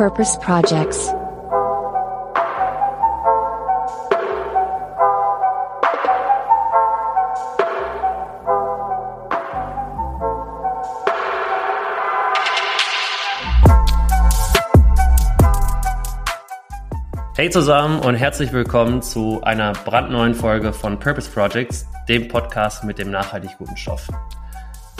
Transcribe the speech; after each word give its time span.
Purpose 0.00 0.38
Projects. 0.40 1.12
Hey 17.36 17.50
zusammen 17.50 18.00
und 18.00 18.14
herzlich 18.14 18.54
willkommen 18.54 19.02
zu 19.02 19.42
einer 19.42 19.74
brandneuen 19.74 20.34
Folge 20.34 20.72
von 20.72 20.98
Purpose 20.98 21.30
Projects, 21.30 21.86
dem 22.08 22.28
Podcast 22.28 22.84
mit 22.84 22.98
dem 22.98 23.10
nachhaltig 23.10 23.50
guten 23.58 23.76
Stoff. 23.76 24.08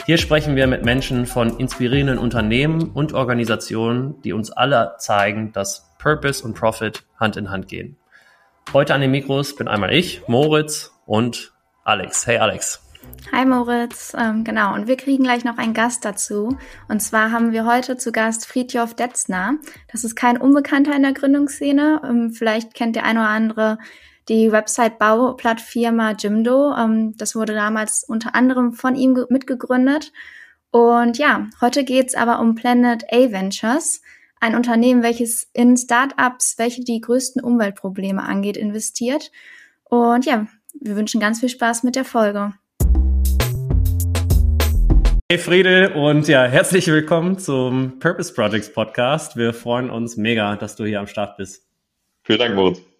Hier 0.05 0.17
sprechen 0.17 0.55
wir 0.55 0.65
mit 0.65 0.83
Menschen 0.83 1.27
von 1.27 1.59
inspirierenden 1.59 2.17
Unternehmen 2.17 2.89
und 2.89 3.13
Organisationen, 3.13 4.19
die 4.23 4.33
uns 4.33 4.51
alle 4.51 4.95
zeigen, 4.97 5.51
dass 5.53 5.91
Purpose 5.99 6.43
und 6.43 6.55
Profit 6.55 7.03
Hand 7.19 7.37
in 7.37 7.51
Hand 7.51 7.67
gehen. 7.67 7.97
Heute 8.73 8.95
an 8.95 9.01
den 9.01 9.11
Mikros 9.11 9.55
bin 9.55 9.67
einmal 9.67 9.93
ich, 9.93 10.27
Moritz 10.27 10.91
und 11.05 11.53
Alex. 11.83 12.25
Hey 12.25 12.39
Alex. 12.39 12.81
Hi 13.31 13.45
Moritz, 13.45 14.15
ähm, 14.17 14.43
genau, 14.43 14.73
und 14.73 14.87
wir 14.87 14.97
kriegen 14.97 15.23
gleich 15.23 15.43
noch 15.43 15.57
einen 15.59 15.75
Gast 15.75 16.03
dazu. 16.03 16.57
Und 16.87 17.01
zwar 17.01 17.31
haben 17.31 17.51
wir 17.51 17.65
heute 17.65 17.95
zu 17.95 18.11
Gast 18.11 18.47
Friedjof 18.47 18.95
Detzner. 18.95 19.55
Das 19.91 20.03
ist 20.03 20.15
kein 20.15 20.37
Unbekannter 20.37 20.95
in 20.95 21.03
der 21.03 21.13
Gründungsszene. 21.13 22.01
Ähm, 22.03 22.31
vielleicht 22.31 22.73
kennt 22.73 22.95
der 22.95 23.05
eine 23.05 23.19
oder 23.19 23.29
andere 23.29 23.77
die 24.29 24.51
Website-Bauplattfirma 24.51 26.11
Jimdo. 26.11 26.75
Ähm, 26.75 27.15
das 27.17 27.35
wurde 27.35 27.53
damals 27.53 28.03
unter 28.03 28.35
anderem 28.35 28.73
von 28.73 28.95
ihm 28.95 29.25
mitgegründet. 29.29 30.11
Und 30.71 31.17
ja, 31.17 31.49
heute 31.59 31.83
geht's 31.83 32.15
aber 32.15 32.39
um 32.39 32.55
Planet 32.55 33.03
A 33.11 33.31
Ventures, 33.31 34.01
ein 34.39 34.55
Unternehmen, 34.55 35.03
welches 35.03 35.49
in 35.53 35.75
Startups, 35.75 36.57
welche 36.57 36.83
die 36.83 37.01
größten 37.01 37.43
Umweltprobleme 37.43 38.23
angeht, 38.23 38.57
investiert. 38.57 39.31
Und 39.83 40.25
ja, 40.25 40.47
wir 40.79 40.95
wünschen 40.95 41.19
ganz 41.19 41.41
viel 41.41 41.49
Spaß 41.49 41.83
mit 41.83 41.95
der 41.95 42.05
Folge. 42.05 42.53
Hey 45.29 45.37
Friedel 45.37 45.93
und 45.93 46.27
ja, 46.27 46.43
herzlich 46.43 46.87
willkommen 46.87 47.39
zum 47.39 47.99
Purpose 47.99 48.33
Projects 48.33 48.71
Podcast. 48.71 49.37
Wir 49.37 49.53
freuen 49.53 49.89
uns 49.89 50.17
mega, 50.17 50.57
dass 50.57 50.75
du 50.75 50.83
hier 50.83 50.99
am 50.99 51.07
Start 51.07 51.37
bist. 51.37 51.65
Vielen 52.23 52.39
Dank, 52.39 52.55
Moritz. 52.55 52.90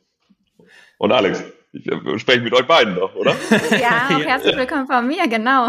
Und 1.01 1.11
Alex, 1.11 1.43
ich 1.71 1.89
spreche 2.21 2.41
mit 2.41 2.53
euch 2.53 2.67
beiden 2.67 2.93
doch, 2.93 3.15
oder? 3.15 3.35
ja, 3.71 4.07
herzlich 4.23 4.55
willkommen 4.55 4.85
von 4.85 5.07
mir, 5.07 5.27
genau. 5.27 5.67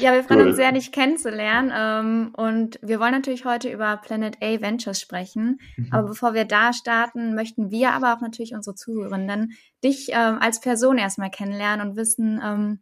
ja, 0.00 0.12
wir 0.12 0.22
freuen 0.22 0.42
cool. 0.42 0.46
uns 0.46 0.56
sehr, 0.56 0.70
dich 0.70 0.92
kennenzulernen. 0.92 1.72
Ähm, 1.76 2.30
und 2.36 2.78
wir 2.82 3.00
wollen 3.00 3.10
natürlich 3.10 3.44
heute 3.44 3.68
über 3.68 3.96
Planet 3.96 4.36
A 4.40 4.60
Ventures 4.60 5.00
sprechen. 5.00 5.58
Mhm. 5.76 5.88
Aber 5.90 6.06
bevor 6.06 6.34
wir 6.34 6.44
da 6.44 6.72
starten, 6.72 7.34
möchten 7.34 7.72
wir 7.72 7.90
aber 7.90 8.14
auch 8.14 8.20
natürlich 8.20 8.54
unsere 8.54 8.76
Zuhörenden 8.76 9.54
dich 9.82 10.10
ähm, 10.10 10.38
als 10.38 10.60
Person 10.60 10.96
erstmal 10.96 11.32
kennenlernen 11.32 11.88
und 11.88 11.96
wissen, 11.96 12.40
ähm, 12.44 12.78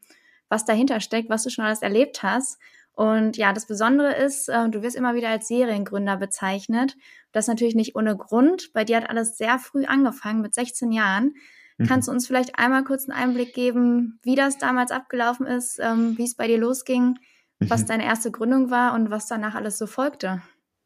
was 0.50 0.66
dahinter 0.66 1.00
steckt, 1.00 1.30
was 1.30 1.42
du 1.42 1.48
schon 1.48 1.64
alles 1.64 1.80
erlebt 1.80 2.22
hast. 2.22 2.58
Und 2.98 3.36
ja, 3.36 3.52
das 3.52 3.68
Besondere 3.68 4.16
ist, 4.16 4.48
äh, 4.48 4.68
du 4.68 4.82
wirst 4.82 4.96
immer 4.96 5.14
wieder 5.14 5.28
als 5.28 5.46
Seriengründer 5.46 6.16
bezeichnet. 6.16 6.96
Das 7.30 7.46
natürlich 7.46 7.76
nicht 7.76 7.94
ohne 7.94 8.16
Grund. 8.16 8.72
Bei 8.72 8.82
dir 8.82 8.96
hat 8.96 9.08
alles 9.08 9.38
sehr 9.38 9.60
früh 9.60 9.84
angefangen, 9.84 10.40
mit 10.40 10.52
16 10.52 10.90
Jahren. 10.90 11.34
Mhm. 11.76 11.86
Kannst 11.86 12.08
du 12.08 12.12
uns 12.12 12.26
vielleicht 12.26 12.58
einmal 12.58 12.82
kurz 12.82 13.08
einen 13.08 13.16
Einblick 13.16 13.54
geben, 13.54 14.18
wie 14.24 14.34
das 14.34 14.58
damals 14.58 14.90
abgelaufen 14.90 15.46
ist, 15.46 15.78
ähm, 15.80 16.18
wie 16.18 16.24
es 16.24 16.34
bei 16.34 16.48
dir 16.48 16.58
losging, 16.58 17.20
mhm. 17.60 17.70
was 17.70 17.86
deine 17.86 18.04
erste 18.04 18.32
Gründung 18.32 18.72
war 18.72 18.94
und 18.94 19.12
was 19.12 19.28
danach 19.28 19.54
alles 19.54 19.78
so 19.78 19.86
folgte? 19.86 20.42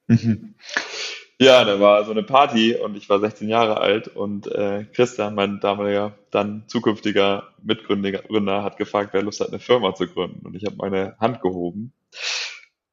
Mhm. 0.08 0.54
Ja, 1.38 1.64
da 1.64 1.80
war 1.80 2.04
so 2.04 2.10
eine 2.10 2.24
Party 2.24 2.74
und 2.74 2.94
ich 2.94 3.08
war 3.08 3.20
16 3.20 3.48
Jahre 3.48 3.80
alt 3.80 4.08
und 4.08 4.48
äh, 4.48 4.84
Christian, 4.92 5.34
mein 5.34 5.60
damaliger, 5.60 6.18
dann 6.30 6.64
zukünftiger 6.66 7.54
Mitgründer, 7.62 8.62
hat 8.62 8.76
gefragt, 8.76 9.14
wer 9.14 9.22
Lust 9.22 9.40
hat, 9.40 9.48
eine 9.48 9.60
Firma 9.60 9.94
zu 9.94 10.06
gründen. 10.06 10.44
Und 10.44 10.54
ich 10.54 10.66
habe 10.66 10.76
meine 10.76 11.16
Hand 11.18 11.40
gehoben. 11.40 11.94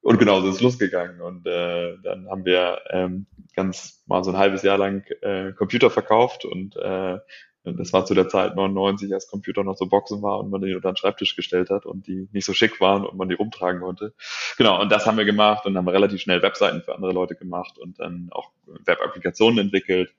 Und 0.02 0.18
genau 0.18 0.42
so 0.42 0.50
ist 0.50 0.56
es 0.56 0.62
losgegangen. 0.62 1.22
Und 1.22 1.46
äh, 1.46 1.98
dann 2.04 2.30
haben 2.30 2.46
wir 2.46 2.82
ähm, 2.90 3.28
ganz 3.56 4.04
mal 4.08 4.24
so 4.24 4.32
ein 4.32 4.38
halbes 4.38 4.64
Jahr 4.64 4.78
lang 4.78 5.04
äh, 5.22 5.52
Computer 5.54 5.90
verkauft 5.90 6.46
und 6.46 6.76
äh, 6.78 7.20
das 7.64 7.92
war 7.92 8.06
zu 8.06 8.14
der 8.14 8.30
Zeit 8.30 8.56
99, 8.56 9.14
als 9.14 9.28
Computer 9.28 9.64
noch 9.64 9.76
so 9.76 9.88
Boxen 9.88 10.22
war 10.22 10.40
und 10.40 10.50
man 10.50 10.62
die 10.62 10.74
unter 10.74 10.92
den 10.92 10.98
Schreibtisch 10.98 11.36
gestellt 11.36 11.70
hat 11.70 11.86
und 11.86 12.08
die 12.08 12.30
nicht 12.32 12.46
so 12.46 12.54
schick 12.54 12.80
waren 12.80 13.06
und 13.06 13.18
man 13.18 13.30
die 13.30 13.36
rumtragen 13.36 13.82
konnte. 13.82 14.14
Genau, 14.58 14.82
und 14.82 14.92
das 14.92 15.06
haben 15.06 15.18
wir 15.18 15.26
gemacht 15.26 15.66
und 15.66 15.78
haben 15.78 15.88
relativ 15.88 16.22
schnell 16.22 16.42
Webseiten 16.42 16.82
für 16.82 16.96
andere 16.96 17.12
Leute 17.12 17.36
gemacht 17.36 17.78
und 17.78 18.00
dann 18.00 18.30
auch 18.32 18.52
Web-Applikationen 18.66 19.60
entwickelt 19.60 20.14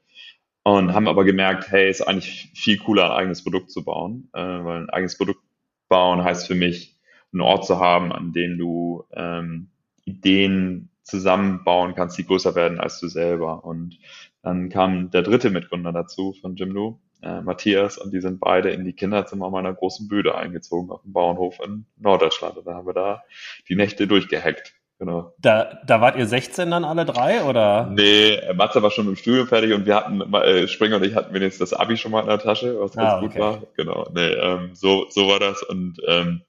und 0.63 0.93
haben 0.93 1.09
aber 1.09 1.25
gemerkt, 1.25 1.71
hey, 1.71 1.89
ist 1.89 2.03
eigentlich 2.03 2.53
viel 2.55 2.79
cooler, 2.79 3.07
ein 3.07 3.23
eigenes 3.23 3.43
Produkt 3.43 3.71
zu 3.71 3.85
bauen, 3.85 4.29
äh, 4.35 4.41
weil 4.41 4.83
ein 4.83 4.91
eigenes 4.91 5.17
Produkt 5.17 5.41
bauen 5.89 6.23
heißt 6.23 6.47
für 6.47 6.55
mich, 6.55 7.00
einen 7.33 7.43
Ort 7.43 7.67
zu 7.67 7.79
haben, 7.79 8.13
an 8.13 8.33
dem 8.33 8.59
du 8.59 9.05
ähm, 9.13 9.69
Ideen 10.05 10.91
zusammenbauen 11.03 11.95
kannst, 11.95 12.19
die 12.19 12.27
größer 12.27 12.55
werden 12.55 12.81
als 12.81 13.01
du 13.01 13.09
selber. 13.09 13.65
Und 13.65 13.99
dann 14.43 14.69
kam 14.69 15.11
der 15.11 15.23
dritte 15.23 15.51
Mitgründer 15.51 15.93
dazu 15.93 16.35
von 16.41 16.57
Jimdo, 16.57 17.01
äh, 17.23 17.41
Matthias, 17.41 17.99
und 17.99 18.13
die 18.13 18.21
sind 18.21 18.41
beide 18.41 18.71
in 18.71 18.85
die 18.85 18.95
Kinderzimmer 18.95 19.51
meiner 19.51 19.75
großen 19.75 20.09
Bühne 20.09 20.35
eingezogen 20.35 20.91
auf 20.91 21.03
dem 21.03 21.13
Bauernhof 21.13 21.59
in 21.65 21.87
Norddeutschland. 21.99 22.57
Und 22.57 22.67
da 22.67 22.75
haben 22.75 22.87
wir 22.87 22.95
da 22.95 23.23
die 23.69 23.77
Nächte 23.77 24.07
durchgehackt. 24.07 24.75
Genau. 24.99 25.33
Da, 25.39 25.81
da 25.87 26.03
wart 26.03 26.17
ihr 26.17 26.27
16 26.27 26.71
dann 26.71 26.85
alle 26.85 27.07
drei, 27.07 27.43
oder? 27.45 27.91
Nee, 27.91 28.39
Matze 28.55 28.83
war 28.83 28.91
schon 28.91 29.09
im 29.09 29.17
Studium 29.17 29.47
fertig 29.47 29.73
und 29.73 29.87
wir 29.87 29.97
hatten, 29.97 30.21
äh, 30.35 30.69
Springer 30.69 30.97
und 30.97 31.07
ich 31.07 31.15
hatten 31.15 31.33
wenigstens 31.33 31.71
das 31.71 31.79
Abi 31.79 31.97
schon 31.97 32.13
mal 32.13 32.21
in 32.21 32.27
der 32.27 32.39
Tasche, 32.39 32.79
was 32.79 32.93
ganz 32.93 33.09
ah, 33.09 33.17
okay. 33.17 33.27
gut 33.29 33.39
war. 33.39 33.63
Genau, 33.79 34.11
nee, 34.15 34.29
ähm, 34.29 34.75
so, 34.75 35.07
so 35.09 35.27
war 35.27 35.39
das 35.39 35.63
und 35.63 35.97
ähm, 36.07 36.43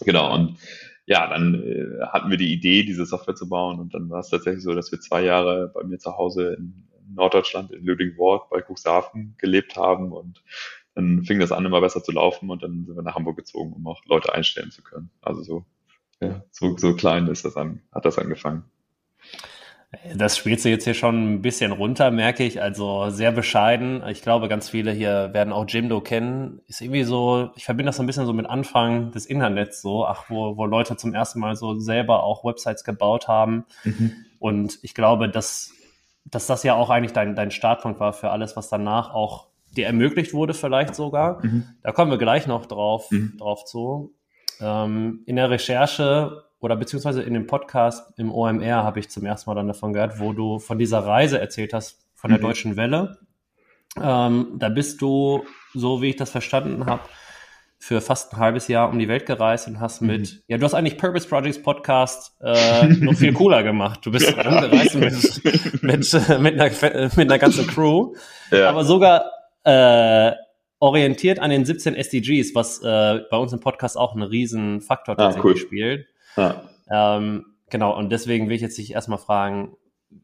genau, 0.00 0.34
und 0.34 0.58
ja, 1.06 1.26
dann 1.26 1.54
äh, 1.54 2.06
hatten 2.06 2.30
wir 2.30 2.36
die 2.36 2.52
Idee, 2.52 2.82
diese 2.82 3.06
Software 3.06 3.34
zu 3.34 3.48
bauen 3.48 3.80
und 3.80 3.94
dann 3.94 4.10
war 4.10 4.20
es 4.20 4.28
tatsächlich 4.28 4.62
so, 4.62 4.74
dass 4.74 4.92
wir 4.92 5.00
zwei 5.00 5.22
Jahre 5.22 5.68
bei 5.72 5.82
mir 5.84 5.98
zu 5.98 6.16
Hause 6.16 6.54
in 6.58 6.88
Norddeutschland 7.14 7.72
in 7.72 7.84
Lüdingwort 7.84 8.50
bei 8.50 8.62
Cuxhaven 8.62 9.34
gelebt 9.38 9.76
haben 9.76 10.12
und 10.12 10.42
dann 10.94 11.24
fing 11.24 11.38
das 11.38 11.52
an, 11.52 11.64
immer 11.64 11.80
besser 11.80 12.02
zu 12.02 12.12
laufen 12.12 12.50
und 12.50 12.62
dann 12.62 12.84
sind 12.84 12.96
wir 12.96 13.02
nach 13.02 13.14
Hamburg 13.14 13.36
gezogen, 13.36 13.72
um 13.72 13.86
auch 13.86 14.04
Leute 14.04 14.34
einstellen 14.34 14.70
zu 14.70 14.82
können. 14.82 15.10
Also 15.22 15.42
so, 15.42 15.64
ja, 16.20 16.42
so, 16.50 16.76
so 16.76 16.94
klein 16.94 17.28
ist 17.28 17.44
das 17.44 17.56
an, 17.56 17.80
hat 17.92 18.04
das 18.04 18.18
angefangen. 18.18 18.64
Das 20.14 20.36
spielst 20.36 20.66
du 20.66 20.68
jetzt 20.68 20.84
hier 20.84 20.92
schon 20.92 21.34
ein 21.34 21.42
bisschen 21.42 21.72
runter, 21.72 22.10
merke 22.10 22.44
ich. 22.44 22.60
Also 22.60 23.08
sehr 23.08 23.32
bescheiden. 23.32 24.02
Ich 24.08 24.20
glaube, 24.20 24.48
ganz 24.48 24.68
viele 24.68 24.92
hier 24.92 25.30
werden 25.32 25.50
auch 25.50 25.64
Jimdo 25.66 26.02
kennen. 26.02 26.60
Ist 26.66 26.82
irgendwie 26.82 27.04
so, 27.04 27.50
ich 27.56 27.64
verbinde 27.64 27.88
das 27.88 27.96
so 27.96 28.02
ein 28.02 28.06
bisschen 28.06 28.26
so 28.26 28.34
mit 28.34 28.44
Anfang 28.44 29.12
des 29.12 29.24
Internets 29.24 29.80
so, 29.80 30.04
ach, 30.04 30.28
wo, 30.28 30.58
wo 30.58 30.66
Leute 30.66 30.96
zum 30.96 31.14
ersten 31.14 31.40
Mal 31.40 31.56
so 31.56 31.78
selber 31.78 32.22
auch 32.22 32.44
Websites 32.44 32.84
gebaut 32.84 33.28
haben. 33.28 33.64
Mhm. 33.84 34.12
Und 34.38 34.78
ich 34.82 34.94
glaube, 34.94 35.30
dass, 35.30 35.72
dass 36.26 36.46
das 36.46 36.64
ja 36.64 36.74
auch 36.74 36.90
eigentlich 36.90 37.14
dein, 37.14 37.34
dein 37.34 37.50
Startpunkt 37.50 37.98
war 37.98 38.12
für 38.12 38.30
alles, 38.30 38.56
was 38.56 38.68
danach 38.68 39.14
auch 39.14 39.48
dir 39.74 39.86
ermöglicht 39.86 40.34
wurde, 40.34 40.52
vielleicht 40.52 40.94
sogar. 40.94 41.42
Mhm. 41.42 41.64
Da 41.82 41.92
kommen 41.92 42.10
wir 42.10 42.18
gleich 42.18 42.46
noch 42.46 42.66
drauf, 42.66 43.10
mhm. 43.10 43.38
drauf 43.38 43.64
zu. 43.64 44.14
Ähm, 44.60 45.22
in 45.24 45.36
der 45.36 45.48
Recherche 45.48 46.44
oder 46.60 46.76
beziehungsweise 46.76 47.22
in 47.22 47.34
dem 47.34 47.46
Podcast 47.46 48.12
im 48.18 48.32
OMR 48.32 48.82
habe 48.82 48.98
ich 48.98 49.08
zum 49.08 49.24
ersten 49.24 49.48
Mal 49.48 49.54
dann 49.54 49.68
davon 49.68 49.92
gehört, 49.92 50.18
wo 50.18 50.32
du 50.32 50.58
von 50.58 50.78
dieser 50.78 51.00
Reise 51.00 51.40
erzählt 51.40 51.72
hast, 51.72 51.98
von 52.14 52.30
der 52.30 52.38
mhm. 52.38 52.42
Deutschen 52.42 52.76
Welle. 52.76 53.18
Ähm, 54.00 54.54
da 54.58 54.68
bist 54.68 55.00
du, 55.00 55.44
so 55.72 56.02
wie 56.02 56.10
ich 56.10 56.16
das 56.16 56.30
verstanden 56.30 56.86
habe, 56.86 57.02
für 57.80 58.00
fast 58.00 58.32
ein 58.32 58.38
halbes 58.38 58.66
Jahr 58.66 58.90
um 58.90 58.98
die 58.98 59.06
Welt 59.06 59.24
gereist 59.24 59.68
und 59.68 59.78
hast 59.78 60.02
mit, 60.02 60.32
mhm. 60.32 60.38
ja, 60.48 60.58
du 60.58 60.64
hast 60.64 60.74
eigentlich 60.74 60.98
Purpose 60.98 61.28
Projects 61.28 61.62
Podcast 61.62 62.36
äh, 62.42 62.86
noch 62.88 63.14
viel 63.14 63.32
cooler 63.32 63.62
gemacht. 63.62 64.00
Du 64.04 64.10
bist 64.10 64.36
rumgereist 64.36 64.96
mit, 64.96 65.82
mit, 65.82 66.14
äh, 66.14 66.38
mit, 66.38 66.60
einer, 66.60 67.10
mit 67.16 67.18
einer 67.18 67.38
ganzen 67.38 67.66
Crew, 67.68 68.14
ja. 68.50 68.68
aber 68.68 68.84
sogar 68.84 69.30
äh, 69.62 70.32
orientiert 70.80 71.38
an 71.38 71.50
den 71.50 71.64
17 71.64 71.94
SDGs, 71.94 72.54
was 72.54 72.82
äh, 72.82 73.20
bei 73.30 73.36
uns 73.36 73.52
im 73.52 73.60
Podcast 73.60 73.96
auch 73.96 74.12
einen 74.12 74.24
riesen 74.24 74.80
Faktor 74.80 75.14
ah, 75.14 75.22
tatsächlich 75.22 75.44
ah, 75.44 75.54
cool. 75.54 75.56
spielt. 75.56 76.06
Ja. 76.38 76.62
Ähm, 76.90 77.46
genau, 77.68 77.96
und 77.96 78.10
deswegen 78.10 78.48
will 78.48 78.56
ich 78.56 78.62
jetzt 78.62 78.78
dich 78.78 78.92
erstmal 78.92 79.18
fragen, 79.18 79.76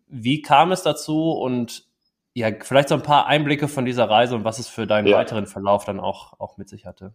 wie 0.06 0.42
kam 0.42 0.72
es 0.72 0.82
dazu 0.82 1.32
und 1.32 1.84
ja, 2.36 2.48
vielleicht 2.60 2.88
so 2.88 2.96
ein 2.96 3.02
paar 3.02 3.26
Einblicke 3.26 3.68
von 3.68 3.84
dieser 3.84 4.10
Reise 4.10 4.34
und 4.34 4.44
was 4.44 4.58
es 4.58 4.66
für 4.66 4.88
deinen 4.88 5.06
ja. 5.06 5.16
weiteren 5.16 5.46
Verlauf 5.46 5.84
dann 5.84 6.00
auch, 6.00 6.40
auch 6.40 6.56
mit 6.56 6.68
sich 6.68 6.84
hatte. 6.84 7.14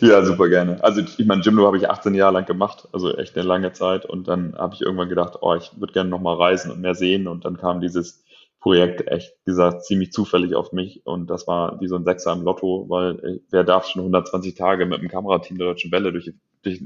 Ja, 0.00 0.22
super 0.22 0.48
gerne. 0.48 0.82
Also 0.84 1.00
ich 1.00 1.26
meine, 1.26 1.40
Jimdo 1.42 1.66
habe 1.66 1.78
ich 1.78 1.88
18 1.88 2.14
Jahre 2.14 2.34
lang 2.34 2.44
gemacht, 2.44 2.86
also 2.92 3.16
echt 3.16 3.36
eine 3.36 3.46
lange 3.46 3.72
Zeit. 3.72 4.04
Und 4.04 4.28
dann 4.28 4.54
habe 4.58 4.74
ich 4.74 4.82
irgendwann 4.82 5.08
gedacht, 5.08 5.38
oh, 5.40 5.54
ich 5.54 5.70
würde 5.80 5.94
gerne 5.94 6.10
nochmal 6.10 6.36
reisen 6.36 6.70
und 6.70 6.80
mehr 6.80 6.94
sehen. 6.94 7.26
Und 7.26 7.46
dann 7.46 7.56
kam 7.56 7.80
dieses 7.80 8.22
Projekt 8.60 9.08
echt, 9.08 9.32
gesagt, 9.46 9.84
ziemlich 9.84 10.12
zufällig 10.12 10.54
auf 10.54 10.72
mich. 10.72 11.06
Und 11.06 11.30
das 11.30 11.46
war 11.46 11.80
wie 11.80 11.88
so 11.88 11.96
ein 11.96 12.04
Sechser 12.04 12.34
im 12.34 12.42
Lotto, 12.42 12.84
weil 12.88 13.18
äh, 13.24 13.40
wer 13.50 13.64
darf 13.64 13.86
schon 13.86 14.00
120 14.00 14.54
Tage 14.54 14.84
mit 14.84 15.00
dem 15.00 15.08
Kamerateam 15.08 15.56
der 15.56 15.68
Deutschen 15.68 15.90
Welle 15.90 16.12
durch, 16.12 16.34
durch 16.62 16.82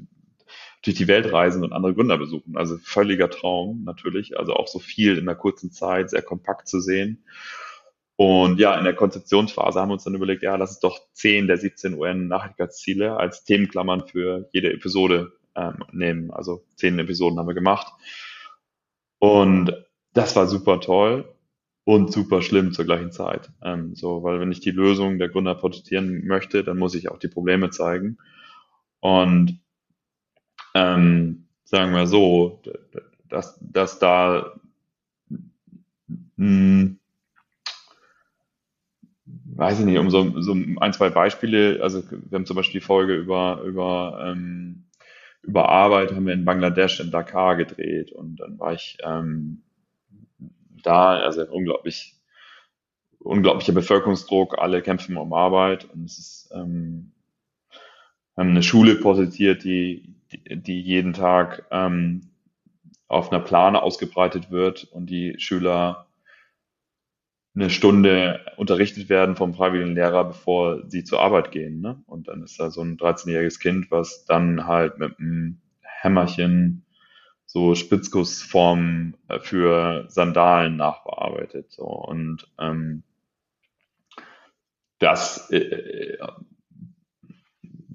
durch 0.84 0.96
die 0.96 1.08
Welt 1.08 1.32
reisen 1.32 1.64
und 1.64 1.72
andere 1.72 1.94
Gründer 1.94 2.18
besuchen. 2.18 2.56
Also 2.56 2.76
völliger 2.78 3.30
Traum 3.30 3.84
natürlich. 3.84 4.38
Also 4.38 4.54
auch 4.54 4.68
so 4.68 4.78
viel 4.78 5.16
in 5.16 5.28
einer 5.28 5.34
kurzen 5.34 5.72
Zeit, 5.72 6.10
sehr 6.10 6.22
kompakt 6.22 6.68
zu 6.68 6.80
sehen. 6.80 7.24
Und 8.16 8.60
ja, 8.60 8.76
in 8.78 8.84
der 8.84 8.94
Konzeptionsphase 8.94 9.80
haben 9.80 9.88
wir 9.88 9.94
uns 9.94 10.04
dann 10.04 10.14
überlegt, 10.14 10.42
ja, 10.42 10.54
lass 10.56 10.72
es 10.72 10.80
doch 10.80 11.00
10 11.14 11.48
der 11.48 11.56
17 11.56 11.94
UN-Nachhaltigkeitsziele 11.94 13.16
als 13.16 13.44
Themenklammern 13.44 14.06
für 14.06 14.48
jede 14.52 14.72
Episode 14.72 15.32
ähm, 15.56 15.84
nehmen. 15.92 16.30
Also 16.30 16.64
10 16.76 16.98
Episoden 16.98 17.38
haben 17.38 17.48
wir 17.48 17.54
gemacht. 17.54 17.92
Und 19.18 19.72
das 20.12 20.36
war 20.36 20.46
super 20.46 20.80
toll 20.80 21.34
und 21.84 22.12
super 22.12 22.40
schlimm 22.42 22.72
zur 22.72 22.84
gleichen 22.84 23.10
Zeit. 23.10 23.50
Ähm, 23.62 23.94
so, 23.94 24.22
weil 24.22 24.38
wenn 24.38 24.52
ich 24.52 24.60
die 24.60 24.70
Lösung 24.70 25.18
der 25.18 25.28
Gründer 25.28 25.54
porträtieren 25.54 26.26
möchte, 26.26 26.62
dann 26.62 26.78
muss 26.78 26.94
ich 26.94 27.10
auch 27.10 27.18
die 27.18 27.28
Probleme 27.28 27.70
zeigen. 27.70 28.18
Und 29.00 29.63
ähm, 30.74 31.46
sagen 31.64 31.92
wir 31.92 32.06
so, 32.06 32.60
dass, 33.28 33.58
dass 33.60 33.98
da 33.98 34.52
mh, 35.28 35.38
hm, 36.36 36.98
weiß 39.56 39.80
ich 39.80 39.86
nicht, 39.86 39.98
um 39.98 40.10
so, 40.10 40.40
so 40.40 40.52
ein, 40.52 40.92
zwei 40.92 41.10
Beispiele, 41.10 41.80
also 41.82 42.02
wir 42.10 42.36
haben 42.36 42.46
zum 42.46 42.56
Beispiel 42.56 42.80
die 42.80 42.86
Folge 42.86 43.14
über, 43.14 43.62
über, 43.62 44.24
ähm, 44.26 44.84
über 45.42 45.68
Arbeit, 45.68 46.12
haben 46.12 46.26
wir 46.26 46.34
in 46.34 46.44
Bangladesch, 46.44 47.00
in 47.00 47.10
Dakar 47.10 47.56
gedreht 47.56 48.12
und 48.12 48.36
dann 48.36 48.58
war 48.58 48.72
ich 48.72 48.98
ähm, 49.04 49.62
da, 50.82 51.18
also 51.18 51.46
unglaublich, 51.46 52.16
unglaublicher 53.20 53.72
Bevölkerungsdruck, 53.72 54.58
alle 54.58 54.82
kämpfen 54.82 55.16
um 55.16 55.32
Arbeit 55.32 55.84
und 55.84 56.04
es 56.04 56.18
ist, 56.18 56.50
ähm, 56.54 57.12
haben 58.36 58.50
eine 58.50 58.62
Schule 58.62 58.96
porträtiert, 58.96 59.62
die, 59.62 60.16
die, 60.38 60.80
jeden 60.80 61.12
Tag 61.12 61.66
ähm, 61.70 62.30
auf 63.08 63.30
einer 63.30 63.42
Plane 63.42 63.82
ausgebreitet 63.82 64.50
wird 64.50 64.84
und 64.84 65.06
die 65.06 65.34
Schüler 65.38 66.06
eine 67.54 67.70
Stunde 67.70 68.44
unterrichtet 68.56 69.08
werden 69.08 69.36
vom 69.36 69.54
freiwilligen 69.54 69.94
Lehrer, 69.94 70.24
bevor 70.24 70.88
sie 70.88 71.04
zur 71.04 71.20
Arbeit 71.20 71.52
gehen. 71.52 71.80
Ne? 71.80 72.02
Und 72.06 72.28
dann 72.28 72.42
ist 72.42 72.58
da 72.58 72.70
so 72.70 72.80
ein 72.80 72.96
13-jähriges 72.96 73.60
Kind, 73.60 73.90
was 73.90 74.24
dann 74.24 74.66
halt 74.66 74.98
mit 74.98 75.18
einem 75.18 75.60
Hämmerchen 75.80 76.84
so 77.46 77.76
Spitzgussformen 77.76 79.16
äh, 79.28 79.38
für 79.38 80.06
Sandalen 80.08 80.76
nachbearbeitet. 80.76 81.70
So. 81.70 81.84
Und 81.84 82.50
ähm, 82.58 83.04
das 84.98 85.50
äh, 85.50 85.58
äh, 85.58 86.18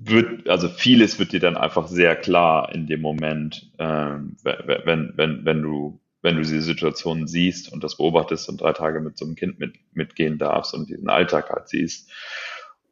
wird, 0.10 0.50
also 0.50 0.70
vieles 0.70 1.20
wird 1.20 1.32
dir 1.32 1.40
dann 1.40 1.58
einfach 1.58 1.88
sehr 1.88 2.16
klar 2.16 2.74
in 2.74 2.88
dem 2.88 3.02
Moment, 3.02 3.72
ähm, 3.80 4.38
wenn, 4.44 5.14
wenn, 5.16 5.46
wenn 5.46 5.62
du 5.62 6.00
wenn 6.22 6.36
du 6.36 6.42
diese 6.42 6.62
Situation 6.62 7.28
siehst 7.28 7.72
und 7.72 7.84
das 7.84 7.98
beobachtest 7.98 8.50
und 8.50 8.60
drei 8.62 8.74
Tage 8.74 9.00
mit 9.00 9.18
so 9.18 9.26
einem 9.26 9.36
Kind 9.36 9.60
mit, 9.60 9.76
mitgehen 9.94 10.38
darfst 10.38 10.74
und 10.74 10.90
diesen 10.90 11.10
Alltag 11.10 11.50
halt 11.50 11.70
siehst. 11.70 12.12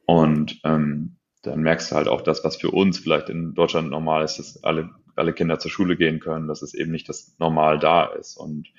Und 0.06 0.62
ähm, 0.64 1.18
dann 1.42 1.62
merkst 1.62 1.92
du 1.92 1.96
halt 1.96 2.08
auch 2.08 2.22
das, 2.22 2.44
was 2.44 2.56
für 2.56 2.72
uns 2.72 3.00
vielleicht 3.00 3.30
in 3.30 3.54
Deutschland 3.54 3.90
normal 3.90 4.24
ist, 4.24 4.40
dass 4.40 4.64
alle, 4.64 4.90
alle 5.16 5.34
Kinder 5.34 5.60
zur 5.60 5.72
Schule 5.72 5.98
gehen 5.98 6.20
können, 6.20 6.48
dass 6.48 6.62
es 6.62 6.74
eben 6.74 6.92
nicht 6.92 7.10
das 7.10 7.36
Normal 7.40 7.80
da 7.80 8.06
ist. 8.06 8.38
Und 8.38 8.70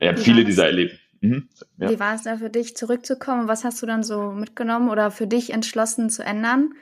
ja, 0.00 0.14
viele 0.16 0.44
dieser 0.44 0.66
Erlebnisse. 0.66 1.00
Mhm, 1.20 1.48
ja. 1.78 1.90
Wie 1.90 2.00
war 2.00 2.14
es 2.14 2.22
da 2.22 2.36
für 2.36 2.50
dich, 2.50 2.76
zurückzukommen? 2.76 3.48
Was 3.48 3.64
hast 3.64 3.82
du 3.82 3.86
dann 3.86 4.02
so 4.02 4.32
mitgenommen 4.32 4.88
oder 4.88 5.10
für 5.10 5.26
dich 5.26 5.50
entschlossen 5.52 6.10
zu 6.10 6.24
ändern? 6.24 6.72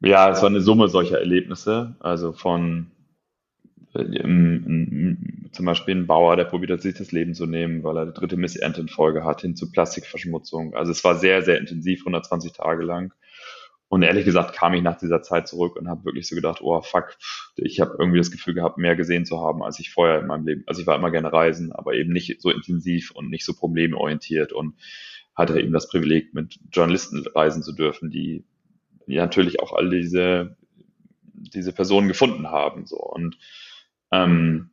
Ja, 0.00 0.30
es 0.30 0.42
war 0.42 0.48
eine 0.48 0.60
Summe 0.60 0.88
solcher 0.88 1.18
Erlebnisse, 1.18 1.96
also 2.00 2.32
von 2.32 2.90
ähm, 3.94 5.48
zum 5.52 5.66
Beispiel 5.66 5.94
ein 5.94 6.06
Bauer, 6.06 6.36
der 6.36 6.44
probiert 6.44 6.72
hat, 6.72 6.82
sich 6.82 6.94
das 6.94 7.12
Leben 7.12 7.34
zu 7.34 7.46
nehmen, 7.46 7.84
weil 7.84 7.96
er 7.96 8.06
die 8.06 8.12
dritte 8.12 8.36
Missernte 8.36 8.80
in 8.80 8.88
Folge 8.88 9.24
hat, 9.24 9.42
hin 9.42 9.56
zu 9.56 9.70
Plastikverschmutzung. 9.70 10.74
Also 10.74 10.90
es 10.90 11.04
war 11.04 11.16
sehr, 11.16 11.42
sehr 11.42 11.58
intensiv, 11.58 12.00
120 12.00 12.52
Tage 12.52 12.82
lang. 12.82 13.12
Und 13.94 14.02
ehrlich 14.02 14.24
gesagt 14.24 14.56
kam 14.56 14.74
ich 14.74 14.82
nach 14.82 14.98
dieser 14.98 15.22
Zeit 15.22 15.46
zurück 15.46 15.76
und 15.76 15.86
habe 15.86 16.04
wirklich 16.04 16.26
so 16.26 16.34
gedacht, 16.34 16.60
oh 16.62 16.82
fuck, 16.82 17.16
ich 17.54 17.80
habe 17.80 17.94
irgendwie 17.96 18.18
das 18.18 18.32
Gefühl 18.32 18.52
gehabt, 18.52 18.76
mehr 18.76 18.96
gesehen 18.96 19.24
zu 19.24 19.38
haben, 19.40 19.62
als 19.62 19.78
ich 19.78 19.92
vorher 19.92 20.18
in 20.18 20.26
meinem 20.26 20.44
Leben. 20.44 20.64
Also 20.66 20.80
ich 20.80 20.86
war 20.88 20.96
immer 20.96 21.12
gerne 21.12 21.32
reisen, 21.32 21.70
aber 21.70 21.94
eben 21.94 22.12
nicht 22.12 22.42
so 22.42 22.50
intensiv 22.50 23.12
und 23.12 23.30
nicht 23.30 23.44
so 23.44 23.54
problemorientiert 23.54 24.52
und 24.52 24.74
hatte 25.36 25.60
eben 25.60 25.72
das 25.72 25.86
Privileg, 25.86 26.34
mit 26.34 26.58
Journalisten 26.72 27.24
reisen 27.36 27.62
zu 27.62 27.70
dürfen, 27.70 28.10
die 28.10 28.44
natürlich 29.06 29.60
auch 29.60 29.72
all 29.72 29.88
diese, 29.88 30.56
diese 31.32 31.72
Personen 31.72 32.08
gefunden 32.08 32.48
haben. 32.48 32.86
So. 32.86 32.96
Und 32.96 33.38
ähm, 34.10 34.70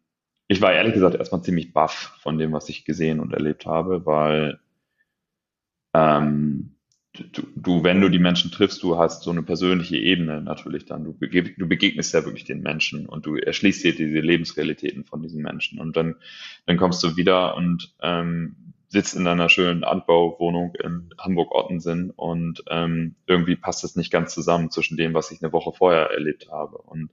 ich 0.47 0.63
war 0.63 0.73
ehrlich 0.73 0.95
gesagt 0.95 1.13
erstmal 1.13 1.43
ziemlich 1.43 1.73
baff 1.73 2.17
von 2.21 2.39
dem, 2.39 2.53
was 2.53 2.69
ich 2.69 2.85
gesehen 2.85 3.19
und 3.19 3.33
erlebt 3.33 3.67
habe, 3.67 4.03
weil 4.07 4.59
ähm, 5.93 6.75
du, 7.13 7.43
du, 7.55 7.83
wenn 7.83 8.01
du 8.01 8.09
die 8.09 8.19
Menschen 8.19 8.51
triffst, 8.51 8.81
du 8.83 8.97
hast 8.97 9.23
so 9.23 9.31
eine 9.31 9.43
persönliche 9.43 9.97
Ebene 9.97 10.41
natürlich 10.41 10.85
dann. 10.85 11.03
Du, 11.03 11.13
begeg 11.13 11.57
du 11.57 11.67
begegnest 11.67 12.13
ja 12.13 12.23
wirklich 12.25 12.45
den 12.45 12.61
Menschen 12.61 13.05
und 13.05 13.25
du 13.25 13.35
erschließt 13.35 13.83
dir 13.83 13.95
diese 13.95 14.19
Lebensrealitäten 14.19 15.03
von 15.03 15.21
diesen 15.21 15.41
Menschen. 15.41 15.79
Und 15.79 15.95
dann, 15.97 16.15
dann 16.65 16.77
kommst 16.77 17.03
du 17.03 17.17
wieder 17.17 17.55
und 17.55 17.93
ähm, 18.01 18.55
sitzt 18.87 19.15
in 19.15 19.27
einer 19.27 19.49
schönen 19.49 19.83
Anbauwohnung 19.83 20.75
in 20.75 21.13
Hamburg-Ottensen 21.17 22.11
und 22.11 22.63
ähm, 22.69 23.15
irgendwie 23.25 23.55
passt 23.55 23.83
es 23.83 23.95
nicht 23.95 24.11
ganz 24.11 24.33
zusammen 24.33 24.69
zwischen 24.69 24.97
dem, 24.97 25.13
was 25.13 25.31
ich 25.31 25.41
eine 25.41 25.53
Woche 25.53 25.71
vorher 25.71 26.11
erlebt 26.11 26.49
habe. 26.51 26.77
Und 26.77 27.09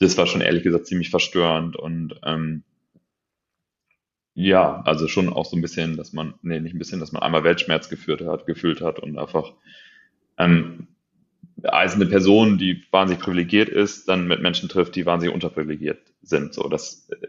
das 0.00 0.18
war 0.18 0.26
schon 0.26 0.42
ehrlich 0.42 0.62
gesagt 0.62 0.86
ziemlich 0.86 1.10
verstörend 1.10 1.76
und 1.76 2.20
ähm, 2.24 2.64
ja, 4.34 4.82
also 4.84 5.08
schon 5.08 5.28
auch 5.32 5.44
so 5.44 5.56
ein 5.56 5.62
bisschen, 5.62 5.96
dass 5.96 6.12
man, 6.12 6.34
nee, 6.42 6.60
nicht 6.60 6.74
ein 6.74 6.78
bisschen, 6.78 7.00
dass 7.00 7.12
man 7.12 7.22
einmal 7.22 7.44
Weltschmerz 7.44 7.88
geführt 7.88 8.22
hat, 8.22 8.46
gefühlt 8.46 8.80
hat 8.80 8.98
und 8.98 9.18
einfach 9.18 9.52
ähm, 10.38 10.88
als 11.62 11.94
eine 11.94 12.06
Person, 12.06 12.58
die 12.58 12.82
wahnsinnig 12.90 13.22
privilegiert 13.22 13.68
ist, 13.68 14.08
dann 14.08 14.26
mit 14.26 14.40
Menschen 14.42 14.68
trifft, 14.68 14.96
die 14.96 15.06
wahnsinnig 15.06 15.34
unterprivilegiert 15.34 16.00
sind. 16.22 16.54
So, 16.54 16.68
das 16.68 17.08
äh, 17.10 17.28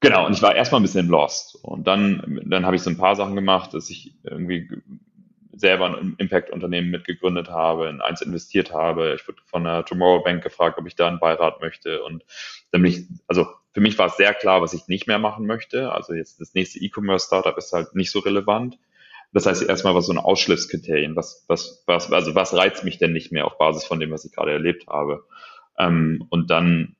genau, 0.00 0.26
und 0.26 0.32
ich 0.32 0.42
war 0.42 0.54
erstmal 0.54 0.80
ein 0.80 0.84
bisschen 0.84 1.08
lost. 1.08 1.56
Und 1.62 1.86
dann, 1.86 2.40
dann 2.46 2.64
habe 2.64 2.76
ich 2.76 2.82
so 2.82 2.90
ein 2.90 2.96
paar 2.98 3.16
Sachen 3.16 3.34
gemacht, 3.34 3.74
dass 3.74 3.90
ich 3.90 4.14
irgendwie 4.22 4.68
selber 5.58 5.86
ein 5.86 6.14
Impact-Unternehmen 6.18 6.90
mitgegründet 6.90 7.48
habe, 7.50 7.88
in 7.88 8.00
eins 8.00 8.20
investiert 8.20 8.72
habe. 8.72 9.14
Ich 9.14 9.26
wurde 9.26 9.42
von 9.44 9.64
der 9.64 9.84
Tomorrow 9.84 10.22
Bank 10.22 10.42
gefragt, 10.42 10.78
ob 10.78 10.86
ich 10.86 10.96
da 10.96 11.08
einen 11.08 11.18
Beirat 11.18 11.60
möchte. 11.60 12.02
Und 12.02 12.24
dann 12.70 12.82
bin 12.82 12.92
ich, 12.92 13.06
also 13.26 13.46
für 13.72 13.80
mich 13.80 13.98
war 13.98 14.06
es 14.06 14.16
sehr 14.16 14.34
klar, 14.34 14.62
was 14.62 14.72
ich 14.72 14.88
nicht 14.88 15.06
mehr 15.06 15.18
machen 15.18 15.46
möchte. 15.46 15.92
Also 15.92 16.14
jetzt 16.14 16.40
das 16.40 16.54
nächste 16.54 16.78
E-Commerce-Startup 16.78 17.56
ist 17.56 17.72
halt 17.72 17.94
nicht 17.94 18.10
so 18.10 18.20
relevant. 18.20 18.78
Das 19.32 19.46
heißt 19.46 19.62
erstmal, 19.62 19.94
was 19.94 20.06
so 20.06 20.12
eine 20.12 20.24
Ausschlusskriterien, 20.24 21.14
was, 21.14 21.44
was, 21.48 21.82
was, 21.86 22.10
also 22.12 22.34
was 22.34 22.54
reizt 22.54 22.84
mich 22.84 22.98
denn 22.98 23.12
nicht 23.12 23.30
mehr 23.30 23.46
auf 23.46 23.58
Basis 23.58 23.84
von 23.84 24.00
dem, 24.00 24.10
was 24.10 24.24
ich 24.24 24.32
gerade 24.32 24.52
erlebt 24.52 24.86
habe. 24.86 25.24
Ähm, 25.78 26.26
und 26.30 26.50
dann 26.50 26.96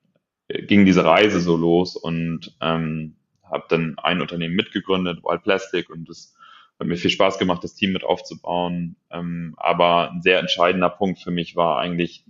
ging 0.49 0.85
diese 0.85 1.05
Reise 1.05 1.41
so 1.41 1.57
los 1.57 1.97
und 1.97 2.57
ähm, 2.61 3.17
habe 3.45 3.65
dann 3.69 3.99
ein 3.99 4.21
Unternehmen 4.21 4.57
mitgegründet, 4.57 5.23
Wild 5.23 5.43
Plastic, 5.43 5.91
und 5.91 6.09
das 6.09 6.35
hat 6.79 6.87
mir 6.87 6.97
viel 6.97 7.11
Spaß 7.11 7.39
gemacht, 7.39 7.65
das 7.65 7.75
Team 7.75 7.93
mit 7.93 8.05
aufzubauen. 8.05 8.97
Ähm, 9.11 9.55
aber 9.57 10.13
ein 10.13 10.23
sehr 10.23 10.39
entscheidender 10.39 10.91
Punkt 10.91 11.21
für 11.21 11.31
mich 11.31 11.57
war 11.57 11.79
eigentlich 11.79 12.25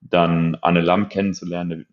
dann 0.00 0.56
Anne 0.60 0.80
Lamm 0.80 1.08
kennenzulernen, 1.08 1.86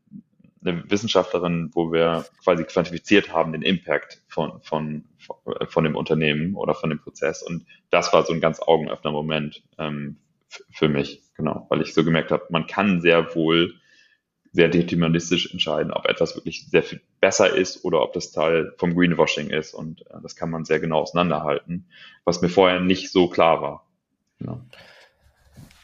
eine 0.64 0.90
Wissenschaftlerin, 0.90 1.72
wo 1.74 1.92
wir 1.92 2.26
quasi 2.44 2.64
quantifiziert 2.64 3.34
haben 3.34 3.52
den 3.52 3.64
Impact 3.64 4.22
von, 4.28 4.62
von, 4.62 5.06
von 5.68 5.84
dem 5.84 5.96
Unternehmen 5.96 6.56
oder 6.56 6.76
von 6.76 6.90
dem 6.90 7.00
Prozess. 7.00 7.42
Und 7.42 7.66
das 7.90 8.14
war 8.14 8.24
so 8.24 8.34
ein 8.34 8.42
ganz 8.42 8.60
augenöffner 8.60 9.12
Moment 9.12 9.64
ähm, 9.80 10.18
für 10.48 10.90
mich, 10.90 11.24
genau, 11.36 11.66
weil 11.70 11.82
ich 11.82 11.94
so 11.94 12.04
gemerkt 12.04 12.32
habe, 12.32 12.46
man 12.50 12.68
kann 12.68 13.02
sehr 13.02 13.34
wohl 13.36 13.81
sehr 14.54 14.68
deterministisch 14.68 15.52
entscheiden, 15.52 15.94
ob 15.94 16.08
etwas 16.08 16.36
wirklich 16.36 16.68
sehr 16.70 16.84
viel 16.84 17.02
besser 17.22 17.56
ist 17.56 17.86
oder 17.86 18.02
ob 18.02 18.14
das 18.14 18.32
Teil 18.32 18.74
vom 18.78 18.96
Greenwashing 18.96 19.50
ist. 19.50 19.74
Und 19.74 20.02
äh, 20.08 20.16
das 20.22 20.36
kann 20.36 20.50
man 20.50 20.66
sehr 20.66 20.80
genau 20.80 21.00
auseinanderhalten, 21.00 21.88
was 22.26 22.42
mir 22.42 22.50
vorher 22.50 22.80
nicht 22.80 23.12
so 23.12 23.30
klar 23.30 23.62
war. 23.62 23.88
Genau. 24.40 24.62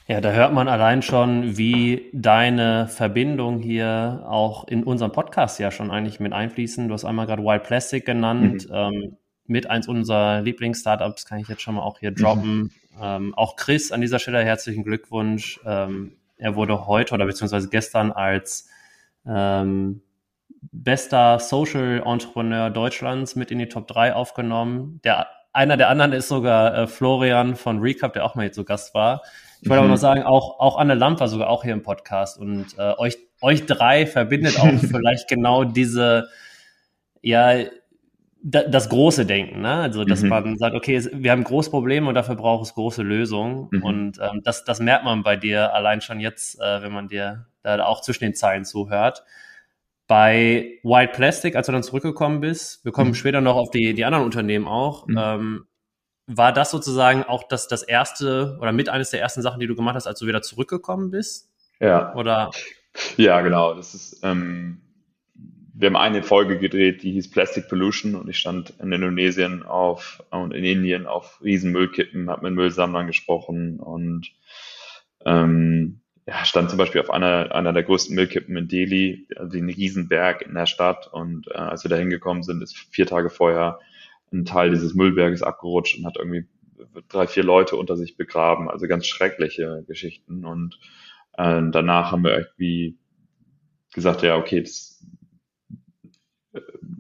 Ja, 0.08 0.22
da 0.22 0.32
hört 0.32 0.54
man 0.54 0.70
allein 0.70 1.02
schon, 1.02 1.58
wie 1.58 2.10
deine 2.14 2.88
Verbindung 2.88 3.60
hier 3.60 4.24
auch 4.26 4.66
in 4.68 4.84
unserem 4.84 5.12
Podcast 5.12 5.60
ja 5.60 5.70
schon 5.70 5.92
eigentlich 5.92 6.22
mit 6.22 6.32
einfließen. 6.32 6.88
Du 6.88 6.94
hast 6.94 7.04
einmal 7.04 7.26
gerade 7.26 7.44
Wild 7.44 7.64
Plastic 7.64 8.06
genannt. 8.06 8.70
Mhm. 8.70 8.74
Ähm, 8.74 9.18
mit 9.48 9.70
eins 9.70 9.88
unserer 9.88 10.42
Lieblings-Startups 10.42 11.26
kann 11.26 11.40
ich 11.40 11.48
jetzt 11.48 11.62
schon 11.62 11.76
mal 11.76 11.82
auch 11.82 12.00
hier 12.00 12.12
droppen. 12.12 12.58
Mhm. 12.58 12.72
Ähm, 13.02 13.36
auch 13.36 13.56
Chris 13.56 13.92
an 13.92 14.02
dieser 14.02 14.20
Stelle 14.20 14.44
herzlichen 14.44 14.84
Glückwunsch. 14.84 15.60
Ähm, 15.66 16.17
er 16.38 16.56
wurde 16.56 16.88
heute 16.88 17.14
oder 17.14 17.26
beziehungsweise 17.26 17.70
gestern 17.70 18.12
als 18.12 18.70
ähm, 19.26 20.02
bester 20.72 21.40
Social 21.40 22.04
Entrepreneur 22.06 22.70
Deutschlands 22.70 23.36
mit 23.36 23.52
in 23.52 23.60
die 23.60 23.70
Top 23.70 23.88
3 23.88 24.14
aufgenommen. 24.14 25.00
Der, 25.04 25.28
einer 25.54 25.78
der 25.78 25.90
anderen 25.90 26.14
ist 26.14 26.28
sogar 26.28 26.76
äh, 26.76 26.88
Florian 26.88 27.56
von 27.56 27.80
Recap, 27.80 28.14
der 28.14 28.26
auch 28.26 28.36
mal 28.36 28.44
jetzt 28.44 28.56
so 28.56 28.64
Gast 28.64 28.94
war. 28.94 29.22
Ich 29.62 29.70
wollte 29.70 29.82
mhm. 29.82 29.86
aber 29.86 29.94
noch 29.94 30.02
sagen, 30.02 30.24
auch, 30.24 30.60
auch 30.60 30.78
Anne 30.78 30.94
Lamp 30.94 31.20
war 31.20 31.28
sogar 31.28 31.50
auch 31.50 31.64
hier 31.64 31.74
im 31.74 31.82
Podcast 31.82 32.40
und 32.40 32.78
äh, 32.78 32.94
euch, 32.98 33.18
euch 33.42 33.66
drei 33.66 34.06
verbindet 34.06 34.60
auch 34.60 34.72
vielleicht 34.80 35.28
genau 35.28 35.64
diese, 35.64 36.28
ja, 37.22 37.54
das 38.50 38.88
große 38.88 39.26
Denken, 39.26 39.62
ne? 39.62 39.74
Also, 39.74 40.06
dass 40.06 40.22
mhm. 40.22 40.30
man 40.30 40.58
sagt, 40.58 40.74
okay, 40.74 41.04
wir 41.12 41.32
haben 41.32 41.44
große 41.44 41.70
Probleme 41.70 42.08
und 42.08 42.16
dafür 42.16 42.36
braucht 42.36 42.66
es 42.66 42.74
große 42.76 43.04
Lösungen. 43.04 43.68
Mhm. 43.72 43.84
Und 43.84 44.20
ähm, 44.20 44.42
das, 44.44 44.64
das 44.64 44.80
merkt 44.80 45.04
man 45.04 45.22
bei 45.24 45.36
dir 45.36 45.74
allein 45.74 46.00
schon 46.00 46.22
jetzt, 46.22 46.60
äh, 46.62 46.82
wenn 46.82 46.94
man 46.94 47.10
dir 47.10 47.48
da 47.64 47.84
auch 47.84 48.02
zwischen 48.02 48.24
den 48.24 48.36
Zeilen 48.36 48.64
zuhört. 48.64 49.24
Bei 50.08 50.80
White 50.84 51.12
Plastic, 51.14 51.58
als 51.58 51.66
du 51.66 51.74
dann 51.74 51.84
zurückgekommen 51.84 52.40
bist, 52.40 52.86
wir 52.86 52.94
kommen 52.94 53.10
mhm. 53.10 53.16
später 53.16 53.42
noch 53.42 53.58
auf 53.58 53.70
die, 53.70 53.94
die 53.94 54.06
anderen 54.06 54.24
Unternehmen 54.24 54.66
auch, 54.66 55.06
mhm. 55.08 55.18
ähm, 55.18 55.68
war 56.28 56.54
das 56.54 56.72
sozusagen 56.72 57.24
auch 57.24 57.44
das, 57.50 57.68
das 57.68 57.84
erste 57.84 58.58
oder 58.62 58.72
mit 58.72 58.88
eines 58.88 59.10
der 59.10 59.20
ersten 59.20 59.42
Sachen, 59.42 59.60
die 59.60 59.68
du 59.68 59.76
gemacht 59.76 59.96
hast, 59.96 60.08
als 60.08 60.20
du 60.20 60.28
wieder 60.28 60.42
zurückgekommen 60.42 61.12
bist? 61.12 61.52
Ja. 61.82 62.16
Oder? 62.16 62.52
Ja, 63.18 63.42
genau. 63.42 63.74
Das 63.74 63.94
ist, 63.94 64.22
ähm, 64.24 64.82
wir 65.80 65.88
haben 65.88 65.96
eine 65.96 66.24
Folge 66.24 66.58
gedreht, 66.58 67.04
die 67.04 67.12
hieß 67.12 67.30
Plastic 67.30 67.70
Pollution 67.70 68.16
und 68.16 68.28
ich 68.28 68.40
stand 68.40 68.74
in 68.82 68.92
Indonesien 68.92 69.62
auf 69.64 70.24
und 70.32 70.52
in 70.52 70.64
Indien 70.64 71.06
auf 71.06 71.40
riesen 71.44 71.72
Müllkippen, 71.72 72.32
habe 72.32 72.48
mit 72.48 72.56
Müllsammlern 72.56 73.06
gesprochen 73.06 73.80
und 73.80 74.32
ähm, 75.24 76.02
ja, 76.26 76.44
stand 76.46 76.72
zum 76.72 76.80
Beispiel 76.80 77.00
auf 77.00 77.12
einer, 77.12 77.54
einer 77.54 77.74
der 77.74 77.84
größten 77.84 78.16
Müllkippen 78.16 78.58
in 78.58 78.68
Delhi, 78.68 79.28
also 79.36 79.52
den 79.52 79.70
Riesenberg 79.70 80.42
in 80.42 80.56
der 80.56 80.66
Stadt 80.66 81.14
und 81.14 81.48
äh, 81.50 81.58
als 81.58 81.84
wir 81.84 81.90
da 81.90 81.96
hingekommen 81.96 82.42
sind, 82.42 82.64
ist 82.64 82.76
vier 82.76 83.06
Tage 83.06 83.30
vorher 83.30 83.80
ein 84.34 84.46
Teil 84.46 84.72
dieses 84.72 84.96
Müllberges 84.96 85.44
abgerutscht 85.44 86.00
und 86.00 86.08
hat 86.08 86.18
irgendwie 86.18 86.48
drei, 87.08 87.28
vier 87.28 87.44
Leute 87.44 87.76
unter 87.76 87.96
sich 87.96 88.18
begraben, 88.18 88.68
also 88.68 88.88
ganz 88.88 89.06
schreckliche 89.06 89.84
Geschichten 89.88 90.44
und 90.44 90.80
äh, 91.34 91.62
danach 91.70 92.12
haben 92.12 92.24
wir 92.24 92.36
irgendwie 92.36 92.98
gesagt, 93.94 94.24
ja, 94.24 94.38
okay, 94.38 94.62
das 94.62 94.98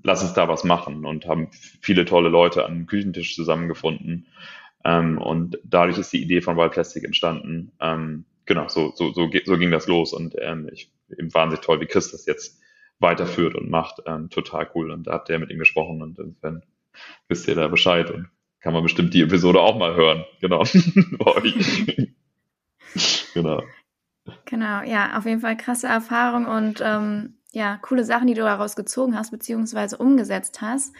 lass 0.04 0.22
uns 0.22 0.34
da 0.34 0.48
was 0.48 0.64
machen 0.64 1.06
und 1.06 1.26
haben 1.26 1.50
viele 1.82 2.06
tolle 2.06 2.30
Leute 2.30 2.66
an 2.66 2.74
dem 2.74 2.88
Küchentisch 2.88 3.36
zusammengefunden. 3.36 4.28
Ähm, 4.84 5.18
und 5.18 5.60
dadurch 5.64 5.98
ist 5.98 6.14
die 6.14 6.22
Idee 6.22 6.42
von 6.42 6.58
Wild 6.58 6.72
Plastic 6.72 7.04
entstanden. 7.04 7.72
Ähm, 7.80 8.26
genau, 8.46 8.68
so, 8.68 8.92
so, 8.96 9.12
so, 9.14 9.30
so 9.46 9.58
ging 9.58 9.72
das 9.72 9.88
los 9.88 10.14
und 10.14 10.36
ähm, 10.40 10.70
ich 10.72 10.92
eben 11.18 11.34
wahnsinnig 11.34 11.66
toll, 11.66 11.82
wie 11.82 11.86
Chris 11.86 12.12
das 12.12 12.26
jetzt 12.26 12.62
weiterführt 13.00 13.56
und 13.56 13.70
macht. 13.70 14.02
Ähm, 14.06 14.30
total 14.30 14.70
cool. 14.76 14.92
Und 14.92 15.08
da 15.08 15.14
habt 15.14 15.30
ihr 15.30 15.40
mit 15.40 15.52
ihm 15.52 15.60
gesprochen 15.60 16.02
und 16.02 16.20
insofern 16.20 16.64
wisst 17.28 17.48
ihr 17.48 17.56
da 17.56 17.68
Bescheid 17.68 18.12
und 18.12 18.28
kann 18.60 18.74
man 18.74 18.84
bestimmt 18.84 19.14
die 19.14 19.22
Episode 19.22 19.62
auch 19.62 19.78
mal 19.78 19.96
hören. 19.96 20.26
Genau. 20.42 20.64
genau. 23.34 23.64
Genau, 24.46 24.84
ja, 24.84 25.18
auf 25.18 25.26
jeden 25.26 25.42
Fall 25.42 25.56
krasse 25.56 25.88
Erfahrung 25.88 26.46
und 26.46 26.82
ähm, 26.84 27.37
ja, 27.52 27.78
coole 27.82 28.04
Sachen, 28.04 28.28
die 28.28 28.34
du 28.34 28.42
daraus 28.42 28.76
gezogen 28.76 29.18
hast, 29.18 29.32
beziehungsweise 29.32 29.98
umgesetzt 29.98 30.62
hast. 30.62 30.94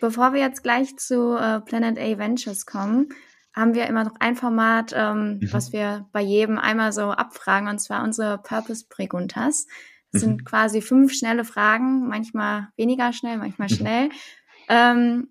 Bevor 0.00 0.32
wir 0.32 0.40
jetzt 0.40 0.62
gleich 0.62 0.96
zu 0.96 1.36
äh, 1.36 1.60
Planet 1.60 1.98
A 1.98 2.18
Ventures 2.18 2.66
kommen, 2.66 3.08
haben 3.54 3.74
wir 3.74 3.86
immer 3.86 4.04
noch 4.04 4.16
ein 4.18 4.36
Format, 4.36 4.92
ähm, 4.94 5.38
mhm. 5.38 5.52
was 5.52 5.72
wir 5.72 6.06
bei 6.12 6.20
jedem 6.20 6.58
einmal 6.58 6.92
so 6.92 7.10
abfragen, 7.10 7.68
und 7.68 7.78
zwar 7.78 8.02
unsere 8.02 8.38
Purpose 8.38 8.86
Preguntas. 8.88 9.66
Das 10.12 10.22
mhm. 10.22 10.26
sind 10.26 10.44
quasi 10.44 10.82
fünf 10.82 11.12
schnelle 11.12 11.44
Fragen, 11.44 12.08
manchmal 12.08 12.68
weniger 12.76 13.12
schnell, 13.12 13.38
manchmal 13.38 13.68
mhm. 13.70 13.74
schnell. 13.74 14.08
Ähm, 14.68 15.28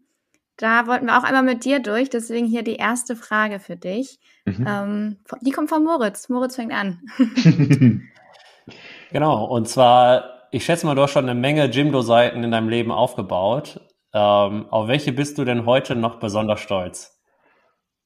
da 0.58 0.88
wollten 0.88 1.08
wir 1.08 1.18
auch 1.18 1.24
einmal 1.24 1.44
mit 1.44 1.66
dir 1.66 1.80
durch, 1.80 2.10
deswegen 2.10 2.48
hier 2.48 2.64
die 2.64 2.76
erste 2.76 3.16
Frage 3.16 3.60
für 3.60 3.76
dich. 3.76 4.20
Mhm. 4.46 4.66
Ähm, 4.68 5.18
die 5.42 5.52
kommt 5.52 5.70
von 5.70 5.84
Moritz. 5.84 6.30
Moritz 6.30 6.56
fängt 6.56 6.74
an. 6.74 7.02
genau, 9.12 9.46
und 9.46 9.68
zwar 9.68 10.33
ich 10.54 10.66
schätze 10.66 10.86
mal, 10.86 10.94
du 10.94 11.02
hast 11.02 11.12
schon 11.12 11.28
eine 11.28 11.40
Menge 11.40 11.66
Jimdo-Seiten 11.66 12.44
in 12.44 12.52
deinem 12.52 12.70
Leben 12.70 12.92
aufgebaut. 12.92 13.82
Ähm, 14.14 14.68
auf 14.70 14.88
welche 14.88 15.12
bist 15.12 15.40
du 15.40 15.46
denn 15.46 15.66
heute 15.66 15.96
noch 15.96 16.20
besonders 16.20 16.60
stolz? 16.60 17.20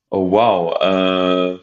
Oh 0.10 0.32
wow. 0.32 0.74
Äh, 0.82 1.60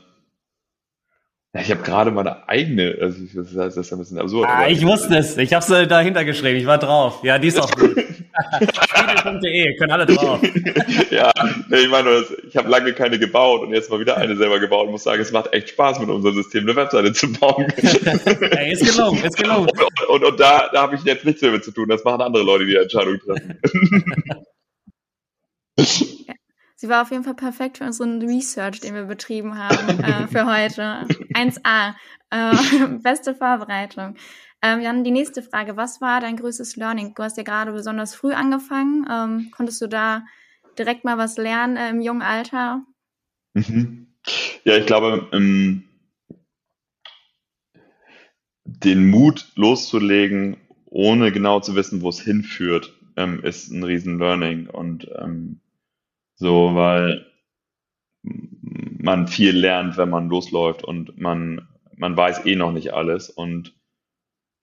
ich 1.61 1.71
habe 1.71 1.83
gerade 1.83 2.11
meine 2.11 2.49
eigene, 2.49 2.97
also 3.01 3.17
das 3.55 3.77
ist 3.77 3.93
ein 3.93 3.99
bisschen 3.99 4.19
absurd. 4.19 4.49
Ah, 4.49 4.67
ich 4.69 4.85
wusste 4.85 5.17
es. 5.17 5.37
Ich 5.37 5.55
habe 5.55 5.65
es 5.65 5.89
dahinter 5.89 6.25
geschrieben. 6.25 6.59
Ich 6.59 6.67
war 6.67 6.79
drauf. 6.79 7.21
Ja, 7.23 7.39
die 7.39 7.49
ist 7.49 7.61
auch 7.61 7.71
gut. 7.71 7.95
Spiegel.de, 7.95 9.77
können 9.77 9.93
alle 9.93 10.07
drauf. 10.07 10.41
ja, 11.11 11.31
ich 11.71 11.89
meine, 11.89 12.25
ich 12.49 12.57
habe 12.57 12.69
lange 12.69 12.93
keine 12.93 13.21
gebaut 13.21 13.63
und 13.63 13.73
jetzt 13.73 13.89
mal 13.89 14.01
wieder 14.01 14.17
eine 14.17 14.37
selber 14.37 14.59
gebaut 14.59 14.87
und 14.87 14.93
muss 14.93 15.05
sagen, 15.05 15.23
es 15.23 15.31
macht 15.31 15.53
echt 15.53 15.69
Spaß 15.69 16.01
mit 16.01 16.09
unserem 16.09 16.35
System 16.35 16.65
eine 16.65 16.75
Webseite 16.75 17.13
zu 17.13 17.33
bauen. 17.33 17.67
Ey, 17.77 18.73
ist 18.73 18.85
gelungen, 18.85 19.23
ist 19.23 19.37
gelungen. 19.37 19.69
Und, 19.69 20.09
und, 20.09 20.25
und 20.25 20.41
da, 20.41 20.69
da 20.73 20.83
habe 20.83 20.97
ich 20.97 21.05
jetzt 21.05 21.25
nichts 21.25 21.41
mehr 21.41 21.53
mit 21.53 21.65
zu 21.65 21.71
tun. 21.71 21.89
Das 21.89 22.03
machen 22.03 22.21
andere 22.21 22.43
Leute, 22.43 22.67
die, 22.67 22.73
die 22.73 22.79
Entscheidung 22.79 23.21
treffen. 23.21 23.61
Sie 26.85 26.91
war 26.91 27.01
auf 27.01 27.11
jeden 27.11 27.25
Fall 27.25 27.35
perfekt 27.35 27.79
für 27.79 27.85
unseren 27.85 28.21
Research, 28.21 28.81
den 28.81 28.95
wir 28.95 29.05
betrieben 29.05 29.57
haben 29.57 30.01
äh, 30.01 30.29
für 30.29 30.45
heute. 30.53 31.07
1a. 31.33 31.95
Äh, 32.29 32.99
beste 33.03 33.35
Vorbereitung. 33.35 34.17
Ähm, 34.61 34.83
Jan, 34.83 35.03
die 35.03 35.11
nächste 35.11 35.43
Frage. 35.43 35.79
Was 35.79 36.03
war 36.03 36.21
dein 36.21 36.37
größtes 36.37 36.77
Learning? 36.77 37.15
Du 37.15 37.23
hast 37.23 37.39
ja 37.39 37.43
gerade 37.43 37.73
besonders 37.73 38.15
früh 38.15 38.35
angefangen. 38.35 39.07
Ähm, 39.11 39.51
konntest 39.51 39.81
du 39.81 39.87
da 39.87 40.27
direkt 40.79 41.07
mal 41.07 41.17
was 41.17 41.39
lernen 41.39 41.79
äh, 41.79 41.89
im 41.89 42.03
jungen 42.03 42.21
Alter? 42.21 42.83
Mhm. 43.55 44.09
Ja, 44.65 44.77
ich 44.77 44.85
glaube, 44.85 45.27
ähm, 45.33 45.85
den 48.67 49.09
Mut 49.09 49.53
loszulegen, 49.55 50.59
ohne 50.85 51.33
genau 51.33 51.61
zu 51.61 51.77
wissen, 51.77 52.03
wo 52.03 52.11
es 52.11 52.21
hinführt, 52.21 52.93
ähm, 53.17 53.43
ist 53.43 53.71
ein 53.71 53.83
riesen 53.83 54.19
Learning. 54.19 54.69
Und 54.69 55.09
ähm, 55.19 55.63
so, 56.37 56.75
weil 56.75 57.27
man 58.23 59.29
viel 59.29 59.57
lernt, 59.57 59.97
wenn 59.97 60.11
man 60.11 60.29
losläuft 60.29 60.85
und 60.85 61.19
man, 61.19 61.69
man 61.97 62.17
weiß 62.17 62.47
eh 62.47 62.57
noch 62.57 62.73
nicht 62.73 62.95
alles. 62.95 63.31
Und 63.31 63.75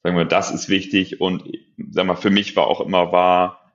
sagen 0.04 0.18
wir, 0.18 0.26
das 0.26 0.52
ist 0.52 0.70
wichtig 0.70 1.22
und 1.22 1.44
sag 1.92 2.06
mal, 2.06 2.16
für 2.16 2.32
mich 2.32 2.56
war 2.56 2.68
auch 2.68 2.82
immer 2.82 3.12
wahr, 3.12 3.72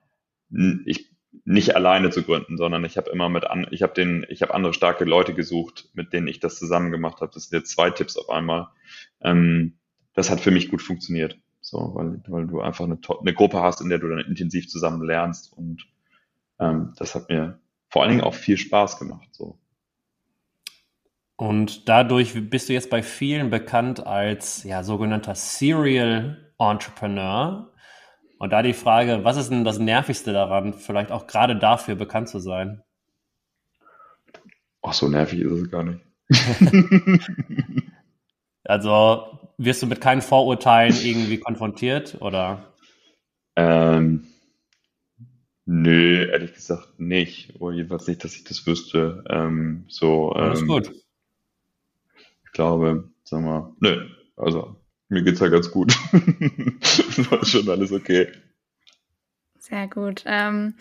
ich 0.85 1.07
nicht 1.45 1.75
alleine 1.75 2.09
zu 2.09 2.23
gründen, 2.23 2.57
sondern 2.57 2.83
ich 2.83 2.97
habe 2.97 3.09
immer 3.09 3.29
mit 3.29 3.45
an, 3.45 3.67
ich 3.71 3.81
habe 3.81 3.93
den, 3.93 4.25
ich 4.29 4.41
habe 4.41 4.53
andere 4.53 4.73
starke 4.73 5.05
Leute 5.05 5.33
gesucht, 5.33 5.89
mit 5.93 6.11
denen 6.11 6.27
ich 6.27 6.39
das 6.39 6.57
zusammen 6.59 6.91
gemacht 6.91 7.21
habe. 7.21 7.31
Das 7.33 7.45
sind 7.45 7.57
jetzt 7.57 7.71
zwei 7.71 7.89
Tipps 7.89 8.17
auf 8.17 8.29
einmal. 8.29 8.67
Ähm, 9.21 9.77
das 10.13 10.29
hat 10.29 10.41
für 10.41 10.51
mich 10.51 10.69
gut 10.69 10.81
funktioniert, 10.81 11.37
so, 11.61 11.91
weil, 11.93 12.21
weil 12.27 12.47
du 12.47 12.59
einfach 12.59 12.85
eine, 12.85 12.99
eine 13.21 13.33
Gruppe 13.33 13.61
hast, 13.61 13.81
in 13.81 13.89
der 13.89 13.99
du 13.99 14.09
dann 14.09 14.19
intensiv 14.19 14.67
zusammen 14.67 15.03
lernst 15.03 15.53
und 15.53 15.85
ähm, 16.59 16.93
das 16.97 17.15
hat 17.15 17.29
mir 17.29 17.59
vor 17.97 18.03
allen 18.03 18.11
Dingen 18.11 18.23
auch 18.23 18.35
viel 18.35 18.57
Spaß 18.57 18.99
gemacht, 18.99 19.27
so. 19.31 19.57
Und 21.35 21.89
dadurch 21.89 22.31
bist 22.47 22.69
du 22.69 22.73
jetzt 22.73 22.91
bei 22.91 23.01
vielen 23.01 23.49
bekannt 23.49 24.05
als 24.05 24.63
ja, 24.63 24.83
sogenannter 24.83 25.33
Serial 25.33 26.53
Entrepreneur. 26.59 27.73
Und 28.37 28.53
da 28.53 28.61
die 28.61 28.73
Frage, 28.73 29.23
was 29.23 29.37
ist 29.37 29.49
denn 29.49 29.63
das 29.63 29.79
Nervigste 29.79 30.31
daran, 30.31 30.75
vielleicht 30.75 31.11
auch 31.11 31.25
gerade 31.25 31.55
dafür 31.55 31.95
bekannt 31.95 32.29
zu 32.29 32.37
sein? 32.37 32.83
Ach, 34.83 34.93
so 34.93 35.07
nervig 35.07 35.39
ist 35.39 35.51
es 35.51 35.71
gar 35.71 35.83
nicht. 35.83 35.99
also 38.63 39.39
wirst 39.57 39.81
du 39.81 39.87
mit 39.87 40.01
keinen 40.01 40.21
Vorurteilen 40.21 40.95
irgendwie 41.01 41.39
konfrontiert 41.39 42.21
oder? 42.21 42.75
Ähm, 43.55 44.27
nö, 45.67 46.25
ehrlich 46.31 46.53
gesagt 46.53 46.99
nicht. 46.99 47.61
Oder 47.61 47.75
jedenfalls 47.75 48.07
nicht, 48.07 48.23
dass 48.23 48.35
ich 48.35 48.43
das 48.43 48.65
wüsste. 48.65 49.23
Ähm, 49.29 49.85
so, 49.87 50.33
ähm, 50.35 50.41
Alles 50.41 50.65
gut 50.65 50.91
glaube, 52.57 53.07
sag 53.23 53.41
mal, 53.43 53.71
nö, 53.79 54.09
also 54.35 54.75
mir 55.09 55.21
geht's 55.21 55.39
ja 55.39 55.47
ganz 55.47 55.71
gut. 55.71 55.93
War 57.29 57.45
schon 57.45 57.69
alles 57.69 57.91
okay. 57.91 58.29
Sehr 59.59 59.87
gut. 59.87 60.23
Ähm, 60.25 60.73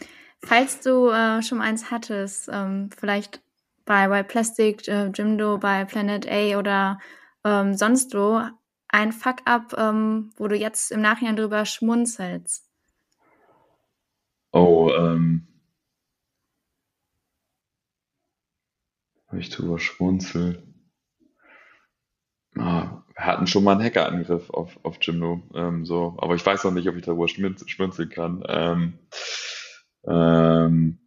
falls 0.42 0.80
du 0.80 1.10
äh, 1.10 1.42
schon 1.42 1.60
eins 1.60 1.90
hattest, 1.90 2.48
ähm, 2.50 2.88
vielleicht 2.96 3.42
bei 3.84 4.10
White 4.10 4.28
Plastic, 4.28 4.88
äh, 4.88 5.10
Jimdo, 5.14 5.58
bei 5.58 5.84
Planet 5.84 6.26
A 6.28 6.58
oder 6.58 6.98
ähm, 7.44 7.74
sonst 7.74 8.14
wo, 8.14 8.40
ein 8.88 9.12
Fuck-up, 9.12 9.74
ähm, 9.76 10.30
wo 10.38 10.48
du 10.48 10.56
jetzt 10.56 10.90
im 10.90 11.02
Nachhinein 11.02 11.36
drüber 11.36 11.66
schmunzelst. 11.66 12.65
Oh, 14.56 14.90
ähm. 14.96 15.46
Ich 19.36 19.50
drüber 19.50 19.78
schmunzel. 19.78 20.62
Ah, 22.56 23.02
wir 23.14 23.26
hatten 23.26 23.46
schon 23.46 23.64
mal 23.64 23.72
einen 23.72 23.84
Hackerangriff 23.84 24.48
auf, 24.48 24.82
auf 24.82 24.96
Jimdo, 25.02 25.42
ähm, 25.54 25.84
so, 25.84 26.16
aber 26.18 26.36
ich 26.36 26.46
weiß 26.46 26.64
noch 26.64 26.72
nicht, 26.72 26.88
ob 26.88 26.96
ich 26.96 27.04
darüber 27.04 27.28
schmunzeln 27.28 28.08
kann. 28.08 28.42
Ähm, 28.48 28.98
ähm, 30.06 30.98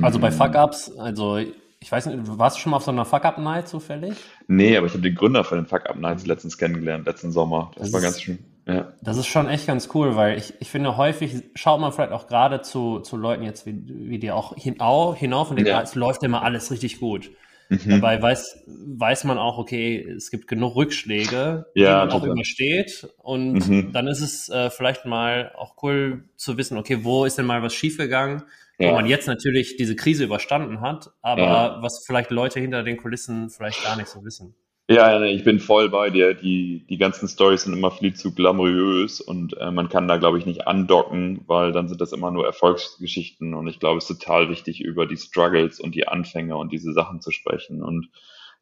also 0.00 0.20
bei 0.20 0.30
Fuck-Ups, 0.30 0.96
also 0.98 1.38
ich 1.80 1.90
weiß 1.90 2.06
nicht, 2.06 2.18
warst 2.38 2.58
du 2.58 2.60
schon 2.60 2.70
mal 2.70 2.76
auf 2.76 2.84
so 2.84 2.92
einer 2.92 3.04
Fuck-Up-Night 3.04 3.66
zufällig? 3.66 4.16
Nee, 4.46 4.76
aber 4.76 4.86
ich 4.86 4.92
habe 4.92 5.02
den 5.02 5.16
Gründer 5.16 5.42
von 5.42 5.58
den 5.58 5.66
Fuck-Up-Nights 5.66 6.26
letztens 6.26 6.58
kennengelernt, 6.58 7.06
letzten 7.06 7.32
Sommer. 7.32 7.72
Das, 7.74 7.90
das 7.90 7.92
war 7.94 8.00
ganz 8.02 8.20
schön. 8.20 8.38
Ja. 8.68 8.92
Das 9.00 9.16
ist 9.16 9.26
schon 9.26 9.48
echt 9.48 9.66
ganz 9.66 9.88
cool, 9.94 10.14
weil 10.14 10.36
ich, 10.36 10.52
ich 10.60 10.70
finde, 10.70 10.98
häufig 10.98 11.42
schaut 11.54 11.80
man 11.80 11.90
vielleicht 11.90 12.12
auch 12.12 12.26
gerade 12.26 12.60
zu, 12.60 13.00
zu 13.00 13.16
Leuten 13.16 13.42
jetzt 13.42 13.64
wie, 13.64 13.82
wie 13.86 14.18
dir 14.18 14.36
auch 14.36 14.54
hinauf 14.54 15.50
und 15.50 15.56
denkt, 15.56 15.70
ja. 15.70 15.80
es 15.80 15.94
läuft 15.94 16.22
immer 16.22 16.42
alles 16.42 16.70
richtig 16.70 17.00
gut. 17.00 17.30
Mhm. 17.70 17.88
Dabei 17.88 18.20
weiß, 18.20 18.64
weiß 18.66 19.24
man 19.24 19.38
auch, 19.38 19.56
okay, 19.56 19.98
es 20.14 20.30
gibt 20.30 20.48
genug 20.48 20.76
Rückschläge, 20.76 21.66
ja, 21.74 22.06
die 22.06 22.08
man 22.08 22.10
auch 22.10 22.24
übersteht. 22.24 23.08
Und 23.18 23.68
mhm. 23.68 23.92
dann 23.92 24.06
ist 24.06 24.20
es 24.20 24.50
äh, 24.50 24.68
vielleicht 24.68 25.06
mal 25.06 25.52
auch 25.56 25.74
cool 25.82 26.24
zu 26.36 26.58
wissen, 26.58 26.76
okay, 26.76 27.04
wo 27.04 27.24
ist 27.24 27.38
denn 27.38 27.46
mal 27.46 27.62
was 27.62 27.74
schiefgegangen, 27.74 28.42
ja. 28.78 28.90
wo 28.90 28.94
man 28.94 29.06
jetzt 29.06 29.26
natürlich 29.26 29.76
diese 29.76 29.96
Krise 29.96 30.24
überstanden 30.24 30.82
hat, 30.82 31.10
aber 31.22 31.78
was 31.80 32.04
vielleicht 32.06 32.30
Leute 32.30 32.60
hinter 32.60 32.82
den 32.82 32.98
Kulissen 32.98 33.48
vielleicht 33.48 33.82
gar 33.82 33.96
nicht 33.96 34.08
so 34.08 34.22
wissen. 34.24 34.54
Ja, 34.90 35.22
ich 35.22 35.44
bin 35.44 35.60
voll 35.60 35.90
bei 35.90 36.08
dir. 36.08 36.32
Die, 36.34 36.86
die 36.88 36.96
ganzen 36.96 37.28
Stories 37.28 37.64
sind 37.64 37.74
immer 37.74 37.90
viel 37.90 38.14
zu 38.14 38.34
glamourös 38.34 39.20
und 39.20 39.54
äh, 39.58 39.70
man 39.70 39.90
kann 39.90 40.08
da, 40.08 40.16
glaube 40.16 40.38
ich, 40.38 40.46
nicht 40.46 40.66
andocken, 40.66 41.42
weil 41.46 41.72
dann 41.72 41.88
sind 41.88 42.00
das 42.00 42.12
immer 42.12 42.30
nur 42.30 42.46
Erfolgsgeschichten 42.46 43.52
und 43.52 43.66
ich 43.68 43.80
glaube, 43.80 43.98
es 43.98 44.08
ist 44.08 44.18
total 44.22 44.48
wichtig, 44.48 44.80
über 44.80 45.06
die 45.06 45.18
Struggles 45.18 45.78
und 45.78 45.94
die 45.94 46.08
Anfänge 46.08 46.56
und 46.56 46.72
diese 46.72 46.94
Sachen 46.94 47.20
zu 47.20 47.30
sprechen. 47.30 47.82
Und 47.82 48.08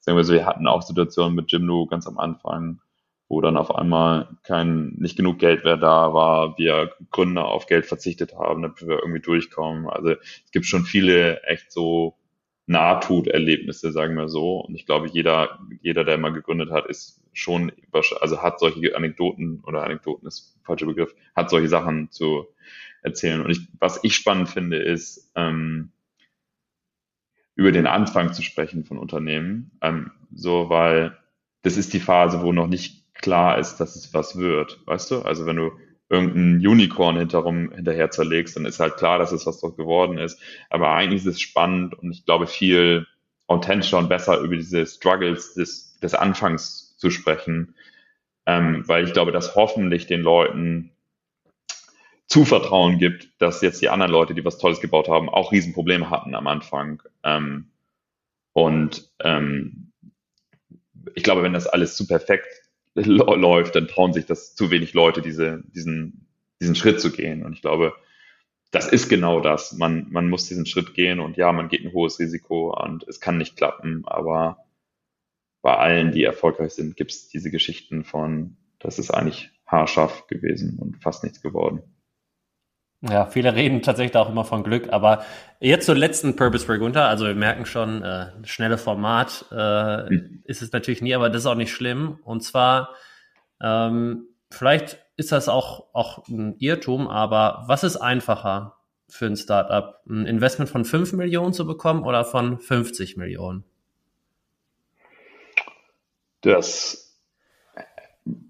sagen 0.00 0.16
wir 0.18 0.24
so, 0.24 0.32
wir 0.32 0.46
hatten 0.46 0.66
auch 0.66 0.82
Situationen 0.82 1.36
mit 1.36 1.52
Jimdo 1.52 1.86
ganz 1.86 2.08
am 2.08 2.18
Anfang, 2.18 2.80
wo 3.28 3.40
dann 3.40 3.56
auf 3.56 3.72
einmal 3.72 4.28
kein, 4.42 4.94
nicht 4.98 5.16
genug 5.16 5.38
Geld 5.38 5.64
mehr 5.64 5.76
da 5.76 6.12
war, 6.12 6.58
wir 6.58 6.92
Gründer 7.12 7.46
auf 7.46 7.66
Geld 7.66 7.86
verzichtet 7.86 8.34
haben, 8.34 8.62
damit 8.62 8.82
wir 8.82 8.98
irgendwie 8.98 9.20
durchkommen. 9.22 9.88
Also 9.88 10.10
es 10.10 10.50
gibt 10.50 10.66
schon 10.66 10.84
viele 10.84 11.40
echt 11.44 11.70
so 11.70 12.16
Nahtoderlebnisse, 12.66 13.92
sagen 13.92 14.16
wir 14.16 14.28
so. 14.28 14.60
Und 14.60 14.74
ich 14.74 14.86
glaube, 14.86 15.08
jeder, 15.08 15.60
jeder, 15.80 16.04
der 16.04 16.18
mal 16.18 16.32
gegründet 16.32 16.70
hat, 16.70 16.86
ist 16.86 17.22
schon, 17.32 17.72
also 18.20 18.42
hat 18.42 18.58
solche 18.58 18.96
Anekdoten 18.96 19.62
oder 19.64 19.84
Anekdoten 19.84 20.26
ist 20.26 20.58
falscher 20.64 20.86
Begriff, 20.86 21.14
hat 21.34 21.50
solche 21.50 21.68
Sachen 21.68 22.10
zu 22.10 22.46
erzählen. 23.02 23.40
Und 23.40 23.50
ich, 23.50 23.68
was 23.78 24.02
ich 24.02 24.16
spannend 24.16 24.48
finde, 24.48 24.78
ist, 24.78 25.30
ähm, 25.36 25.92
über 27.54 27.72
den 27.72 27.86
Anfang 27.86 28.32
zu 28.34 28.42
sprechen 28.42 28.84
von 28.84 28.98
Unternehmen, 28.98 29.70
ähm, 29.80 30.10
so, 30.34 30.68
weil 30.68 31.16
das 31.62 31.76
ist 31.76 31.92
die 31.94 32.00
Phase, 32.00 32.42
wo 32.42 32.52
noch 32.52 32.66
nicht 32.66 33.14
klar 33.14 33.58
ist, 33.58 33.78
dass 33.78 33.96
es 33.96 34.12
was 34.12 34.36
wird, 34.36 34.80
weißt 34.86 35.10
du? 35.10 35.22
Also 35.22 35.46
wenn 35.46 35.56
du 35.56 35.72
irgendein 36.08 36.66
Unicorn 36.66 37.16
hinterrum, 37.16 37.72
hinterher 37.72 38.10
zerlegst, 38.10 38.56
dann 38.56 38.64
ist 38.64 38.80
halt 38.80 38.96
klar, 38.96 39.18
dass 39.18 39.32
es 39.32 39.46
was 39.46 39.60
dort 39.60 39.76
geworden 39.76 40.18
ist. 40.18 40.40
Aber 40.70 40.90
eigentlich 40.90 41.22
ist 41.22 41.34
es 41.34 41.40
spannend 41.40 41.94
und 41.94 42.12
ich 42.12 42.24
glaube 42.24 42.46
viel 42.46 43.06
authentischer 43.48 43.98
und 43.98 44.08
besser 44.08 44.38
über 44.38 44.56
diese 44.56 44.86
Struggles 44.86 45.54
des, 45.54 45.98
des 46.00 46.14
Anfangs 46.14 46.96
zu 46.96 47.10
sprechen, 47.10 47.74
ähm, 48.46 48.84
weil 48.86 49.04
ich 49.04 49.12
glaube, 49.12 49.32
dass 49.32 49.56
hoffentlich 49.56 50.06
den 50.06 50.20
Leuten 50.20 50.92
Zuvertrauen 52.28 52.98
gibt, 52.98 53.30
dass 53.38 53.62
jetzt 53.62 53.80
die 53.82 53.88
anderen 53.88 54.10
Leute, 54.10 54.34
die 54.34 54.44
was 54.44 54.58
Tolles 54.58 54.80
gebaut 54.80 55.08
haben, 55.08 55.28
auch 55.28 55.52
Riesenprobleme 55.52 56.10
hatten 56.10 56.34
am 56.34 56.46
Anfang. 56.48 57.02
Ähm, 57.22 57.70
und 58.52 59.10
ähm, 59.20 59.92
ich 61.14 61.22
glaube, 61.22 61.42
wenn 61.42 61.52
das 61.52 61.66
alles 61.66 61.96
zu 61.96 62.06
perfekt 62.06 62.65
läuft, 63.04 63.76
dann 63.76 63.88
trauen 63.88 64.12
sich 64.12 64.26
das 64.26 64.54
zu 64.54 64.70
wenig 64.70 64.94
Leute, 64.94 65.22
diese, 65.22 65.62
diesen, 65.74 66.26
diesen 66.60 66.74
Schritt 66.74 67.00
zu 67.00 67.12
gehen. 67.12 67.44
Und 67.44 67.52
ich 67.52 67.60
glaube, 67.60 67.94
das 68.70 68.88
ist 68.88 69.08
genau 69.08 69.40
das. 69.40 69.72
Man, 69.74 70.06
man 70.10 70.28
muss 70.28 70.48
diesen 70.48 70.66
Schritt 70.66 70.94
gehen 70.94 71.20
und 71.20 71.36
ja, 71.36 71.52
man 71.52 71.68
geht 71.68 71.84
ein 71.84 71.92
hohes 71.92 72.18
Risiko 72.18 72.74
und 72.74 73.06
es 73.08 73.20
kann 73.20 73.38
nicht 73.38 73.56
klappen, 73.56 74.04
aber 74.06 74.64
bei 75.62 75.76
allen, 75.76 76.12
die 76.12 76.24
erfolgreich 76.24 76.72
sind, 76.72 76.96
gibt 76.96 77.10
es 77.10 77.28
diese 77.28 77.50
Geschichten 77.50 78.04
von, 78.04 78.56
das 78.78 78.98
ist 78.98 79.10
eigentlich 79.10 79.50
haarscharf 79.66 80.26
gewesen 80.28 80.78
und 80.78 81.02
fast 81.02 81.24
nichts 81.24 81.42
geworden. 81.42 81.82
Ja, 83.10 83.26
viele 83.26 83.54
reden 83.54 83.82
tatsächlich 83.82 84.16
auch 84.16 84.28
immer 84.28 84.44
von 84.44 84.64
Glück, 84.64 84.92
aber 84.92 85.24
jetzt 85.60 85.86
zur 85.86 85.94
letzten 85.94 86.34
Purpose 86.34 86.66
Break 86.66 86.80
unter. 86.80 87.06
Also 87.08 87.26
wir 87.26 87.34
merken 87.34 87.66
schon, 87.66 88.02
äh, 88.02 88.26
schnelle 88.44 88.78
Format 88.78 89.44
äh, 89.52 90.10
mhm. 90.10 90.42
ist 90.44 90.62
es 90.62 90.72
natürlich 90.72 91.02
nie, 91.02 91.14
aber 91.14 91.28
das 91.28 91.42
ist 91.42 91.46
auch 91.46 91.54
nicht 91.54 91.72
schlimm. 91.72 92.18
Und 92.24 92.42
zwar, 92.42 92.90
ähm, 93.60 94.26
vielleicht 94.50 94.98
ist 95.16 95.32
das 95.32 95.48
auch, 95.48 95.86
auch 95.92 96.26
ein 96.28 96.56
Irrtum, 96.58 97.06
aber 97.08 97.64
was 97.66 97.84
ist 97.84 97.96
einfacher 97.96 98.76
für 99.08 99.26
ein 99.26 99.36
Startup? 99.36 100.00
Ein 100.08 100.26
Investment 100.26 100.68
von 100.68 100.84
5 100.84 101.12
Millionen 101.12 101.52
zu 101.52 101.66
bekommen 101.66 102.02
oder 102.02 102.24
von 102.24 102.58
50 102.58 103.16
Millionen? 103.16 103.64
Das 106.40 107.06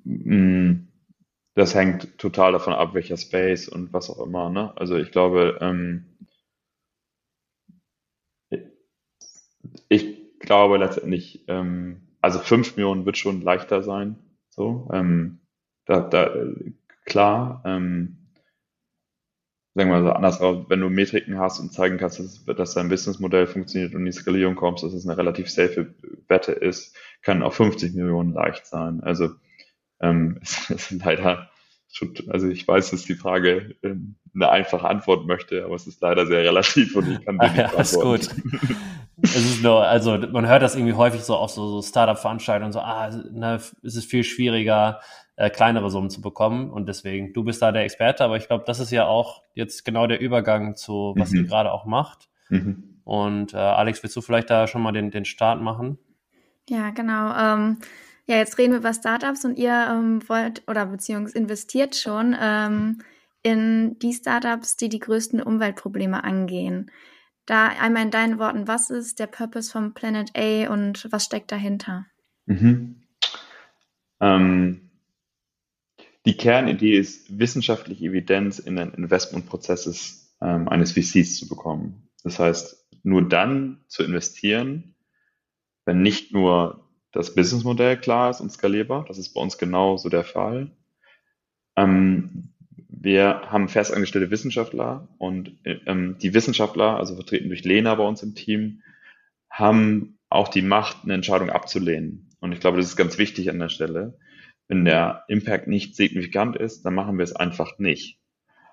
mh, 0.04 0.85
das 1.56 1.74
hängt 1.74 2.18
total 2.18 2.52
davon 2.52 2.74
ab, 2.74 2.92
welcher 2.92 3.16
Space 3.16 3.66
und 3.66 3.92
was 3.94 4.10
auch 4.10 4.24
immer. 4.24 4.50
Ne? 4.50 4.76
Also 4.76 4.96
ich 4.96 5.10
glaube, 5.10 5.58
ähm, 5.62 6.04
ich 9.88 10.38
glaube 10.38 10.76
letztendlich, 10.76 11.44
ähm, 11.48 12.02
also 12.20 12.40
5 12.40 12.76
Millionen 12.76 13.06
wird 13.06 13.16
schon 13.16 13.40
leichter 13.40 13.82
sein. 13.82 14.16
So, 14.50 14.88
ähm, 14.92 15.40
da, 15.86 16.00
da, 16.00 16.30
klar, 17.06 17.62
ähm, 17.64 18.18
sagen 19.74 19.90
wir 19.90 20.00
mal 20.00 20.04
so 20.04 20.12
anders, 20.12 20.40
wenn 20.40 20.80
du 20.80 20.90
Metriken 20.90 21.38
hast 21.38 21.58
und 21.58 21.72
zeigen 21.72 21.96
kannst, 21.96 22.18
dass, 22.18 22.44
dass 22.44 22.74
dein 22.74 22.90
Businessmodell 22.90 23.46
funktioniert 23.46 23.94
und 23.94 24.00
in 24.00 24.06
die 24.06 24.12
Skalierung 24.12 24.56
kommst, 24.56 24.84
dass 24.84 24.92
es 24.92 25.06
eine 25.06 25.16
relativ 25.16 25.48
safe 25.48 25.94
Wette 26.28 26.52
ist, 26.52 26.94
kann 27.22 27.42
auch 27.42 27.54
50 27.54 27.94
Millionen 27.94 28.34
leicht 28.34 28.66
sein. 28.66 29.00
Also 29.02 29.30
ähm, 30.00 30.38
es 30.42 30.70
ist 30.70 30.90
leider 30.92 31.50
also 32.28 32.48
ich 32.48 32.66
weiß, 32.66 32.90
dass 32.90 33.04
die 33.04 33.14
Frage 33.14 33.74
ähm, 33.82 34.16
eine 34.34 34.50
einfache 34.50 34.88
Antwort 34.88 35.26
möchte, 35.26 35.64
aber 35.64 35.74
es 35.74 35.86
ist 35.86 36.00
leider 36.02 36.26
sehr 36.26 36.42
relativ 36.42 36.94
und 36.94 37.10
ich 37.10 37.24
kann 37.24 37.38
dir 37.38 37.48
nicht 37.48 37.56
ja, 37.56 37.80
ist 37.80 38.00
gut. 38.00 38.28
es 39.22 39.36
ist 39.36 39.62
nur, 39.62 39.86
also 39.86 40.18
man 40.18 40.46
hört 40.46 40.62
das 40.62 40.74
irgendwie 40.74 40.92
häufig 40.92 41.22
so 41.22 41.36
auf 41.36 41.50
so, 41.50 41.68
so 41.68 41.82
Startup-Veranstaltungen 41.82 42.72
so, 42.72 42.80
ah, 42.80 43.10
ne, 43.30 43.54
es 43.54 43.74
ist 43.82 44.10
viel 44.10 44.24
schwieriger, 44.24 45.00
äh, 45.36 45.48
kleinere 45.48 45.90
Summen 45.90 46.10
zu 46.10 46.20
bekommen 46.20 46.70
und 46.70 46.86
deswegen, 46.86 47.32
du 47.32 47.44
bist 47.44 47.62
da 47.62 47.72
der 47.72 47.84
Experte, 47.84 48.24
aber 48.24 48.36
ich 48.36 48.46
glaube, 48.46 48.64
das 48.66 48.80
ist 48.80 48.90
ja 48.90 49.06
auch 49.06 49.42
jetzt 49.54 49.84
genau 49.84 50.06
der 50.06 50.20
Übergang 50.20 50.76
zu, 50.76 51.14
was 51.16 51.30
mhm. 51.30 51.40
ihr 51.40 51.44
gerade 51.44 51.72
auch 51.72 51.86
macht. 51.86 52.28
Mhm. 52.48 53.00
Und 53.04 53.54
äh, 53.54 53.58
Alex, 53.58 54.02
willst 54.02 54.16
du 54.16 54.20
vielleicht 54.20 54.50
da 54.50 54.66
schon 54.66 54.82
mal 54.82 54.92
den, 54.92 55.10
den 55.10 55.24
Start 55.24 55.62
machen? 55.62 55.98
Ja, 56.68 56.90
genau. 56.90 57.32
Ähm, 57.36 57.78
ja, 58.26 58.36
jetzt 58.36 58.58
reden 58.58 58.72
wir 58.72 58.80
über 58.80 58.92
Startups 58.92 59.44
und 59.44 59.56
ihr 59.56 59.88
ähm, 59.90 60.28
wollt 60.28 60.62
oder 60.66 60.86
beziehungsweise 60.86 61.38
investiert 61.38 61.94
schon 61.94 62.36
ähm, 62.38 62.98
in 63.42 63.98
die 64.00 64.12
Startups, 64.12 64.76
die 64.76 64.88
die 64.88 64.98
größten 64.98 65.40
Umweltprobleme 65.40 66.24
angehen. 66.24 66.90
Da 67.46 67.68
einmal 67.68 68.02
in 68.02 68.10
deinen 68.10 68.40
Worten, 68.40 68.66
was 68.66 68.90
ist 68.90 69.20
der 69.20 69.28
Purpose 69.28 69.70
von 69.70 69.94
Planet 69.94 70.30
A 70.36 70.68
und 70.72 71.06
was 71.12 71.24
steckt 71.24 71.52
dahinter? 71.52 72.06
Mhm. 72.46 73.02
Ähm, 74.20 74.90
die 76.24 76.36
Kernidee 76.36 76.98
ist, 76.98 77.38
wissenschaftliche 77.38 78.06
Evidenz 78.06 78.58
in 78.58 78.74
den 78.74 78.92
Investmentprozesses 78.94 80.34
ähm, 80.40 80.68
eines 80.68 80.92
VCs 80.92 81.38
zu 81.38 81.48
bekommen. 81.48 82.08
Das 82.24 82.40
heißt, 82.40 82.88
nur 83.04 83.28
dann 83.28 83.84
zu 83.86 84.02
investieren, 84.02 84.96
wenn 85.84 86.02
nicht 86.02 86.32
nur 86.32 86.85
das 87.16 87.34
Businessmodell 87.34 87.96
klar 87.96 88.30
ist 88.30 88.40
und 88.40 88.52
skalierbar. 88.52 89.04
Das 89.08 89.18
ist 89.18 89.30
bei 89.30 89.40
uns 89.40 89.58
genauso 89.58 90.08
der 90.08 90.24
Fall. 90.24 90.70
Ähm, 91.76 92.52
wir 92.88 93.42
haben 93.50 93.68
festangestellte 93.68 94.30
Wissenschaftler 94.30 95.08
und 95.18 95.56
ähm, 95.64 96.16
die 96.20 96.34
Wissenschaftler, 96.34 96.96
also 96.96 97.14
vertreten 97.14 97.48
durch 97.48 97.64
Lena 97.64 97.94
bei 97.94 98.04
uns 98.04 98.22
im 98.22 98.34
Team, 98.34 98.82
haben 99.50 100.18
auch 100.28 100.48
die 100.48 100.62
Macht, 100.62 101.04
eine 101.04 101.14
Entscheidung 101.14 101.50
abzulehnen. 101.50 102.30
Und 102.40 102.52
ich 102.52 102.60
glaube, 102.60 102.76
das 102.76 102.86
ist 102.86 102.96
ganz 102.96 103.18
wichtig 103.18 103.48
an 103.50 103.58
der 103.58 103.68
Stelle. 103.68 104.18
Wenn 104.68 104.84
der 104.84 105.24
Impact 105.28 105.68
nicht 105.68 105.96
signifikant 105.96 106.56
ist, 106.56 106.82
dann 106.82 106.94
machen 106.94 107.18
wir 107.18 107.24
es 107.24 107.34
einfach 107.34 107.78
nicht. 107.78 108.18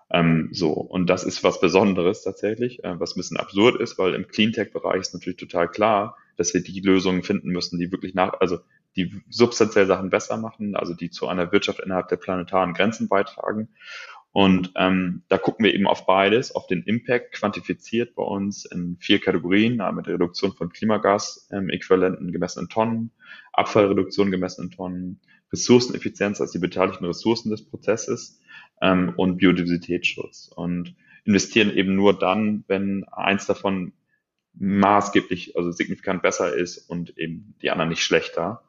Ähm, 0.09 0.49
so, 0.51 0.71
und 0.71 1.09
das 1.09 1.23
ist 1.23 1.43
was 1.43 1.61
Besonderes 1.61 2.23
tatsächlich, 2.23 2.83
äh, 2.83 2.99
was 2.99 3.15
ein 3.15 3.19
bisschen 3.19 3.37
absurd 3.37 3.79
ist, 3.79 3.97
weil 3.97 4.13
im 4.15 4.27
Cleantech-Bereich 4.27 5.01
ist 5.01 5.13
natürlich 5.13 5.37
total 5.37 5.69
klar, 5.69 6.17
dass 6.37 6.53
wir 6.53 6.63
die 6.63 6.79
Lösungen 6.81 7.23
finden 7.23 7.49
müssen, 7.49 7.79
die 7.79 7.91
wirklich 7.91 8.13
nach, 8.13 8.39
also 8.39 8.59
die 8.95 9.21
substanziell 9.29 9.87
Sachen 9.87 10.09
besser 10.09 10.37
machen, 10.37 10.75
also 10.75 10.93
die 10.93 11.09
zu 11.09 11.27
einer 11.27 11.51
Wirtschaft 11.51 11.79
innerhalb 11.79 12.09
der 12.09 12.17
planetaren 12.17 12.73
Grenzen 12.73 13.07
beitragen. 13.07 13.69
Und 14.31 14.71
ähm, 14.75 15.21
da 15.29 15.37
gucken 15.37 15.63
wir 15.63 15.75
eben 15.75 15.85
auf 15.85 16.07
beides, 16.07 16.55
auf 16.55 16.65
den 16.65 16.81
Impact 16.83 17.33
quantifiziert 17.33 18.15
bei 18.15 18.23
uns 18.23 18.65
in 18.65 18.97
vier 18.99 19.19
Kategorien, 19.19 19.79
mit 19.93 20.07
Reduktion 20.07 20.53
von 20.53 20.69
Klimagas-Äquivalenten 20.69 22.31
gemessen 22.31 22.61
in 22.61 22.69
Tonnen, 22.69 23.11
Abfallreduktion 23.51 24.31
gemessen 24.31 24.65
in 24.65 24.71
Tonnen, 24.71 25.19
Ressourceneffizienz, 25.51 26.41
also 26.41 26.51
die 26.51 26.59
beteiligten 26.59 27.05
Ressourcen 27.05 27.51
des 27.51 27.63
Prozesses 27.63 28.39
ähm, 28.81 29.13
und 29.17 29.37
Biodiversitätsschutz. 29.37 30.51
Und 30.55 30.95
investieren 31.25 31.71
eben 31.71 31.95
nur 31.95 32.17
dann, 32.17 32.63
wenn 32.67 33.05
eins 33.05 33.45
davon 33.45 33.93
maßgeblich, 34.53 35.57
also 35.57 35.71
signifikant 35.71 36.21
besser 36.21 36.55
ist 36.55 36.77
und 36.89 37.17
eben 37.17 37.55
die 37.61 37.71
anderen 37.71 37.89
nicht 37.89 38.03
schlechter. 38.03 38.63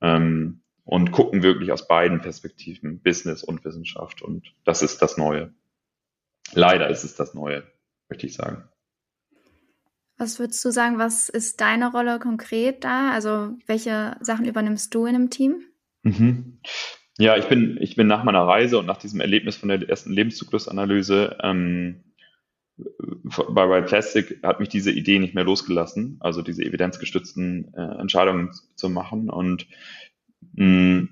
Ähm, 0.00 0.60
und 0.84 1.12
gucken 1.12 1.42
wirklich 1.42 1.70
aus 1.70 1.86
beiden 1.86 2.22
Perspektiven, 2.22 3.02
Business 3.02 3.44
und 3.44 3.62
Wissenschaft. 3.62 4.22
Und 4.22 4.54
das 4.64 4.80
ist 4.80 5.02
das 5.02 5.18
Neue. 5.18 5.52
Leider 6.54 6.88
ist 6.88 7.04
es 7.04 7.14
das 7.14 7.34
Neue, 7.34 7.62
möchte 8.08 8.26
ich 8.26 8.32
sagen. 8.32 8.64
Was 10.16 10.38
würdest 10.38 10.64
du 10.64 10.70
sagen, 10.70 10.98
was 10.98 11.28
ist 11.28 11.60
deine 11.60 11.92
Rolle 11.92 12.18
konkret 12.18 12.84
da? 12.84 13.10
Also 13.10 13.54
welche 13.66 14.16
Sachen 14.20 14.46
übernimmst 14.46 14.94
du 14.94 15.04
in 15.04 15.14
einem 15.14 15.28
Team? 15.28 15.62
Mhm. 16.04 16.58
Ja, 17.18 17.36
ich 17.36 17.48
bin, 17.48 17.76
ich 17.82 17.94
bin 17.94 18.06
nach 18.06 18.24
meiner 18.24 18.42
Reise 18.42 18.78
und 18.78 18.86
nach 18.86 18.96
diesem 18.96 19.20
Erlebnis 19.20 19.56
von 19.56 19.68
der 19.68 19.86
ersten 19.86 20.10
Lebenszyklusanalyse 20.10 21.36
ähm, 21.42 22.02
bei 22.78 23.68
White 23.68 23.86
Plastic 23.86 24.40
hat 24.42 24.60
mich 24.60 24.68
diese 24.68 24.90
Idee 24.90 25.18
nicht 25.18 25.34
mehr 25.34 25.44
losgelassen, 25.44 26.16
also 26.20 26.42
diese 26.42 26.64
evidenzgestützten 26.64 27.74
äh, 27.74 28.00
Entscheidungen 28.00 28.52
zu 28.76 28.88
machen 28.88 29.30
und 29.30 29.66
mh, 30.52 31.08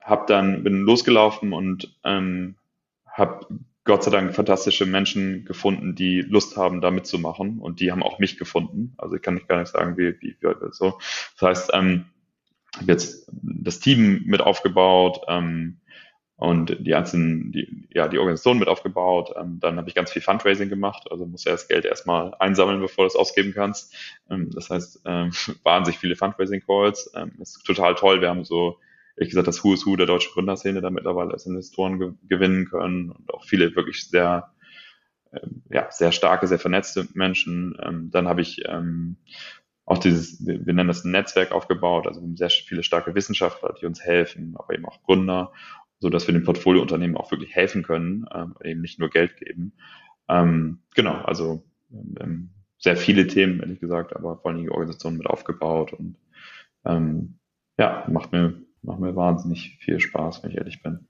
hab 0.00 0.26
dann 0.26 0.62
bin 0.62 0.82
losgelaufen 0.82 1.52
und 1.52 1.96
ähm, 2.04 2.56
habe 3.06 3.46
Gott 3.84 4.04
sei 4.04 4.10
Dank 4.10 4.34
fantastische 4.34 4.86
Menschen 4.86 5.44
gefunden, 5.44 5.94
die 5.94 6.20
Lust 6.20 6.56
haben, 6.56 6.80
da 6.80 6.90
mitzumachen 6.90 7.58
und 7.58 7.80
die 7.80 7.90
haben 7.90 8.02
auch 8.02 8.18
mich 8.18 8.38
gefunden. 8.38 8.94
Also 8.98 9.16
ich 9.16 9.22
kann 9.22 9.34
nicht 9.34 9.48
gar 9.48 9.58
nicht 9.58 9.72
sagen, 9.72 9.96
wie, 9.96 10.14
wie, 10.20 10.36
wie 10.40 10.54
so. 10.70 10.98
Das 11.38 11.48
heißt, 11.48 11.70
ähm, 11.72 12.04
habe 12.76 12.92
jetzt 12.92 13.30
das 13.32 13.80
Team 13.80 14.22
mit 14.26 14.42
aufgebaut 14.42 15.22
ähm, 15.28 15.80
und 16.40 16.74
die 16.80 16.94
einzelnen, 16.94 17.52
die, 17.52 17.86
ja, 17.90 18.08
die 18.08 18.18
Organisation 18.18 18.58
mit 18.58 18.66
aufgebaut. 18.66 19.34
Ähm, 19.36 19.58
dann 19.60 19.76
habe 19.76 19.90
ich 19.90 19.94
ganz 19.94 20.10
viel 20.10 20.22
Fundraising 20.22 20.70
gemacht. 20.70 21.06
Also 21.10 21.26
muss 21.26 21.44
ja 21.44 21.52
das 21.52 21.68
Geld 21.68 21.84
erstmal 21.84 22.34
einsammeln, 22.38 22.80
bevor 22.80 23.04
du 23.04 23.08
es 23.08 23.14
ausgeben 23.14 23.52
kannst. 23.52 23.94
Ähm, 24.30 24.50
das 24.50 24.70
heißt, 24.70 25.02
ähm, 25.04 25.32
wahnsinnig 25.64 25.98
viele 25.98 26.16
Fundraising-Calls. 26.16 27.12
Ähm, 27.14 27.32
ist 27.40 27.62
total 27.66 27.94
toll. 27.94 28.22
Wir 28.22 28.30
haben 28.30 28.44
so, 28.44 28.78
ehrlich 29.16 29.28
gesagt, 29.28 29.48
das 29.48 29.62
Who 29.62 29.74
is 29.74 29.84
Who 29.84 29.96
der 29.96 30.06
deutschen 30.06 30.32
Gründerszene 30.32 30.80
da 30.80 30.88
mittlerweile 30.88 31.32
als 31.32 31.44
Investoren 31.44 31.98
ge 31.98 32.12
gewinnen 32.26 32.64
können 32.70 33.10
und 33.10 33.34
auch 33.34 33.44
viele 33.44 33.76
wirklich 33.76 34.08
sehr, 34.08 34.50
ähm, 35.34 35.62
ja, 35.68 35.90
sehr 35.90 36.10
starke, 36.10 36.46
sehr 36.46 36.58
vernetzte 36.58 37.06
Menschen. 37.12 37.76
Ähm, 37.82 38.10
dann 38.10 38.28
habe 38.28 38.40
ich 38.40 38.62
ähm, 38.66 39.18
auch 39.90 39.98
dieses, 39.98 40.46
wir, 40.46 40.72
nennen 40.72 40.86
das 40.86 41.04
ein 41.04 41.10
Netzwerk 41.10 41.50
aufgebaut, 41.50 42.06
also 42.06 42.22
sehr 42.36 42.48
viele 42.48 42.84
starke 42.84 43.14
Wissenschaftler, 43.16 43.74
die 43.78 43.86
uns 43.86 44.00
helfen, 44.00 44.54
aber 44.56 44.72
eben 44.72 44.86
auch 44.86 45.02
Gründer, 45.02 45.52
so 46.00 46.08
dass 46.08 46.26
wir 46.26 46.32
den 46.32 46.44
Portfoliounternehmen 46.44 47.16
auch 47.16 47.30
wirklich 47.30 47.54
helfen 47.54 47.82
können, 47.82 48.26
ähm, 48.34 48.54
eben 48.64 48.80
nicht 48.80 48.98
nur 48.98 49.10
Geld 49.10 49.36
geben. 49.36 49.72
Ähm, 50.28 50.80
genau, 50.94 51.14
also 51.22 51.62
ähm, 51.92 52.50
sehr 52.78 52.96
viele 52.96 53.26
Themen, 53.26 53.60
ehrlich 53.60 53.80
gesagt, 53.80 54.16
aber 54.16 54.38
vor 54.38 54.50
allem 54.50 54.62
die 54.62 54.70
Organisation 54.70 55.16
mit 55.16 55.26
aufgebaut 55.26 55.92
und 55.92 56.16
ähm, 56.84 57.38
ja, 57.78 58.06
macht 58.10 58.32
mir, 58.32 58.54
macht 58.82 59.00
mir 59.00 59.14
wahnsinnig 59.14 59.78
viel 59.80 60.00
Spaß, 60.00 60.42
wenn 60.42 60.50
ich 60.50 60.56
ehrlich 60.56 60.82
bin. 60.82 61.06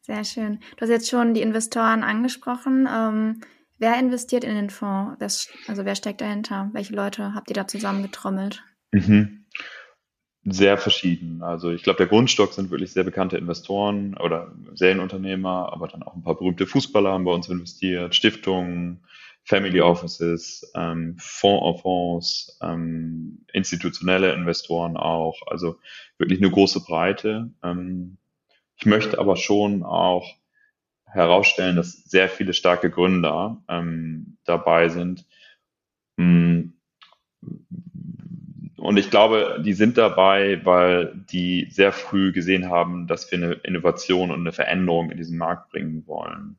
Sehr 0.00 0.24
schön. 0.24 0.60
Du 0.76 0.82
hast 0.82 0.90
jetzt 0.90 1.10
schon 1.10 1.34
die 1.34 1.42
Investoren 1.42 2.04
angesprochen. 2.04 2.88
Ähm, 2.88 3.40
Wer 3.78 3.98
investiert 3.98 4.44
in 4.44 4.54
den 4.54 4.70
Fonds? 4.70 5.50
also 5.68 5.84
wer 5.84 5.94
steckt 5.94 6.20
dahinter? 6.20 6.70
Welche 6.72 6.94
Leute 6.94 7.34
habt 7.34 7.50
ihr 7.50 7.54
da 7.54 7.66
zusammengetrommelt? 7.66 8.64
Mhm. 8.92 9.44
Sehr 10.48 10.78
verschieden. 10.78 11.42
Also 11.42 11.72
ich 11.72 11.82
glaube, 11.82 11.96
der 11.96 12.06
Grundstock 12.06 12.52
sind 12.52 12.70
wirklich 12.70 12.92
sehr 12.92 13.02
bekannte 13.02 13.36
Investoren 13.36 14.16
oder 14.16 14.52
Serienunternehmer, 14.74 15.72
aber 15.72 15.88
dann 15.88 16.04
auch 16.04 16.14
ein 16.14 16.22
paar 16.22 16.36
berühmte 16.36 16.68
Fußballer 16.68 17.10
haben 17.10 17.24
bei 17.24 17.32
uns 17.32 17.48
investiert, 17.48 18.14
Stiftungen, 18.14 19.00
Family 19.42 19.80
Offices, 19.80 20.70
ähm, 20.76 21.16
Fonds 21.18 21.62
auf 21.62 21.82
Fonds, 21.82 22.58
ähm, 22.62 23.44
institutionelle 23.52 24.34
Investoren 24.34 24.96
auch. 24.96 25.42
Also 25.48 25.80
wirklich 26.16 26.40
eine 26.40 26.50
große 26.50 26.84
Breite. 26.84 27.50
Ähm, 27.64 28.16
ich 28.76 28.86
möchte 28.86 29.18
aber 29.18 29.34
schon 29.34 29.82
auch 29.82 30.32
herausstellen, 31.06 31.74
dass 31.74 32.04
sehr 32.04 32.28
viele 32.28 32.52
starke 32.52 32.88
Gründer 32.88 33.64
ähm, 33.68 34.36
dabei 34.44 34.90
sind. 34.90 35.26
Mm. 36.16 36.75
Und 38.86 38.98
ich 38.98 39.10
glaube, 39.10 39.60
die 39.64 39.72
sind 39.72 39.98
dabei, 39.98 40.64
weil 40.64 41.12
die 41.32 41.66
sehr 41.72 41.90
früh 41.90 42.30
gesehen 42.30 42.70
haben, 42.70 43.08
dass 43.08 43.28
wir 43.32 43.36
eine 43.36 43.54
Innovation 43.54 44.30
und 44.30 44.38
eine 44.38 44.52
Veränderung 44.52 45.10
in 45.10 45.16
diesen 45.16 45.38
Markt 45.38 45.72
bringen 45.72 46.04
wollen. 46.06 46.56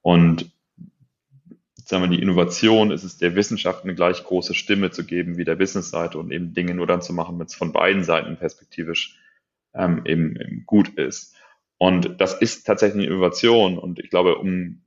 Und 0.00 0.48
sagen 1.74 2.04
wir, 2.04 2.16
die 2.16 2.22
Innovation 2.22 2.92
ist 2.92 3.02
es 3.02 3.18
der 3.18 3.34
Wissenschaft 3.34 3.82
eine 3.82 3.96
gleich 3.96 4.22
große 4.22 4.54
Stimme 4.54 4.92
zu 4.92 5.04
geben 5.04 5.38
wie 5.38 5.44
der 5.44 5.56
Businessseite 5.56 6.18
und 6.18 6.30
eben 6.30 6.54
Dinge 6.54 6.72
nur 6.72 6.86
dann 6.86 7.02
zu 7.02 7.12
machen, 7.12 7.36
wenn 7.40 7.46
es 7.46 7.56
von 7.56 7.72
beiden 7.72 8.04
Seiten 8.04 8.36
perspektivisch 8.36 9.18
ähm, 9.74 10.02
eben, 10.04 10.36
eben 10.36 10.62
gut 10.66 10.90
ist. 10.90 11.34
Und 11.78 12.20
das 12.20 12.34
ist 12.34 12.64
tatsächlich 12.64 13.02
eine 13.02 13.12
Innovation. 13.12 13.76
Und 13.76 13.98
ich 13.98 14.08
glaube, 14.08 14.36
um, 14.36 14.82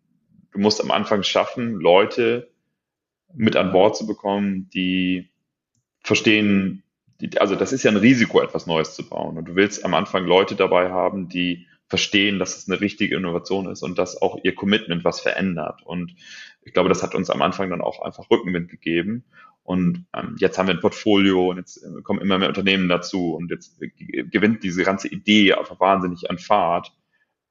du 0.54 0.60
musst 0.60 0.80
am 0.82 0.92
Anfang 0.92 1.24
schaffen, 1.24 1.74
Leute 1.74 2.54
mit 3.34 3.58
an 3.58 3.74
Bord 3.74 3.98
zu 3.98 4.08
bekommen, 4.08 4.70
die 4.74 5.33
verstehen, 6.04 6.84
also 7.38 7.56
das 7.56 7.74
ist 7.74 7.84
ja 7.84 7.92
ein 7.92 7.98
Risiko, 7.98 8.42
etwas 8.42 8.68
Neues 8.68 8.96
zu 8.96 9.08
bauen. 9.08 9.38
Und 9.38 9.46
du 9.46 9.56
willst 9.56 9.86
am 9.86 9.94
Anfang 9.94 10.26
Leute 10.26 10.56
dabei 10.56 10.92
haben, 10.92 11.30
die 11.30 11.68
verstehen, 11.88 12.40
dass 12.40 12.58
es 12.58 12.70
eine 12.70 12.82
richtige 12.82 13.16
Innovation 13.16 13.70
ist 13.70 13.84
und 13.84 13.98
dass 13.98 14.22
auch 14.22 14.38
ihr 14.44 14.56
Commitment 14.56 15.04
was 15.04 15.22
verändert. 15.22 15.82
Und 15.84 16.16
ich 16.64 16.74
glaube, 16.74 16.90
das 16.90 17.04
hat 17.04 17.16
uns 17.16 17.30
am 17.30 17.42
Anfang 17.42 17.70
dann 17.70 17.82
auch 17.82 18.02
einfach 18.02 18.30
Rückenwind 18.30 18.70
gegeben. 18.70 19.26
Und 19.64 20.06
ähm, 20.14 20.36
jetzt 20.40 20.58
haben 20.58 20.68
wir 20.68 20.74
ein 20.74 20.82
Portfolio 20.82 21.50
und 21.50 21.58
jetzt 21.58 21.78
äh, 21.84 22.02
kommen 22.02 22.20
immer 22.20 22.38
mehr 22.38 22.50
Unternehmen 22.50 22.90
dazu 22.90 23.34
und 23.34 23.50
jetzt 23.50 23.80
gewinnt 23.80 24.64
diese 24.64 24.84
ganze 24.84 25.08
Idee 25.08 25.54
einfach 25.54 25.80
wahnsinnig 25.80 26.30
an 26.30 26.38
Fahrt. 26.38 26.92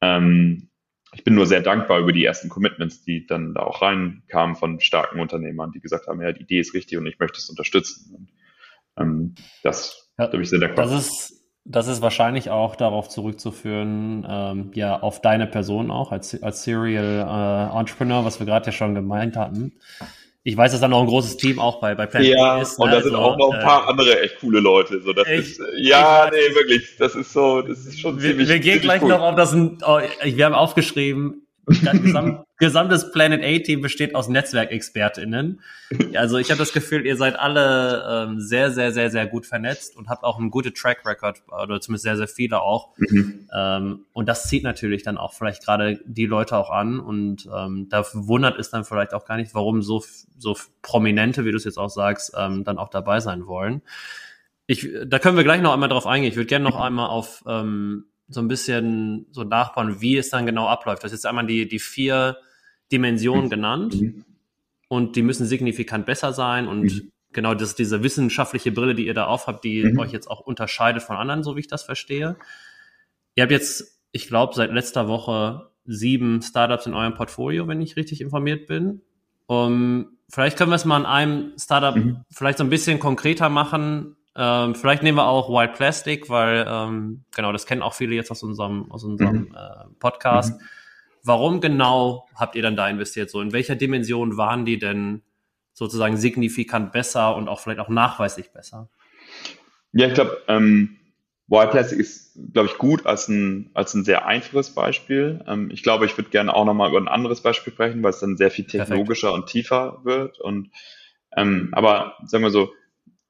Ähm, 0.03 0.69
ich 1.15 1.25
bin 1.25 1.35
nur 1.35 1.47
sehr 1.47 1.61
dankbar 1.61 2.01
über 2.01 2.13
die 2.13 2.25
ersten 2.25 2.49
Commitments, 2.49 3.03
die 3.05 3.27
dann 3.27 3.55
da 3.55 3.63
auch 3.63 3.83
reinkamen 3.83 4.57
von 4.57 4.81
starken 4.81 5.21
Unternehmern, 5.21 5.73
die 5.73 5.81
gesagt 5.81 6.07
haben, 6.07 6.21
ja, 6.21 6.33
die 6.33 6.43
Idee 6.43 6.61
ist 6.61 6.75
richtig 6.75 6.99
und 6.99 7.07
ich 7.07 7.19
möchte 7.19 7.39
es 7.39 7.49
unterstützen. 7.49 8.15
Und, 8.15 8.29
ähm, 8.99 9.35
das 9.63 10.11
ja, 10.19 10.27
da 10.27 10.33
bin 10.33 10.43
ich 10.43 10.51
sehr 10.51 10.59
dankbar. 10.59 10.87
Das 10.87 10.95
ist 10.95 11.39
das 11.65 11.87
ist 11.87 12.03
wahrscheinlich 12.03 12.51
auch 12.51 12.75
darauf 12.75 13.09
zurückzuführen, 13.09 14.27
ähm, 14.29 14.71
ja, 14.75 15.01
auf 15.01 15.21
deine 15.21 15.47
Person 15.47 15.93
auch 15.93 16.11
als, 16.11 16.43
als 16.43 16.65
Serial 16.65 17.21
äh, 17.21 17.79
Entrepreneur, 17.79 18.25
was 18.25 18.41
wir 18.41 18.47
gerade 18.47 18.67
ja 18.67 18.73
schon 18.73 18.97
gemeint 18.97 19.37
hatten 19.37 19.79
ich 20.45 20.57
weiß, 20.57 20.73
dass 20.73 20.81
da 20.81 20.89
noch 20.89 21.01
ein 21.01 21.07
großes 21.07 21.37
Team 21.37 21.61
auch 21.61 21.81
bei, 21.81 21.95
bei 21.95 22.07
Planet 22.07 22.29
ja, 22.29 22.61
ist. 22.61 22.79
Ne? 22.79 22.85
und 22.85 22.91
da 22.91 23.01
sind 23.01 23.15
also, 23.15 23.25
auch 23.25 23.39
noch 23.39 23.53
ein 23.53 23.61
paar 23.61 23.85
äh, 23.85 23.91
andere 23.91 24.21
echt 24.23 24.41
coole 24.41 24.59
Leute. 24.59 25.01
So, 25.01 25.13
das 25.13 25.29
ich, 25.29 25.39
ist, 25.39 25.63
ja, 25.77 26.27
ich, 26.27 26.33
nee, 26.33 26.55
wirklich, 26.55 26.97
das 26.99 27.15
ist 27.15 27.33
so, 27.33 27.63
das 27.63 27.87
ist 27.87 28.01
schon 28.01 28.21
wir, 28.21 28.31
ziemlich 28.31 28.49
Wir 28.49 28.59
gehen 28.59 28.81
ziemlich 28.81 28.83
gleich 28.83 29.03
cool. 29.03 29.11
noch 29.11 29.21
auf 29.21 29.37
das, 29.37 29.55
oh, 29.55 30.01
wir 30.25 30.45
haben 30.45 30.55
aufgeschrieben, 30.55 31.42
Gesamt, 31.65 32.45
gesamtes 32.59 33.13
Planet 33.13 33.43
A-Team 33.45 33.81
besteht 33.81 34.17
aus 34.17 34.29
Netzwerkexpertinnen. 34.29 35.61
Also 36.15 36.39
ich 36.39 36.51
habe 36.51 36.59
das 36.59 36.73
Gefühl, 36.73 37.07
ihr 37.07 37.17
seid 37.17 37.39
alle 37.39 38.27
ähm, 38.29 38.41
sehr, 38.41 38.73
sehr, 38.73 38.93
sehr, 38.93 39.11
sehr 39.11 39.27
gut 39.27 39.47
vernetzt 39.47 39.97
und 39.97 40.09
habt 40.09 40.25
auch 40.25 40.39
einen 40.39 40.51
guten 40.51 40.75
Track 40.75 41.07
Record, 41.07 41.43
oder 41.47 41.81
zumindest 41.81 42.03
sehr, 42.03 42.17
sehr 42.17 42.27
viele 42.27 42.63
auch. 42.63 42.89
Mhm. 42.97 43.49
Ähm, 43.55 44.07
und 44.13 44.29
das 44.29 44.49
zieht 44.49 44.65
natürlich 44.65 45.05
dann 45.05 45.19
auch 45.19 45.35
vielleicht 45.35 45.65
gerade 45.65 46.01
die 46.05 46.27
Leute 46.27 46.57
auch 46.57 46.71
an. 46.71 46.99
Und 46.99 47.49
ähm, 47.55 47.89
da 47.89 48.05
wundert 48.13 48.59
es 48.59 48.71
dann 48.71 48.85
vielleicht 48.85 49.15
auch 49.15 49.25
gar 49.25 49.37
nicht, 49.37 49.55
warum 49.55 49.83
so, 49.83 50.03
so 50.37 50.57
Prominente, 50.83 51.45
wie 51.45 51.53
du 51.53 51.57
es 51.57 51.65
jetzt 51.65 51.79
auch 51.79 51.91
sagst, 51.91 52.35
ähm, 52.37 52.65
dann 52.65 52.79
auch 52.79 52.89
dabei 52.89 53.21
sein 53.21 53.47
wollen. 53.47 53.83
Ich, 54.67 54.89
da 55.07 55.19
können 55.19 55.37
wir 55.37 55.45
gleich 55.45 55.61
noch 55.61 55.73
einmal 55.73 55.89
drauf 55.89 56.07
eingehen. 56.07 56.31
Ich 56.31 56.37
würde 56.37 56.47
gerne 56.47 56.65
noch 56.65 56.81
einmal 56.81 57.09
auf 57.09 57.45
ähm, 57.47 58.07
so 58.33 58.41
ein 58.41 58.49
bisschen 58.49 59.27
so 59.31 59.45
nachbauen, 59.45 60.01
wie 60.01 60.17
es 60.17 60.31
dann 60.31 60.47
genau 60.47 60.69
abläuft. 60.69 61.03
Du 61.03 61.05
hast 61.05 61.13
jetzt 61.13 61.27
einmal 61.27 61.47
die, 61.47 61.69
die 61.69 61.79
vier 61.79 62.37
Dimensionen 62.91 63.51
genannt 63.51 64.01
mhm. 64.01 64.25
und 64.89 65.17
die 65.17 65.23
müssen 65.23 65.47
signifikant 65.47 66.07
besser 66.07 66.33
sein 66.33 66.69
und 66.69 66.85
mhm. 66.85 67.13
genau 67.33 67.55
das, 67.55 67.75
diese 67.75 68.03
wissenschaftliche 68.03 68.73
Brille, 68.73 68.95
die 68.95 69.07
ihr 69.07 69.15
da 69.15 69.27
aufhabt, 69.27 69.65
die 69.65 69.85
mhm. 69.85 69.99
euch 69.99 70.13
jetzt 70.13 70.31
auch 70.31 70.41
unterscheidet 70.41 71.03
von 71.03 71.17
anderen, 71.17 71.43
so 71.43 71.57
wie 71.57 71.61
ich 71.61 71.69
das 71.69 71.83
verstehe. 71.83 72.37
Ihr 73.35 73.43
habt 73.43 73.53
jetzt, 73.53 74.01
ich 74.13 74.29
glaube, 74.29 74.55
seit 74.55 74.73
letzter 74.73 75.09
Woche 75.09 75.71
sieben 75.85 76.43
Startups 76.43 76.87
in 76.87 76.95
eurem 76.95 77.15
Portfolio, 77.15 77.67
wenn 77.67 77.81
ich 77.81 77.97
richtig 77.97 78.21
informiert 78.21 78.67
bin. 78.67 79.03
Um, 79.47 80.19
vielleicht 80.29 80.57
können 80.57 80.71
wir 80.71 80.77
es 80.77 80.85
mal 80.85 80.97
an 80.97 81.07
einem 81.07 81.53
Startup 81.59 81.97
mhm. 81.97 82.25
vielleicht 82.31 82.59
so 82.59 82.65
ein 82.65 82.71
bisschen 82.71 82.99
konkreter 82.99 83.49
machen, 83.49 84.17
ähm, 84.37 84.75
vielleicht 84.75 85.03
nehmen 85.03 85.19
wir 85.19 85.27
auch 85.27 85.49
Wild 85.49 85.75
Plastic, 85.75 86.29
weil 86.31 86.67
ähm, 86.69 87.25
genau, 87.35 87.53
das 87.53 87.67
kennen 87.67 87.83
auch 87.83 87.95
viele 87.95 88.15
jetzt 88.15 88.31
aus 88.31 88.43
unserem, 88.43 88.91
aus 88.91 89.05
unserem 89.05 89.49
mhm. 89.49 89.55
äh, 89.55 89.95
Podcast. 89.99 90.61
Mhm. 90.61 90.67
Warum 91.25 91.61
genau 91.61 92.27
habt 92.35 92.57
ihr 92.57 92.63
dann 92.63 92.77
da 92.77 92.89
investiert? 92.89 93.31
So, 93.31 93.41
in 93.41 93.53
welcher 93.53 93.77
Dimension 93.77 94.37
waren 94.37 94.65
die 94.65 94.79
denn 94.79 95.23
sozusagen 95.73 96.17
signifikant 96.17 96.93
besser 96.93 97.37
und 97.37 97.49
auch 97.49 97.61
vielleicht 97.61 97.81
auch 97.81 97.89
nachweislich 97.89 98.53
besser? 98.53 98.89
Ja, 99.93 100.09
ich 100.09 100.15
glaube, 100.15 100.43
ähm, 100.49 100.97
Wild 101.47 101.71
Plastic 101.71 101.99
ist, 101.99 102.39
glaube 102.53 102.69
ich, 102.69 102.79
gut 102.79 103.07
als 103.07 103.29
ein, 103.29 103.71
als 103.75 103.95
ein 103.95 104.05
sehr 104.05 104.27
einfaches 104.27 104.75
Beispiel. 104.75 105.45
Ähm, 105.47 105.71
ich 105.71 105.83
glaube, 105.83 106.07
ich 106.07 106.17
würde 106.17 106.31
gerne 106.31 106.55
auch 106.55 106.65
nochmal 106.65 106.89
über 106.91 106.99
ein 106.99 107.09
anderes 107.09 107.43
Beispiel 107.43 107.73
sprechen, 107.73 108.03
weil 108.03 108.11
es 108.11 108.21
dann 108.21 108.37
sehr 108.37 108.51
viel 108.51 108.67
technologischer 108.67 109.29
Perfekt. 109.29 109.43
und 109.43 109.51
tiefer 109.51 110.01
wird. 110.05 110.41
Und 110.41 110.71
Ähm, 111.35 111.71
aber 111.73 112.17
sagen 112.27 112.45
wir 112.45 112.51
so, 112.51 112.73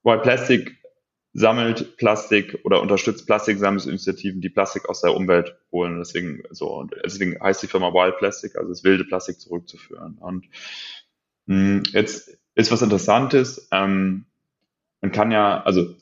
Wild 0.02 0.22
Plastic 0.22 0.81
sammelt 1.34 1.96
Plastik 1.96 2.58
oder 2.64 2.82
unterstützt 2.82 3.26
Plastiksammlungsinitiativen, 3.26 4.40
die 4.40 4.50
Plastik 4.50 4.88
aus 4.88 5.00
der 5.00 5.14
Umwelt 5.14 5.56
holen. 5.70 5.98
Deswegen 5.98 6.42
so 6.50 6.74
und 6.78 6.94
deswegen 7.04 7.40
heißt 7.40 7.62
die 7.62 7.68
Firma 7.68 7.92
Wild 7.92 8.18
Plastic, 8.18 8.56
also 8.56 8.68
das 8.68 8.84
wilde 8.84 9.04
Plastik 9.04 9.40
zurückzuführen. 9.40 10.18
Und 10.20 10.46
mh, 11.46 11.56
hm, 11.56 11.82
jetzt 11.92 12.38
ist 12.54 12.70
was 12.70 12.82
Interessantes. 12.82 13.68
Ähm, 13.72 14.26
man 15.00 15.12
kann 15.12 15.30
ja, 15.30 15.62
also 15.62 15.96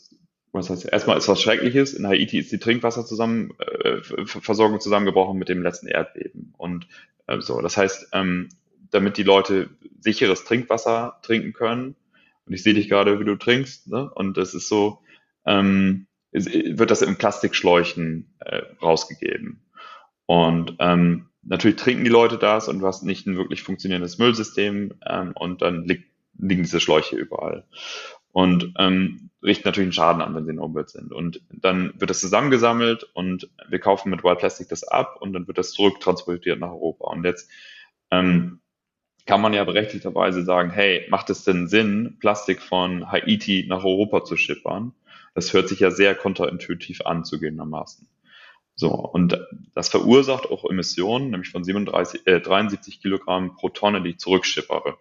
was 0.53 0.69
heißt, 0.69 0.87
erstmal 0.93 1.17
ist 1.17 1.29
was 1.29 1.41
Schreckliches. 1.41 1.95
In 1.95 2.09
Haiti 2.09 2.41
ist 2.41 2.51
die 2.51 2.59
Trinkwasserversorgung 2.59 3.57
äh, 4.77 4.81
zusammengebrochen 4.81 5.39
mit 5.39 5.49
dem 5.49 5.63
letzten 5.63 5.87
Erdbeben. 5.87 6.55
Und 6.59 6.89
äh, 7.29 7.41
so, 7.41 7.61
das 7.61 7.77
heißt, 7.77 8.09
ähm, 8.13 8.49
damit 8.91 9.17
die 9.17 9.23
Leute 9.23 9.71
sicheres 10.01 10.43
Trinkwasser 10.45 11.21
trinken 11.23 11.53
können, 11.53 11.95
und 12.47 12.55
ich 12.55 12.65
sehe 12.65 12.75
dich 12.75 12.89
gerade, 12.89 13.21
wie 13.21 13.25
du 13.25 13.37
trinkst, 13.37 13.87
ne? 13.87 14.11
und 14.13 14.37
das 14.37 14.55
ist 14.55 14.67
so, 14.67 14.99
ähm, 15.51 16.07
wird 16.33 16.91
das 16.91 17.03
in 17.03 17.17
Plastikschläuchen 17.17 18.35
äh, 18.39 18.63
rausgegeben. 18.81 19.67
Und 20.27 20.77
ähm, 20.79 21.27
natürlich 21.43 21.77
trinken 21.77 22.05
die 22.05 22.11
Leute 22.11 22.39
das 22.39 22.69
und 22.69 22.79
du 22.79 22.87
hast 22.87 23.03
nicht 23.03 23.27
ein 23.27 23.37
wirklich 23.37 23.63
funktionierendes 23.63 24.19
Müllsystem 24.19 24.95
ähm, 25.05 25.33
und 25.35 25.61
dann 25.61 25.85
liegt, 25.85 26.05
liegen 26.39 26.63
diese 26.63 26.79
Schläuche 26.79 27.17
überall. 27.17 27.65
Und 28.33 28.75
ähm, 28.79 29.31
richten 29.43 29.67
natürlich 29.67 29.87
einen 29.87 29.93
Schaden 29.93 30.23
an, 30.23 30.37
wenn 30.37 30.45
sie 30.45 30.51
in 30.51 30.57
der 30.57 30.65
Umwelt 30.65 30.89
sind. 30.89 31.13
Und 31.13 31.43
dann 31.51 31.95
wird 31.99 32.11
das 32.11 32.21
zusammengesammelt 32.21 33.03
und 33.13 33.51
wir 33.69 33.81
kaufen 33.81 34.11
mit 34.11 34.23
Wild 34.23 34.39
Plastic 34.39 34.69
das 34.69 34.85
ab 34.85 35.17
und 35.21 35.33
dann 35.33 35.49
wird 35.49 35.59
das 35.59 35.73
zurücktransportiert 35.73 36.61
nach 36.61 36.71
Europa. 36.71 37.11
Und 37.11 37.25
jetzt 37.25 37.51
ähm, 38.13 38.61
kann 39.27 39.41
man 39.41 39.53
ja 39.53 39.65
berechtigterweise 39.65 40.45
sagen, 40.45 40.71
hey, 40.71 41.07
macht 41.11 41.29
es 41.31 41.43
denn 41.43 41.67
Sinn, 41.67 42.19
Plastik 42.21 42.63
von 42.63 43.11
Haiti 43.11 43.67
nach 43.69 43.83
Europa 43.83 44.25
zu 44.25 44.37
schippern? 44.37 44.93
Das 45.35 45.53
hört 45.53 45.69
sich 45.69 45.81
ja 45.81 45.91
sehr 45.91 46.15
kontraintuitiv 46.15 47.03
an, 47.03 47.25
zugegebenermaßen. 47.25 48.09
So, 48.75 48.93
und 48.93 49.39
das 49.75 49.89
verursacht 49.89 50.47
auch 50.47 50.65
Emissionen, 50.69 51.31
nämlich 51.31 51.51
von 51.51 51.65
37, 51.65 52.27
äh, 52.27 52.41
73 52.41 53.01
Kilogramm 53.01 53.55
pro 53.55 53.69
Tonne, 53.69 54.03
die 54.03 54.11
ich 54.11 54.19
zurückschippere, 54.19 54.97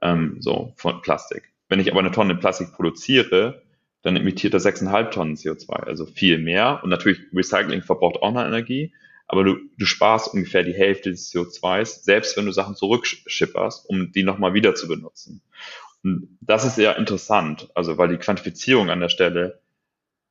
ähm, 0.00 0.38
so, 0.40 0.72
von 0.76 1.00
Plastik. 1.00 1.52
Wenn 1.68 1.78
ich 1.78 1.90
aber 1.90 2.00
eine 2.00 2.10
Tonne 2.10 2.34
Plastik 2.34 2.72
produziere, 2.72 3.62
dann 4.02 4.16
emittiert 4.16 4.54
er 4.54 4.60
6,5 4.60 5.10
Tonnen 5.10 5.36
CO2, 5.36 5.70
also 5.84 6.06
viel 6.06 6.38
mehr. 6.38 6.80
Und 6.82 6.90
natürlich, 6.90 7.20
Recycling 7.32 7.82
verbraucht 7.82 8.20
auch 8.22 8.32
noch 8.32 8.44
Energie, 8.44 8.92
aber 9.28 9.44
du, 9.44 9.58
du 9.78 9.86
sparst 9.86 10.34
ungefähr 10.34 10.64
die 10.64 10.74
Hälfte 10.74 11.10
des 11.10 11.32
CO2s, 11.32 12.02
selbst 12.02 12.36
wenn 12.36 12.46
du 12.46 12.52
Sachen 12.52 12.74
zurückschipperst, 12.74 13.88
um 13.88 14.10
die 14.10 14.24
nochmal 14.24 14.54
wieder 14.54 14.74
zu 14.74 14.88
benutzen. 14.88 15.42
Und 16.02 16.36
das 16.40 16.64
ist 16.64 16.74
sehr 16.74 16.96
interessant, 16.96 17.68
also 17.76 17.96
weil 17.98 18.08
die 18.08 18.16
Quantifizierung 18.16 18.90
an 18.90 18.98
der 18.98 19.08
Stelle 19.08 19.60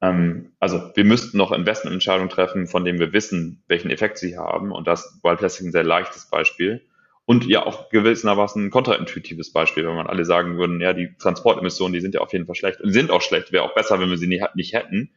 ähm, 0.01 0.53
also 0.59 0.91
wir 0.95 1.03
müssten 1.03 1.37
noch 1.37 1.51
Investmententscheidungen 1.51 2.29
treffen, 2.29 2.67
von 2.67 2.85
denen 2.85 2.99
wir 2.99 3.13
wissen, 3.13 3.63
welchen 3.67 3.91
Effekt 3.91 4.17
sie 4.17 4.37
haben. 4.37 4.71
Und 4.71 4.87
das 4.87 5.19
Wild 5.23 5.39
Plastic 5.39 5.67
ein 5.67 5.71
sehr 5.71 5.83
leichtes 5.83 6.29
Beispiel. 6.29 6.81
Und 7.25 7.45
ja 7.45 7.65
auch 7.65 7.89
gewissermaßen 7.89 8.65
ein 8.65 8.71
kontraintuitives 8.71 9.53
Beispiel, 9.53 9.85
wenn 9.85 9.95
man 9.95 10.07
alle 10.07 10.25
sagen 10.25 10.57
würden, 10.57 10.81
ja, 10.81 10.93
die 10.93 11.15
Transportemissionen, 11.19 11.93
die 11.93 12.01
sind 12.01 12.15
ja 12.15 12.21
auf 12.21 12.33
jeden 12.33 12.47
Fall 12.47 12.55
schlecht 12.55 12.81
und 12.81 12.91
sind 12.91 13.11
auch 13.11 13.21
schlecht, 13.21 13.51
wäre 13.51 13.63
auch 13.63 13.75
besser, 13.75 13.99
wenn 13.99 14.09
wir 14.09 14.17
sie 14.17 14.25
nicht, 14.25 14.43
nicht 14.55 14.73
hätten. 14.73 15.11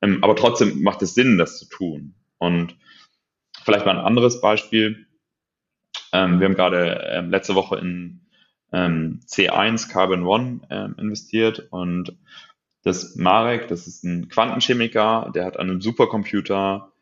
Ähm, 0.00 0.22
aber 0.22 0.36
trotzdem 0.36 0.82
macht 0.82 1.02
es 1.02 1.14
Sinn, 1.14 1.38
das 1.38 1.58
zu 1.58 1.68
tun. 1.68 2.14
Und 2.38 2.76
vielleicht 3.64 3.84
mal 3.84 3.98
ein 3.98 4.04
anderes 4.04 4.40
Beispiel. 4.40 5.06
Ähm, 6.12 6.38
wir 6.38 6.46
haben 6.46 6.54
gerade 6.54 7.04
ähm, 7.10 7.30
letzte 7.30 7.56
Woche 7.56 7.78
in 7.78 8.20
ähm, 8.72 9.20
C1 9.26 9.90
Carbon 9.90 10.24
One 10.24 10.60
ähm, 10.70 10.94
investiert 10.98 11.66
und 11.70 12.16
das 12.86 13.16
Marek, 13.16 13.66
das 13.66 13.88
ist 13.88 14.04
ein 14.04 14.28
Quantenchemiker, 14.28 15.32
der 15.34 15.44
hat 15.44 15.58
an 15.58 15.68
einem 15.68 15.80
Supercomputer 15.80 16.92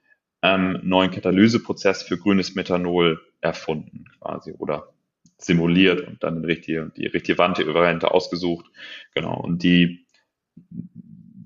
ähm, 0.40 0.80
neuen 0.82 1.10
Katalyseprozess 1.10 2.02
für 2.02 2.16
grünes 2.16 2.54
Methanol 2.54 3.20
erfunden, 3.42 4.06
quasi, 4.18 4.54
oder 4.56 4.94
simuliert 5.36 6.00
und 6.08 6.24
dann 6.24 6.40
die 6.40 6.46
richtige, 6.46 6.90
die 6.96 7.06
richtige 7.06 7.36
Variante 7.36 8.12
ausgesucht. 8.12 8.64
Genau. 9.14 9.38
Und 9.38 9.62
die, 9.62 10.06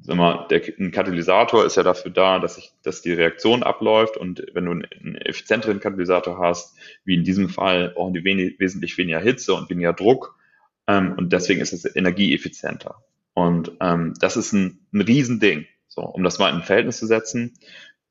sag 0.03 0.17
mal, 0.17 0.47
der, 0.51 0.63
ein 0.79 0.93
Katalysator 0.93 1.65
ist 1.67 1.77
ja 1.77 1.83
dafür 1.83 2.13
da, 2.13 2.39
dass 2.39 2.55
sich, 2.55 2.71
dass 2.85 3.03
die 3.03 3.15
Reaktion 3.15 3.65
abläuft 3.65 4.17
und 4.17 4.47
wenn 4.53 4.67
du 4.67 4.71
einen, 4.71 4.87
einen 5.01 5.15
effizienteren 5.17 5.81
Katalysator 5.81 6.39
hast, 6.39 6.79
wie 7.05 7.15
in 7.17 7.25
diesem 7.25 7.49
Fall, 7.49 7.89
brauchen 7.89 8.15
die 8.15 8.23
wenig, 8.23 8.61
wesentlich 8.61 8.97
weniger 8.99 9.19
Hitze 9.19 9.53
und 9.55 9.69
weniger 9.69 9.95
Druck. 9.95 10.39
Ähm, 10.87 11.15
und 11.19 11.33
deswegen 11.33 11.61
ist 11.61 11.73
es 11.73 11.97
energieeffizienter. 11.97 13.03
Und 13.39 13.71
ähm, 13.81 14.15
das 14.19 14.37
ist 14.37 14.53
ein, 14.53 14.81
ein 14.93 15.01
Riesending. 15.01 15.67
So, 15.87 16.03
um 16.03 16.25
das 16.25 16.41
mal 16.41 16.53
in 16.53 16.63
Verhältnis 16.63 16.99
zu 16.99 17.07
setzen, 17.07 17.55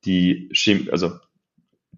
die 0.06 0.48
Chemie, 0.52 0.90
also 0.90 1.18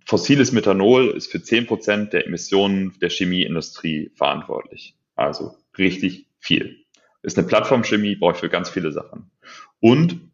fossiles 0.05 0.51
Methanol 0.51 1.11
ist 1.11 1.31
für 1.31 1.41
zehn 1.41 1.67
Prozent 1.67 2.13
der 2.13 2.27
Emissionen 2.27 2.93
der 3.01 3.09
Chemieindustrie 3.11 4.11
verantwortlich. 4.17 4.97
Also 5.15 5.57
richtig 5.79 6.27
viel. 6.41 6.85
Ist 7.23 7.39
eine 7.39 7.47
Plattformchemie, 7.47 8.17
brauche 8.17 8.33
ich 8.33 8.39
für 8.39 8.49
ganz 8.49 8.69
viele 8.69 8.91
Sachen. 8.91 9.31
Und 9.79 10.30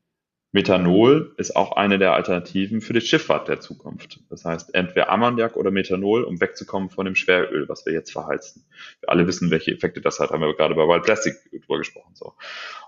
Methanol 0.52 1.34
ist 1.36 1.54
auch 1.54 1.72
eine 1.72 1.98
der 1.98 2.14
Alternativen 2.14 2.80
für 2.80 2.92
die 2.92 3.00
Schifffahrt 3.00 3.48
der 3.48 3.60
Zukunft. 3.60 4.20
Das 4.30 4.44
heißt, 4.44 4.74
entweder 4.74 5.10
Ammoniak 5.10 5.56
oder 5.56 5.70
Methanol, 5.70 6.24
um 6.24 6.40
wegzukommen 6.40 6.88
von 6.88 7.04
dem 7.04 7.14
Schweröl, 7.14 7.68
was 7.68 7.84
wir 7.84 7.92
jetzt 7.92 8.12
verheizen. 8.12 8.64
Wir 9.00 9.10
alle 9.10 9.26
wissen, 9.26 9.50
welche 9.50 9.72
Effekte 9.72 10.00
das 10.00 10.18
hat, 10.18 10.30
haben 10.30 10.40
wir 10.40 10.54
gerade 10.54 10.74
bei 10.74 10.82
Wild 10.82 11.02
Plastic 11.02 11.34
drüber 11.50 11.78
gesprochen. 11.78 12.14
So. 12.14 12.34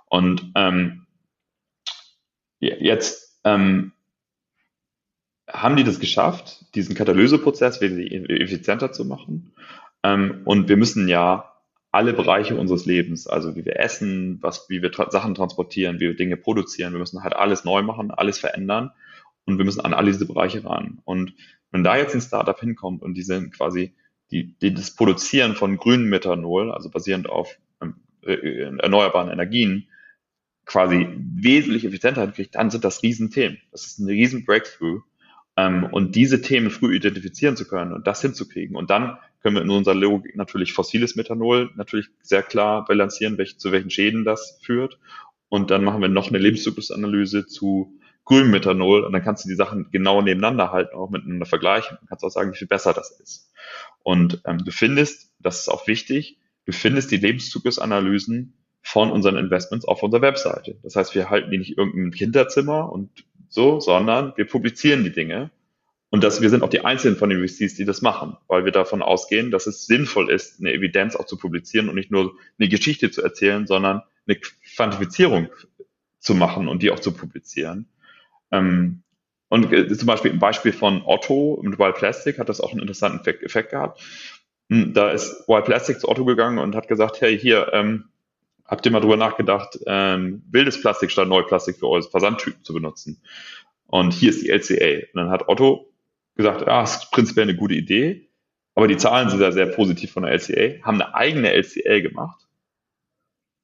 Und 0.07 0.53
ähm, 0.55 1.07
jetzt 2.61 3.39
ähm, 3.45 3.93
haben 5.49 5.77
die 5.77 5.85
das 5.85 6.01
geschafft, 6.01 6.75
diesen 6.75 6.95
Katalyseprozess 6.95 7.81
effizienter 7.81 8.93
zu 8.93 9.05
machen. 9.05 9.53
Ähm, 10.03 10.43
und 10.45 10.69
wir 10.69 10.77
müssen 10.77 11.09
ja 11.09 11.48
alle 11.91 12.13
Bereiche 12.13 12.57
unseres 12.57 12.87
Lebens, 12.87 13.27
also 13.27 13.57
wie 13.57 13.65
wir 13.65 13.79
essen, 13.79 14.39
was, 14.43 14.69
wie 14.69 14.83
wir 14.83 14.93
tra 14.93 15.11
Sachen 15.11 15.35
transportieren, 15.35 15.97
wie 15.97 16.09
wir 16.09 16.17
Dinge 16.17 16.37
produzieren, 16.37 16.93
wir 16.93 17.01
müssen 17.01 17.23
halt 17.23 17.35
alles 17.35 17.65
neu 17.65 17.83
machen, 17.83 18.11
alles 18.11 18.39
verändern 18.39 18.91
und 19.47 19.59
wir 19.59 19.65
müssen 19.65 19.81
an 19.81 19.95
all 19.95 20.05
diese 20.05 20.27
Bereiche 20.27 20.65
ran. 20.65 21.01
Und 21.05 21.35
wenn 21.71 21.85
da 21.85 21.97
jetzt 21.97 22.15
ein 22.15 22.21
Startup 22.21 22.59
hinkommt 22.59 23.03
und 23.03 23.15
die 23.15 23.23
sind 23.23 23.55
quasi 23.55 23.95
die, 24.31 24.55
die 24.59 24.75
das 24.75 24.95
Produzieren 24.95 25.55
von 25.55 25.79
grünem 25.79 26.11
Methanol, 26.11 26.71
also 26.71 26.91
basierend 26.91 27.29
auf 27.31 27.59
ähm, 27.81 27.95
äh, 28.23 28.77
erneuerbaren 28.79 29.31
Energien, 29.31 29.89
quasi 30.67 31.09
wesentlich 31.17 31.87
effizienter 31.87 32.23
hinkriegt, 32.23 32.55
dann 32.55 32.71
sind 32.71 32.85
das 32.85 33.03
Riesenthemen. 33.03 33.59
Das 33.73 33.87
ist 33.87 33.99
ein 33.99 34.07
riesen 34.07 34.45
Breakthrough. 34.45 35.01
Ähm, 35.57 35.89
und 35.91 36.15
diese 36.15 36.43
Themen 36.43 36.71
früh 36.71 36.95
identifizieren 36.95 37.57
zu 37.57 37.67
können 37.67 37.93
und 37.93 38.07
das 38.07 38.21
hinzukriegen. 38.21 38.77
Und 38.77 38.91
dann 38.91 39.17
können 39.41 39.57
wir 39.57 39.63
in 39.63 39.71
unserer 39.71 39.95
Logik 39.95 40.37
natürlich 40.37 40.73
fossiles 40.73 41.17
Methanol 41.17 41.71
natürlich 41.77 42.09
sehr 42.23 42.43
klar 42.43 42.85
balancieren, 42.85 43.39
welch, 43.39 43.59
zu 43.59 43.73
welchen 43.73 43.91
Schäden 43.91 44.25
das 44.25 44.59
führt. 44.63 44.99
Und 45.49 45.71
dann 45.71 45.85
machen 45.85 46.03
wir 46.03 46.09
noch 46.09 46.29
eine 46.29 46.39
Lebenszyklusanalyse 46.39 47.47
zu 47.47 47.99
grünem 48.25 48.51
Methanol 48.51 49.05
und 49.05 49.13
dann 49.13 49.23
kannst 49.23 49.45
du 49.45 49.49
die 49.49 49.55
Sachen 49.55 49.91
genau 49.91 50.21
nebeneinander 50.21 50.71
halten, 50.71 50.95
auch 50.95 51.09
miteinander 51.09 51.47
vergleichen 51.47 51.97
und 51.99 52.09
kannst 52.09 52.25
auch 52.25 52.31
sagen, 52.31 52.53
wie 52.53 52.59
viel 52.59 52.69
besser 52.69 52.93
das 52.93 53.11
ist. 53.21 53.51
Und 54.03 54.43
ähm, 54.45 54.59
du 54.59 54.71
findest, 54.71 55.33
das 55.39 55.61
ist 55.61 55.69
auch 55.69 55.87
wichtig, 55.87 56.39
du 56.67 56.73
findest 56.73 57.11
die 57.11 57.17
Lebenszyklusanalysen 57.17 58.53
von 58.83 59.11
unseren 59.11 59.37
Investments 59.37 59.87
auf 59.87 60.03
unserer 60.03 60.23
Webseite. 60.23 60.79
Das 60.83 60.95
heißt, 60.95 61.15
wir 61.15 61.31
halten 61.31 61.51
die 61.51 61.59
nicht 61.59 61.79
irgendein 61.79 62.13
Hinterzimmer 62.13 62.93
und 62.93 63.25
so, 63.49 63.81
sondern 63.81 64.35
wir 64.37 64.47
publizieren 64.47 65.05
die 65.05 65.13
Dinge. 65.13 65.51
Und 66.11 66.25
dass 66.25 66.41
wir 66.41 66.49
sind 66.49 66.63
auch 66.63 66.71
die 66.71 66.85
Einzigen 66.85 67.17
von 67.17 67.29
den 67.29 67.47
VCs, 67.47 67.75
die 67.75 67.85
das 67.85 68.01
machen, 68.01 68.37
weil 68.47 68.65
wir 68.65 68.73
davon 68.73 69.03
ausgehen, 69.03 69.51
dass 69.51 69.67
es 69.67 69.87
sinnvoll 69.87 70.31
ist, 70.31 70.59
eine 70.59 70.73
Evidenz 70.73 71.17
auch 71.17 71.27
zu 71.27 71.37
publizieren 71.37 71.89
und 71.89 71.97
nicht 71.97 72.11
nur 72.11 72.35
eine 72.59 72.69
Geschichte 72.69 73.11
zu 73.11 73.23
erzählen, 73.23 73.67
sondern 73.67 74.03
eine 74.27 74.39
Quantifizierung 74.75 75.49
zu 76.19 76.35
machen 76.35 76.69
und 76.69 76.83
die 76.83 76.91
auch 76.91 77.01
zu 77.01 77.13
publizieren. 77.13 77.89
Ähm, 78.51 79.03
und 79.49 79.73
äh, 79.73 79.89
zum 79.95 80.07
Beispiel 80.07 80.33
ein 80.33 80.39
Beispiel 80.39 80.73
von 80.73 81.03
Otto 81.05 81.61
mit 81.63 81.79
Wild 81.79 81.97
Plastic 81.97 82.39
hat 82.39 82.49
das 82.49 82.61
auch 82.61 82.73
einen 82.73 82.81
interessanten 82.81 83.27
Effekt 83.29 83.71
gehabt. 83.71 84.01
Hm, 84.71 84.95
da 84.95 85.11
ist 85.11 85.49
Wild 85.49 85.67
Plastic 85.67 86.01
zu 86.01 86.09
Otto 86.09 86.25
gegangen 86.25 86.59
und 86.59 86.75
hat 86.75 86.89
gesagt, 86.89 87.21
hey, 87.21 87.39
hier, 87.39 87.71
ähm, 87.73 88.05
habt 88.65 88.85
ihr 88.85 88.93
mal 88.93 89.01
drüber 89.01 89.17
nachgedacht, 89.17 89.79
ähm, 89.87 90.43
wildes 90.51 90.81
Plastik 90.81 91.11
statt 91.11 91.29
Neuplastik 91.29 91.77
für 91.77 91.89
eure 91.89 92.03
Versandtypen 92.03 92.63
zu 92.65 92.75
benutzen? 92.75 93.23
Und 93.87 94.13
hier 94.13 94.31
ist 94.31 94.43
die 94.43 94.51
LCA. 94.51 95.07
Und 95.13 95.15
dann 95.15 95.31
hat 95.31 95.49
Otto 95.49 95.91
gesagt, 96.39 96.67
das 96.67 97.05
ist 97.05 97.11
prinzipiell 97.11 97.49
eine 97.49 97.57
gute 97.57 97.75
Idee, 97.75 98.31
aber 98.75 98.89
die 98.89 98.97
Zahlen 98.97 99.29
sind 99.29 99.41
ja 99.41 99.53
sehr 99.53 99.67
positiv 99.67 100.13
von 100.13 100.23
der 100.23 100.33
LCA, 100.33 100.83
haben 100.85 101.01
eine 101.01 101.15
eigene 101.15 101.53
LCA 101.53 102.01
gemacht, 102.01 102.47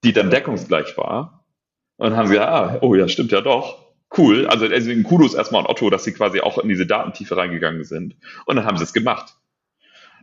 die 0.02 0.12
dann 0.12 0.30
deckungsgleich 0.30 0.96
war. 0.98 1.46
Und 1.96 2.16
haben 2.16 2.28
gesagt, 2.28 2.48
ah, 2.48 2.78
oh 2.82 2.94
ja, 2.96 3.06
stimmt 3.06 3.30
ja 3.30 3.40
doch. 3.40 3.84
Cool. 4.16 4.48
Also 4.48 4.66
deswegen 4.66 5.04
Kudos 5.04 5.34
erstmal 5.34 5.62
an 5.62 5.70
Otto, 5.70 5.88
dass 5.88 6.02
sie 6.02 6.12
quasi 6.12 6.40
auch 6.40 6.58
in 6.58 6.68
diese 6.68 6.86
Datentiefe 6.86 7.36
reingegangen 7.36 7.84
sind. 7.84 8.16
Und 8.46 8.56
dann 8.56 8.64
haben 8.64 8.76
sie 8.76 8.82
es 8.84 8.92
gemacht. 8.92 9.36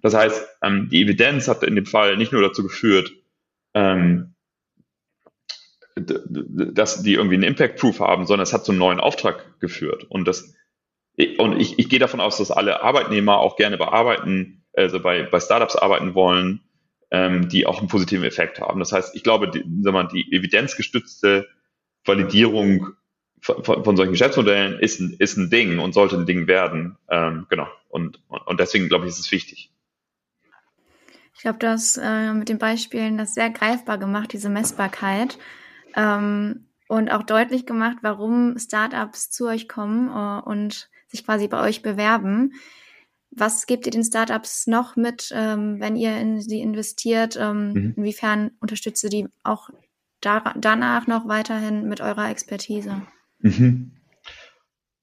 Das 0.01 0.13
heißt, 0.13 0.47
ähm, 0.61 0.89
die 0.89 1.01
Evidenz 1.01 1.47
hat 1.47 1.63
in 1.63 1.75
dem 1.75 1.85
Fall 1.85 2.17
nicht 2.17 2.33
nur 2.33 2.41
dazu 2.41 2.63
geführt, 2.63 3.13
ähm, 3.73 4.35
dass 5.95 7.03
die 7.03 7.13
irgendwie 7.13 7.35
einen 7.35 7.43
Impact 7.43 7.79
Proof 7.79 7.99
haben, 7.99 8.25
sondern 8.25 8.43
es 8.43 8.53
hat 8.53 8.65
zu 8.65 8.71
einem 8.71 8.79
neuen 8.79 8.99
Auftrag 8.99 9.59
geführt. 9.59 10.05
Und 10.09 10.27
das, 10.27 10.53
und 11.37 11.59
ich, 11.59 11.79
ich 11.79 11.89
gehe 11.89 11.99
davon 11.99 12.21
aus, 12.21 12.37
dass 12.37 12.51
alle 12.51 12.81
Arbeitnehmer 12.83 13.39
auch 13.39 13.55
gerne 13.55 13.77
bearbeiten, 13.77 14.63
also 14.73 14.99
bei, 14.99 15.23
bei 15.23 15.39
Startups 15.39 15.75
arbeiten 15.75 16.15
wollen, 16.15 16.61
ähm, 17.11 17.49
die 17.49 17.65
auch 17.65 17.79
einen 17.79 17.87
positiven 17.87 18.23
Effekt 18.25 18.59
haben. 18.59 18.79
Das 18.79 18.91
heißt, 18.91 19.15
ich 19.15 19.23
glaube, 19.23 19.49
die, 19.49 19.63
sag 19.81 19.93
mal, 19.93 20.07
die 20.07 20.31
evidenzgestützte 20.31 21.47
Validierung 22.05 22.93
von, 23.41 23.83
von, 23.83 23.97
solchen 23.97 24.11
Geschäftsmodellen 24.11 24.79
ist 24.79 24.99
ein, 24.99 25.15
ist 25.19 25.37
ein 25.37 25.49
Ding 25.49 25.79
und 25.79 25.93
sollte 25.93 26.15
ein 26.15 26.25
Ding 26.25 26.47
werden. 26.47 26.97
Ähm, 27.09 27.47
genau. 27.49 27.67
Und, 27.89 28.21
und 28.27 28.59
deswegen 28.59 28.87
glaube 28.87 29.05
ich, 29.05 29.11
ist 29.11 29.19
es 29.19 29.31
wichtig. 29.31 29.71
Ich 31.33 31.41
glaube, 31.41 31.59
du 31.59 31.69
hast 31.69 31.97
äh, 31.97 32.33
mit 32.33 32.49
den 32.49 32.59
Beispielen 32.59 33.17
das 33.17 33.33
sehr 33.33 33.49
greifbar 33.49 33.97
gemacht, 33.97 34.31
diese 34.31 34.49
Messbarkeit. 34.49 35.39
Ähm, 35.95 36.67
und 36.87 37.09
auch 37.09 37.23
deutlich 37.23 37.65
gemacht, 37.65 37.97
warum 38.01 38.59
Startups 38.59 39.31
zu 39.31 39.47
euch 39.47 39.67
kommen 39.67 40.09
äh, 40.09 40.47
und 40.47 40.90
sich 41.11 41.25
quasi 41.25 41.47
bei 41.47 41.61
euch 41.61 41.81
bewerben. 41.81 42.53
Was 43.31 43.65
gebt 43.65 43.85
ihr 43.85 43.91
den 43.91 44.03
Startups 44.03 44.67
noch 44.67 44.95
mit, 44.95 45.31
ähm, 45.33 45.79
wenn 45.79 45.95
ihr 45.95 46.17
in 46.17 46.41
sie 46.41 46.59
investiert? 46.59 47.37
Ähm, 47.39 47.73
mhm. 47.73 47.93
Inwiefern 47.97 48.51
unterstützt 48.59 49.03
ihr 49.03 49.09
die 49.09 49.27
auch 49.43 49.69
da, 50.19 50.53
danach 50.57 51.07
noch 51.07 51.27
weiterhin 51.27 51.87
mit 51.87 52.01
eurer 52.01 52.29
Expertise? 52.29 53.01
Mhm. 53.39 53.91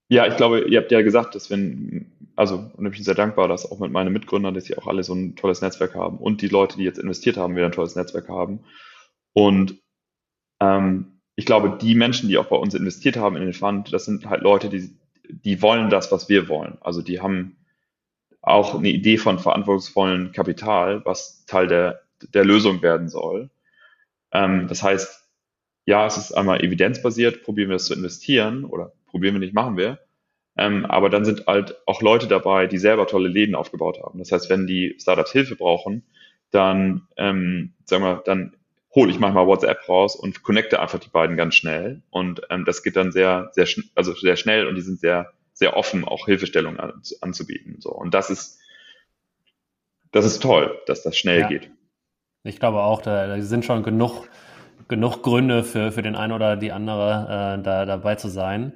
Ja, 0.08 0.26
ich 0.26 0.36
glaube, 0.36 0.66
ihr 0.68 0.78
habt 0.78 0.90
ja 0.90 1.02
gesagt, 1.02 1.34
dass 1.34 1.50
wenn, 1.50 2.12
also, 2.34 2.70
und 2.76 2.86
ich 2.86 2.92
bin 2.92 3.02
sehr 3.02 3.14
dankbar, 3.14 3.48
dass 3.48 3.70
auch 3.70 3.78
mit 3.78 3.92
meinen 3.92 4.12
Mitgründern, 4.12 4.54
dass 4.54 4.64
sie 4.64 4.78
auch 4.78 4.86
alle 4.86 5.02
so 5.02 5.14
ein 5.14 5.36
tolles 5.36 5.60
Netzwerk 5.60 5.94
haben 5.94 6.18
und 6.18 6.40
die 6.40 6.48
Leute, 6.48 6.78
die 6.78 6.84
jetzt 6.84 6.98
investiert 6.98 7.36
haben, 7.36 7.56
wieder 7.56 7.66
ein 7.66 7.72
tolles 7.72 7.94
Netzwerk 7.94 8.28
haben. 8.28 8.60
Und 9.34 9.82
ähm, 10.60 11.20
ich 11.36 11.44
glaube, 11.44 11.76
die 11.80 11.94
Menschen, 11.94 12.28
die 12.28 12.38
auch 12.38 12.46
bei 12.46 12.56
uns 12.56 12.74
investiert 12.74 13.16
haben 13.16 13.36
in 13.36 13.42
den 13.42 13.52
Fund, 13.52 13.92
das 13.92 14.06
sind 14.06 14.26
halt 14.26 14.42
Leute, 14.42 14.70
die, 14.70 14.96
die 15.28 15.62
wollen 15.62 15.90
das, 15.90 16.10
was 16.12 16.28
wir 16.28 16.48
wollen. 16.48 16.78
Also 16.80 17.02
die 17.02 17.20
haben 17.20 17.56
auch 18.40 18.74
eine 18.74 18.88
Idee 18.88 19.18
von 19.18 19.38
verantwortungsvollen 19.38 20.32
Kapital, 20.32 21.04
was 21.04 21.44
Teil 21.46 21.66
der, 21.66 22.02
der 22.34 22.44
Lösung 22.44 22.82
werden 22.82 23.08
soll. 23.08 23.50
Ähm, 24.32 24.68
das 24.68 24.82
heißt, 24.82 25.28
ja, 25.86 26.06
es 26.06 26.16
ist 26.18 26.32
einmal 26.32 26.62
evidenzbasiert, 26.62 27.42
probieren 27.42 27.70
wir 27.70 27.76
es 27.76 27.86
zu 27.86 27.94
investieren 27.94 28.64
oder 28.64 28.92
probieren 29.06 29.34
wir 29.34 29.40
nicht, 29.40 29.54
machen 29.54 29.76
wir. 29.76 29.98
Ähm, 30.56 30.84
aber 30.86 31.08
dann 31.08 31.24
sind 31.24 31.46
halt 31.46 31.76
auch 31.86 32.02
Leute 32.02 32.26
dabei, 32.26 32.66
die 32.66 32.78
selber 32.78 33.06
tolle 33.06 33.28
Läden 33.28 33.54
aufgebaut 33.54 34.00
haben. 34.02 34.18
Das 34.18 34.32
heißt, 34.32 34.50
wenn 34.50 34.66
die 34.66 34.96
Startups 34.98 35.32
Hilfe 35.32 35.56
brauchen, 35.56 36.04
dann, 36.50 37.06
ähm, 37.16 37.74
sagen 37.84 38.02
wir, 38.02 38.22
dann 38.24 38.56
hole 38.94 39.10
ich 39.10 39.18
manchmal 39.18 39.46
WhatsApp 39.46 39.88
raus 39.88 40.16
und 40.16 40.42
connecte 40.42 40.80
einfach 40.80 40.98
die 40.98 41.10
beiden 41.10 41.36
ganz 41.36 41.54
schnell. 41.54 42.02
Und 42.10 42.42
ähm, 42.50 42.64
das 42.64 42.82
geht 42.82 42.96
dann 42.96 43.12
sehr, 43.12 43.50
sehr, 43.52 43.66
also 43.94 44.14
sehr 44.14 44.36
schnell 44.36 44.66
und 44.66 44.74
die 44.74 44.80
sind 44.80 45.00
sehr, 45.00 45.32
sehr 45.52 45.76
offen, 45.76 46.04
auch 46.04 46.26
Hilfestellungen 46.26 46.80
an, 46.80 47.02
anzubieten. 47.20 47.76
So. 47.80 47.90
Und 47.90 48.14
das 48.14 48.30
ist, 48.30 48.58
das 50.12 50.24
ist 50.24 50.40
toll, 50.40 50.78
dass 50.86 51.02
das 51.02 51.16
schnell 51.16 51.40
ja. 51.40 51.48
geht. 51.48 51.70
Ich 52.44 52.58
glaube 52.58 52.80
auch, 52.80 53.02
da, 53.02 53.26
da 53.26 53.40
sind 53.42 53.64
schon 53.64 53.82
genug, 53.82 54.28
genug 54.88 55.22
Gründe 55.22 55.64
für, 55.64 55.92
für 55.92 56.02
den 56.02 56.16
einen 56.16 56.32
oder 56.32 56.56
die 56.56 56.72
andere, 56.72 57.58
äh, 57.58 57.62
da 57.62 57.84
dabei 57.84 58.14
zu 58.14 58.28
sein. 58.28 58.72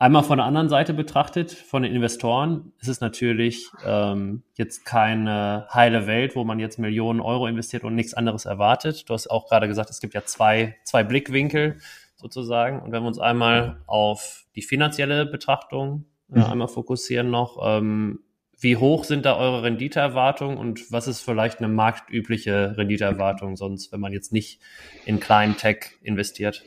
Einmal 0.00 0.22
von 0.22 0.38
der 0.38 0.46
anderen 0.46 0.68
Seite 0.68 0.94
betrachtet, 0.94 1.50
von 1.50 1.82
den 1.82 1.92
Investoren, 1.92 2.72
ist 2.80 2.88
es 2.88 3.00
natürlich 3.00 3.68
ähm, 3.84 4.44
jetzt 4.54 4.84
keine 4.84 5.66
heile 5.74 6.06
Welt, 6.06 6.36
wo 6.36 6.44
man 6.44 6.60
jetzt 6.60 6.78
Millionen 6.78 7.20
Euro 7.20 7.48
investiert 7.48 7.82
und 7.82 7.96
nichts 7.96 8.14
anderes 8.14 8.44
erwartet. 8.44 9.08
Du 9.08 9.14
hast 9.14 9.28
auch 9.28 9.48
gerade 9.48 9.66
gesagt, 9.66 9.90
es 9.90 10.00
gibt 10.00 10.14
ja 10.14 10.24
zwei, 10.24 10.76
zwei 10.84 11.02
Blickwinkel 11.02 11.78
sozusagen. 12.14 12.80
Und 12.80 12.92
wenn 12.92 13.02
wir 13.02 13.08
uns 13.08 13.18
einmal 13.18 13.80
auf 13.86 14.44
die 14.54 14.62
finanzielle 14.62 15.26
Betrachtung 15.26 16.04
äh, 16.32 16.38
mhm. 16.38 16.44
einmal 16.44 16.68
fokussieren 16.68 17.30
noch, 17.30 17.58
ähm, 17.60 18.20
wie 18.60 18.76
hoch 18.76 19.02
sind 19.02 19.24
da 19.24 19.36
eure 19.36 19.64
Renditeerwartungen 19.64 20.58
und 20.58 20.92
was 20.92 21.08
ist 21.08 21.20
vielleicht 21.20 21.58
eine 21.58 21.68
marktübliche 21.68 22.76
Renditeerwartung 22.76 23.56
sonst, 23.56 23.90
wenn 23.92 24.00
man 24.00 24.12
jetzt 24.12 24.32
nicht 24.32 24.60
in 25.06 25.18
kleinen 25.18 25.56
Tech 25.56 25.90
investiert? 26.02 26.64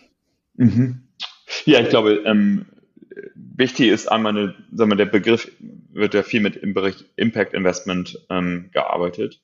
Mhm. 0.55 1.07
Ja, 1.65 1.79
ich 1.81 1.89
glaube, 1.89 2.23
ähm, 2.25 2.65
wichtig 3.35 3.89
ist 3.89 4.11
einmal, 4.11 4.37
eine, 4.37 4.55
sagen 4.71 4.91
wir, 4.91 4.95
der 4.95 5.05
Begriff 5.05 5.51
wird 5.59 6.13
ja 6.13 6.23
viel 6.23 6.41
mit 6.41 6.55
im 6.55 6.73
Bereich 6.73 7.05
Impact 7.15 7.53
Investment 7.53 8.19
ähm, 8.29 8.69
gearbeitet 8.71 9.41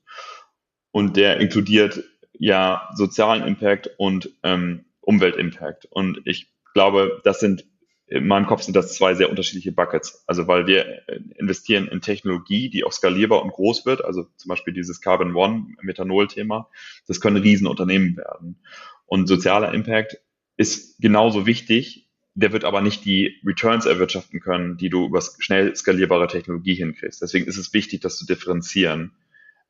und 0.91 1.17
der 1.17 1.39
inkludiert 1.39 2.03
ja 2.33 2.89
sozialen 2.95 3.43
Impact 3.43 3.89
und 3.97 4.31
ähm, 4.43 4.85
Umweltimpact 5.01 5.85
und 5.85 6.21
ich 6.25 6.51
glaube, 6.73 7.21
das 7.23 7.39
sind 7.39 7.65
in 8.07 8.25
meinem 8.25 8.47
Kopf 8.47 8.61
sind 8.61 8.75
das 8.75 8.95
zwei 8.95 9.15
sehr 9.15 9.29
unterschiedliche 9.29 9.73
Buckets. 9.73 10.23
Also 10.27 10.47
weil 10.47 10.65
wir 10.65 11.01
investieren 11.35 11.89
in 11.89 11.99
Technologie, 11.99 12.69
die 12.69 12.85
auch 12.85 12.93
skalierbar 12.93 13.43
und 13.43 13.51
groß 13.51 13.85
wird. 13.85 14.03
Also 14.03 14.27
zum 14.37 14.49
Beispiel 14.49 14.73
dieses 14.73 15.01
Carbon 15.01 15.35
One 15.35 15.75
Methanol-Thema. 15.81 16.69
Das 17.05 17.19
können 17.19 17.35
Riesenunternehmen 17.35 18.15
werden. 18.15 18.61
Und 19.05 19.27
sozialer 19.27 19.73
Impact 19.73 20.21
ist 20.55 21.01
genauso 21.01 21.45
wichtig, 21.45 22.06
der 22.37 22.53
wird 22.53 22.65
aber 22.65 22.81
nicht 22.81 23.03
die 23.03 23.41
Returns 23.43 23.87
erwirtschaften 23.87 24.39
können, 24.39 24.77
die 24.77 24.89
du 24.89 25.07
über 25.07 25.21
schnell 25.39 25.75
skalierbare 25.75 26.27
Technologie 26.27 26.75
hinkriegst. 26.75 27.19
Deswegen 27.19 27.47
ist 27.47 27.57
es 27.57 27.73
wichtig, 27.73 28.01
das 28.01 28.15
zu 28.15 28.27
differenzieren. 28.27 29.13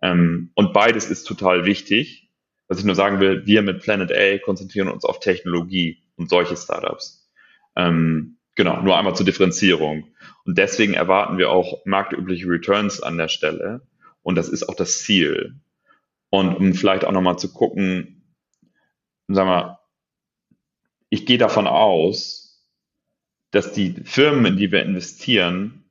Ähm, 0.01 0.51
und 0.53 0.73
beides 0.73 1.09
ist 1.09 1.23
total 1.23 1.63
wichtig. 1.63 2.29
Was 2.67 2.79
ich 2.79 2.83
nur 2.83 2.95
sagen 2.95 3.21
will, 3.21 3.45
wir 3.45 3.61
mit 3.61 3.81
Planet 3.81 4.11
A 4.11 4.37
konzentrieren 4.39 4.89
uns 4.89 5.05
auf 5.05 5.21
Technologie 5.21 6.03
und 6.17 6.29
solche 6.29 6.57
Startups. 6.57 7.31
Ähm, 7.77 8.37
genau, 8.55 8.81
nur 8.81 8.97
einmal 8.97 9.15
zur 9.15 9.25
Differenzierung. 9.25 10.09
Und 10.43 10.57
deswegen 10.57 10.93
erwarten 10.93 11.37
wir 11.37 11.51
auch 11.51 11.85
marktübliche 11.85 12.49
Returns 12.49 13.01
an 13.01 13.17
der 13.17 13.29
Stelle. 13.29 13.87
Und 14.23 14.35
das 14.35 14.49
ist 14.49 14.67
auch 14.67 14.75
das 14.75 14.99
Ziel. 14.99 15.55
Und 16.29 16.53
um 16.53 16.73
vielleicht 16.73 17.05
auch 17.05 17.13
nochmal 17.13 17.39
zu 17.39 17.53
gucken, 17.53 18.35
sagen 19.29 19.47
wir, 19.47 19.79
ich 21.09 21.25
gehe 21.25 21.37
davon 21.37 21.65
aus, 21.65 22.46
dass 23.51 23.73
die 23.73 23.93
Firmen, 24.03 24.45
in 24.45 24.57
die 24.57 24.71
wir 24.71 24.83
investieren, 24.83 25.85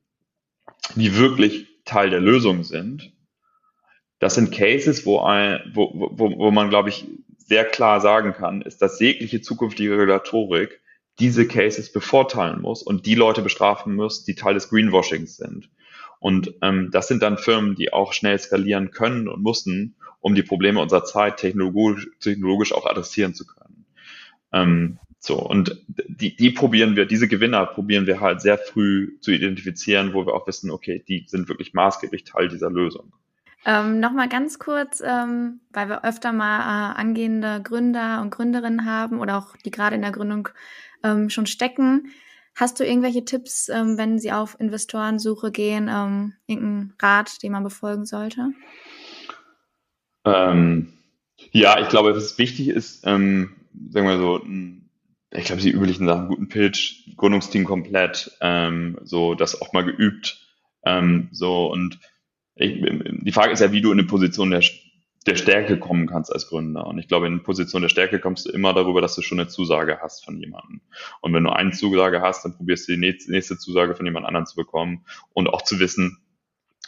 die 0.95 1.15
wirklich 1.15 1.67
Teil 1.85 2.09
der 2.09 2.19
Lösung 2.19 2.63
sind, 2.63 3.13
das 4.19 4.35
sind 4.35 4.51
Cases, 4.51 5.05
wo, 5.05 5.19
ein, 5.19 5.71
wo, 5.73 5.91
wo, 5.93 6.37
wo 6.37 6.51
man, 6.51 6.69
glaube 6.69 6.89
ich, 6.89 7.05
sehr 7.37 7.65
klar 7.65 8.01
sagen 8.01 8.33
kann, 8.33 8.61
ist, 8.61 8.81
dass 8.81 8.99
jegliche 8.99 9.41
zukünftige 9.41 9.97
Regulatorik 9.97 10.81
diese 11.19 11.47
Cases 11.47 11.91
bevorteilen 11.91 12.61
muss 12.61 12.83
und 12.83 13.05
die 13.05 13.15
Leute 13.15 13.41
bestrafen 13.41 13.95
muss, 13.95 14.23
die 14.23 14.35
Teil 14.35 14.53
des 14.53 14.69
Greenwashings 14.69 15.37
sind. 15.37 15.69
Und 16.19 16.53
ähm, 16.61 16.89
das 16.91 17.07
sind 17.07 17.21
dann 17.21 17.37
Firmen, 17.37 17.75
die 17.75 17.93
auch 17.93 18.13
schnell 18.13 18.37
skalieren 18.37 18.91
können 18.91 19.27
und 19.27 19.43
müssen, 19.43 19.95
um 20.19 20.35
die 20.35 20.43
Probleme 20.43 20.81
unserer 20.81 21.05
Zeit 21.05 21.37
technologisch, 21.37 22.07
technologisch 22.19 22.73
auch 22.73 22.85
adressieren 22.85 23.33
zu 23.33 23.45
können. 23.45 23.85
Ähm, 24.51 24.99
so, 25.19 25.39
und 25.39 25.83
die, 26.07 26.35
die 26.35 26.51
probieren 26.51 26.95
wir, 26.95 27.05
diese 27.05 27.27
Gewinner 27.27 27.65
probieren 27.65 28.05
wir 28.05 28.21
halt 28.21 28.41
sehr 28.41 28.57
früh 28.57 29.17
zu 29.19 29.31
identifizieren, 29.31 30.13
wo 30.13 30.25
wir 30.25 30.33
auch 30.33 30.47
wissen, 30.47 30.69
okay, 30.69 31.03
die 31.07 31.25
sind 31.27 31.49
wirklich 31.49 31.73
maßgeblich 31.73 32.23
Teil 32.23 32.49
dieser 32.49 32.69
Lösung. 32.69 33.11
Ähm, 33.65 33.99
Nochmal 33.99 34.29
ganz 34.29 34.59
kurz, 34.59 35.01
ähm, 35.05 35.59
weil 35.73 35.89
wir 35.89 36.05
öfter 36.05 36.31
mal 36.31 36.59
äh, 36.59 36.99
angehende 36.99 37.61
Gründer 37.63 38.21
und 38.21 38.29
Gründerinnen 38.29 38.85
haben 38.85 39.19
oder 39.19 39.37
auch 39.37 39.57
die 39.57 39.71
gerade 39.71 39.95
in 39.95 40.03
der 40.03 40.11
Gründung 40.11 40.49
ähm, 41.03 41.29
schon 41.29 41.47
stecken. 41.47 42.11
Hast 42.55 42.79
du 42.79 42.85
irgendwelche 42.85 43.25
Tipps, 43.25 43.69
ähm, 43.69 43.97
wenn 43.97 44.19
sie 44.19 44.31
auf 44.31 44.59
Investorensuche 44.59 45.51
gehen, 45.51 45.89
ähm, 45.91 46.33
irgendeinen 46.45 46.93
Rat, 46.99 47.43
den 47.43 47.51
man 47.51 47.63
befolgen 47.63 48.05
sollte? 48.05 48.51
Ähm, 50.25 50.93
ja, 51.51 51.79
ich 51.79 51.89
glaube, 51.89 52.15
was 52.15 52.37
wichtig 52.37 52.69
ist, 52.69 53.05
ähm, 53.05 53.55
sagen 53.89 54.07
wir 54.07 54.17
so, 54.17 54.37
ein 54.43 54.86
ich 55.31 55.45
glaube, 55.45 55.61
die 55.61 55.71
üblichen 55.71 56.07
Sachen, 56.07 56.27
guten 56.27 56.47
Pitch, 56.47 57.15
Gründungsteam 57.17 57.65
komplett, 57.65 58.31
ähm, 58.41 58.97
so 59.03 59.35
das 59.35 59.61
auch 59.61 59.73
mal 59.73 59.83
geübt. 59.83 60.47
Ähm, 60.85 61.29
so 61.31 61.71
und 61.71 61.99
ich, 62.55 62.81
die 62.81 63.31
Frage 63.31 63.51
ist 63.51 63.59
ja, 63.59 63.71
wie 63.71 63.81
du 63.81 63.91
in 63.91 63.99
eine 63.99 64.07
Position 64.07 64.51
der, 64.51 64.63
der 65.25 65.35
Stärke 65.35 65.77
kommen 65.77 66.07
kannst 66.07 66.31
als 66.31 66.47
Gründer. 66.47 66.87
Und 66.87 66.97
ich 66.97 67.07
glaube, 67.07 67.27
in 67.27 67.33
eine 67.33 67.41
Position 67.41 67.81
der 67.81 67.89
Stärke 67.89 68.19
kommst 68.19 68.45
du 68.45 68.51
immer 68.51 68.73
darüber, 68.73 69.01
dass 69.01 69.15
du 69.15 69.21
schon 69.21 69.39
eine 69.39 69.49
Zusage 69.49 69.99
hast 70.01 70.23
von 70.25 70.39
jemandem. 70.39 70.81
Und 71.21 71.33
wenn 71.33 71.43
du 71.43 71.51
eine 71.51 71.71
Zusage 71.71 72.21
hast, 72.21 72.45
dann 72.45 72.55
probierst 72.55 72.87
du 72.87 72.93
die 72.93 72.99
nächste 72.99 73.57
Zusage 73.57 73.95
von 73.95 74.05
jemand 74.05 74.25
anderem 74.25 74.45
zu 74.45 74.55
bekommen 74.55 75.05
und 75.33 75.49
auch 75.49 75.61
zu 75.61 75.79
wissen. 75.79 76.17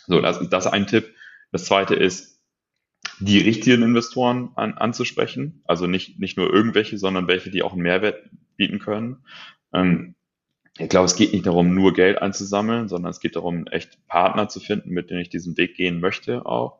So, 0.08 0.22
das 0.22 0.42
ist 0.42 0.50
das 0.50 0.66
ein 0.66 0.88
Tipp. 0.88 1.14
Das 1.52 1.66
zweite 1.66 1.96
ist, 1.96 2.39
die 3.20 3.40
richtigen 3.40 3.84
Investoren 3.84 4.52
an, 4.56 4.74
anzusprechen. 4.74 5.62
Also 5.66 5.88
nicht, 5.88 6.20
nicht 6.20 6.38
nur 6.38 6.52
irgendwelche, 6.52 6.98
sondern 6.98 7.28
welche, 7.28 7.52
die 7.52 7.64
auch 7.64 7.74
einen 7.74 7.82
Mehrwert 7.82 8.30
bieten 8.56 8.80
können. 8.80 9.18
Ähm, 9.74 10.16
ich 10.78 10.88
glaube, 10.88 11.06
es 11.06 11.16
geht 11.16 11.34
nicht 11.34 11.46
darum, 11.46 11.74
nur 11.74 11.94
Geld 11.94 12.22
einzusammeln, 12.22 12.88
sondern 12.88 13.12
es 13.12 13.20
geht 13.20 13.36
darum, 13.36 13.68
echt 13.68 14.06
Partner 14.08 14.48
zu 14.48 14.62
finden, 14.62 14.92
mit 14.92 15.10
denen 15.10 15.20
ich 15.20 15.30
diesen 15.30 15.58
Weg 15.58 15.76
gehen 15.76 16.00
möchte 16.00 16.46
auch. 16.46 16.80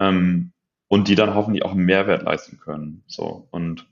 Ähm, 0.00 0.52
und 0.88 1.08
die 1.08 1.14
dann 1.14 1.34
hoffentlich 1.34 1.64
auch 1.64 1.72
einen 1.72 1.84
Mehrwert 1.84 2.22
leisten 2.22 2.58
können. 2.58 3.04
So. 3.06 3.46
Und 3.50 3.86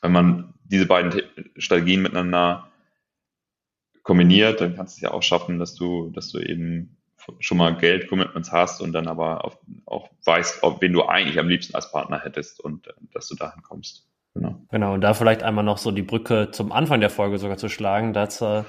wenn 0.00 0.12
man 0.12 0.54
diese 0.64 0.86
beiden 0.86 1.22
Strategien 1.56 2.02
miteinander 2.02 2.70
kombiniert, 4.02 4.60
dann 4.60 4.76
kannst 4.76 4.96
du 4.96 4.98
es 4.98 5.02
ja 5.02 5.10
auch 5.10 5.22
schaffen, 5.22 5.58
dass 5.58 5.74
du, 5.74 6.10
dass 6.10 6.30
du 6.30 6.38
eben 6.38 6.96
schon 7.38 7.58
mal 7.58 7.76
Geld-Commitments 7.76 8.52
hast 8.52 8.80
und 8.80 8.92
dann 8.92 9.08
aber 9.08 9.44
auch, 9.44 9.56
auch 9.86 10.08
weißt, 10.24 10.62
ob, 10.62 10.80
wen 10.80 10.92
du 10.92 11.04
eigentlich 11.04 11.38
am 11.38 11.48
liebsten 11.48 11.74
als 11.74 11.90
Partner 11.90 12.20
hättest 12.22 12.60
und 12.60 12.86
äh, 12.86 12.92
dass 13.12 13.28
du 13.28 13.34
dahin 13.34 13.62
kommst. 13.62 14.06
Genau. 14.34 14.60
Genau, 14.70 14.94
und 14.94 15.00
da 15.00 15.14
vielleicht 15.14 15.42
einmal 15.42 15.64
noch 15.64 15.78
so 15.78 15.90
die 15.90 16.02
Brücke 16.02 16.50
zum 16.52 16.72
Anfang 16.72 17.00
der 17.00 17.10
Folge 17.10 17.38
sogar 17.38 17.56
zu 17.56 17.68
schlagen. 17.68 18.12
Dazu, 18.12 18.64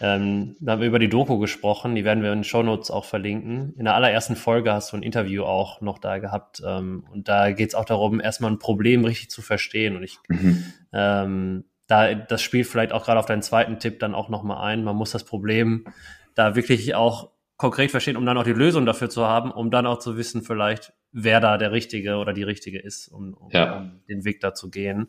ähm, 0.00 0.56
da 0.60 0.72
haben 0.72 0.80
wir 0.80 0.88
über 0.88 0.98
die 0.98 1.08
Doku 1.08 1.38
gesprochen, 1.38 1.94
die 1.94 2.04
werden 2.04 2.22
wir 2.22 2.32
in 2.32 2.40
den 2.40 2.44
Show 2.44 2.62
Notes 2.62 2.90
auch 2.90 3.04
verlinken. 3.04 3.74
In 3.78 3.84
der 3.84 3.94
allerersten 3.94 4.36
Folge 4.36 4.72
hast 4.72 4.92
du 4.92 4.96
ein 4.96 5.02
Interview 5.02 5.44
auch 5.44 5.80
noch 5.80 5.98
da 5.98 6.18
gehabt 6.18 6.62
ähm, 6.64 7.04
und 7.10 7.28
da 7.28 7.52
geht 7.52 7.70
es 7.70 7.74
auch 7.74 7.86
darum, 7.86 8.20
erstmal 8.20 8.50
ein 8.50 8.58
Problem 8.58 9.04
richtig 9.04 9.30
zu 9.30 9.40
verstehen. 9.40 9.96
Und 9.96 10.02
ich, 10.02 10.18
mhm. 10.28 10.64
ähm, 10.92 11.64
da, 11.86 12.14
das 12.14 12.42
spielt 12.42 12.66
vielleicht 12.66 12.92
auch 12.92 13.04
gerade 13.04 13.18
auf 13.18 13.26
deinen 13.26 13.42
zweiten 13.42 13.78
Tipp 13.78 13.98
dann 14.00 14.14
auch 14.14 14.28
nochmal 14.28 14.58
ein. 14.66 14.84
Man 14.84 14.94
muss 14.94 15.10
das 15.10 15.24
Problem 15.24 15.86
da 16.34 16.54
wirklich 16.54 16.94
auch 16.94 17.30
konkret 17.58 17.90
verstehen, 17.90 18.16
um 18.16 18.24
dann 18.24 18.38
auch 18.38 18.44
die 18.44 18.52
Lösung 18.52 18.86
dafür 18.86 19.10
zu 19.10 19.26
haben, 19.26 19.50
um 19.50 19.70
dann 19.70 19.84
auch 19.84 19.98
zu 19.98 20.16
wissen, 20.16 20.42
vielleicht, 20.42 20.94
wer 21.12 21.40
da 21.40 21.58
der 21.58 21.72
Richtige 21.72 22.16
oder 22.16 22.32
die 22.32 22.44
Richtige 22.44 22.78
ist, 22.78 23.08
um, 23.08 23.34
um, 23.34 23.50
ja. 23.50 23.78
um 23.78 24.00
den 24.08 24.24
Weg 24.24 24.40
da 24.40 24.54
zu 24.54 24.70
gehen. 24.70 25.08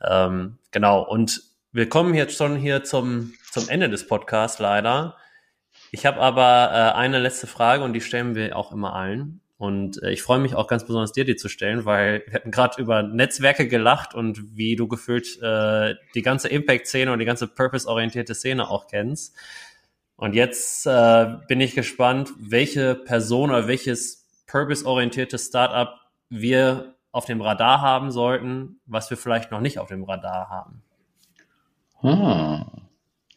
Ähm, 0.00 0.58
genau. 0.70 1.02
Und 1.02 1.42
wir 1.72 1.88
kommen 1.88 2.14
jetzt 2.14 2.36
schon 2.36 2.56
hier 2.56 2.84
zum, 2.84 3.34
zum 3.50 3.68
Ende 3.68 3.90
des 3.90 4.06
Podcasts 4.06 4.60
leider. 4.60 5.16
Ich 5.90 6.06
habe 6.06 6.20
aber 6.20 6.70
äh, 6.72 6.96
eine 6.96 7.18
letzte 7.18 7.48
Frage 7.48 7.82
und 7.82 7.92
die 7.92 8.00
stellen 8.00 8.36
wir 8.36 8.56
auch 8.56 8.72
immer 8.72 8.94
allen. 8.94 9.40
Und 9.58 10.02
äh, 10.02 10.12
ich 10.12 10.22
freue 10.22 10.38
mich 10.38 10.54
auch 10.54 10.68
ganz 10.68 10.86
besonders 10.86 11.12
dir 11.12 11.24
die 11.24 11.36
zu 11.36 11.48
stellen, 11.48 11.84
weil 11.84 12.22
wir 12.26 12.34
hatten 12.34 12.50
gerade 12.52 12.80
über 12.80 13.02
Netzwerke 13.02 13.66
gelacht 13.66 14.14
und 14.14 14.56
wie 14.56 14.76
du 14.76 14.86
gefühlt 14.86 15.42
äh, 15.42 15.96
die 16.14 16.22
ganze 16.22 16.48
Impact-Szene 16.48 17.12
und 17.12 17.18
die 17.18 17.24
ganze 17.24 17.48
purpose-orientierte 17.48 18.34
Szene 18.34 18.70
auch 18.70 18.86
kennst. 18.86 19.36
Und 20.20 20.34
jetzt 20.34 20.86
äh, 20.86 21.38
bin 21.48 21.62
ich 21.62 21.74
gespannt, 21.74 22.30
welche 22.38 22.94
Person 22.94 23.48
oder 23.48 23.66
welches 23.68 24.28
purpose-orientierte 24.46 25.38
Startup 25.38 25.98
wir 26.28 26.94
auf 27.10 27.24
dem 27.24 27.40
Radar 27.40 27.80
haben 27.80 28.10
sollten, 28.10 28.80
was 28.84 29.08
wir 29.08 29.16
vielleicht 29.16 29.50
noch 29.50 29.62
nicht 29.62 29.78
auf 29.78 29.88
dem 29.88 30.04
Radar 30.04 30.50
haben. 30.50 30.82
Ah, 32.02 32.66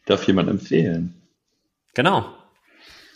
darf 0.04 0.26
jemand 0.26 0.50
empfehlen? 0.50 1.22
Genau. 1.94 2.26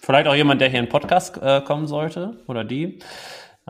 Vielleicht 0.01 0.29
auch 0.29 0.35
jemand, 0.35 0.63
der 0.63 0.71
hier 0.71 0.79
in 0.79 0.87
den 0.87 0.91
Podcast 0.91 1.37
äh, 1.37 1.61
kommen 1.61 1.87
sollte 1.87 2.43
oder 2.47 2.65
die. 2.65 3.01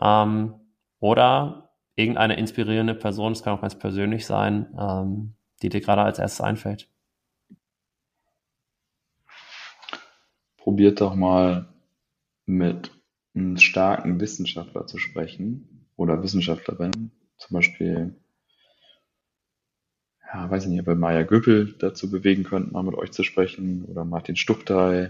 Ähm, 0.01 0.55
oder 1.01 1.71
irgendeine 1.97 2.37
inspirierende 2.37 2.95
Person, 2.95 3.33
das 3.33 3.43
kann 3.43 3.55
auch 3.55 3.63
ganz 3.63 3.77
persönlich 3.77 4.27
sein, 4.27 4.73
ähm, 4.79 5.35
die 5.61 5.71
dir 5.71 5.81
gerade 5.81 6.03
als 6.03 6.21
erstes 6.21 6.41
einfällt. 6.41 6.89
Probiert 10.69 11.01
doch 11.01 11.15
mal 11.15 11.67
mit 12.45 12.91
einem 13.35 13.57
starken 13.57 14.21
Wissenschaftler 14.21 14.87
zu 14.87 14.99
sprechen 14.99 15.89
oder 15.97 16.23
Wissenschaftlerin. 16.23 17.11
Zum 17.39 17.55
Beispiel, 17.55 18.15
ja, 20.31 20.51
weiß 20.51 20.65
ich 20.65 20.69
nicht, 20.69 20.83
ob 20.83 20.89
ihr 20.89 20.95
Maya 20.95 21.23
Göppel 21.23 21.75
dazu 21.79 22.11
bewegen 22.11 22.45
könnt, 22.45 22.71
mal 22.71 22.83
mit 22.83 22.97
euch 22.97 23.13
zu 23.13 23.23
sprechen 23.23 23.87
oder 23.87 24.05
Martin 24.05 24.37
Stuchtey. 24.37 25.09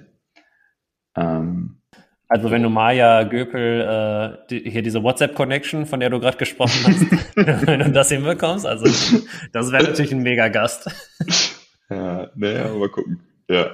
Ähm, 1.16 1.82
also 2.28 2.52
wenn 2.52 2.62
du 2.62 2.70
Maya 2.70 3.24
Göpel, 3.24 3.80
äh, 3.80 4.46
die, 4.50 4.70
hier 4.70 4.82
diese 4.82 5.02
WhatsApp-Connection, 5.02 5.86
von 5.86 5.98
der 5.98 6.10
du 6.10 6.20
gerade 6.20 6.36
gesprochen 6.36 6.84
hast, 6.84 7.10
wenn 7.66 7.80
du 7.80 7.90
das 7.90 8.10
hinbekommst, 8.10 8.64
also 8.64 8.84
das 9.52 9.72
wäre 9.72 9.82
natürlich 9.82 10.12
ein 10.12 10.22
mega 10.22 10.46
Gast. 10.46 10.88
Ja, 11.90 12.30
naja, 12.36 12.72
mal 12.74 12.90
gucken. 12.90 13.18
Ja, 13.48 13.72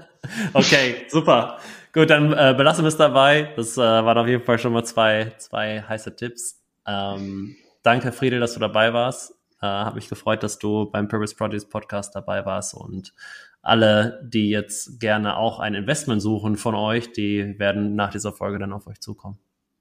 okay, 0.53 1.07
super. 1.09 1.59
Gut, 1.93 2.11
dann 2.11 2.33
äh, 2.33 2.55
belassen 2.57 2.85
wir 2.85 2.89
es 2.89 2.97
dabei. 2.97 3.53
Das 3.57 3.77
äh, 3.77 3.81
waren 3.81 4.19
auf 4.19 4.27
jeden 4.27 4.45
Fall 4.45 4.59
schon 4.59 4.73
mal 4.73 4.85
zwei, 4.85 5.33
zwei 5.39 5.83
heiße 5.83 6.17
Tipps. 6.17 6.63
Ähm, 6.87 7.57
danke, 7.83 8.13
Friedel, 8.13 8.41
dass 8.41 8.55
du 8.55 8.61
dabei 8.61 8.93
warst. 8.93 9.33
Äh, 9.61 9.67
Hat 9.67 9.95
mich 9.95 10.09
gefreut, 10.09 10.43
dass 10.43 10.59
du 10.59 10.91
beim 10.91 11.09
Purpose 11.09 11.37
Produce 11.37 11.69
Podcast 11.69 12.15
dabei 12.15 12.45
warst 12.45 12.75
und 12.75 13.15
alle, 13.63 14.21
die 14.23 14.51
jetzt 14.51 15.01
gerne 15.01 15.37
auch 15.39 15.59
ein 15.59 15.75
Investment 15.75 16.21
suchen 16.21 16.57
von 16.57 16.75
euch, 16.75 17.13
die 17.13 17.59
werden 17.59 17.95
nach 17.95 18.11
dieser 18.11 18.33
Folge 18.33 18.59
dann 18.59 18.73
auf 18.73 18.87
euch 18.87 19.01
zukommen. 19.01 19.39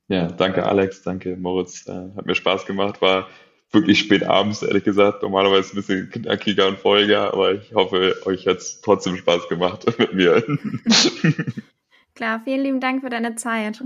Ja, 0.08 0.28
danke 0.28 0.66
Alex, 0.66 1.02
danke 1.02 1.36
Moritz. 1.36 1.88
Äh, 1.88 2.12
hat 2.16 2.26
mir 2.26 2.36
Spaß 2.36 2.66
gemacht, 2.66 3.02
war 3.02 3.28
wirklich 3.74 4.00
spät 4.00 4.24
abends, 4.24 4.62
ehrlich 4.62 4.84
gesagt. 4.84 5.24
Normalerweise 5.24 5.74
ein 5.74 5.76
bisschen 5.76 6.10
knackiger 6.10 6.68
und 6.68 6.78
folger, 6.78 7.34
aber 7.34 7.54
ich 7.54 7.74
hoffe, 7.74 8.16
euch 8.26 8.48
hat 8.48 8.58
es 8.58 8.82
trotzdem 8.82 9.18
Spaß 9.18 9.50
gemacht 9.50 9.86
mit 9.98 10.14
mir. 10.14 10.44
Klar, 12.16 12.42
vielen 12.44 12.62
lieben 12.62 12.80
Dank 12.80 13.02
für 13.02 13.10
deine 13.10 13.36
Zeit. 13.36 13.84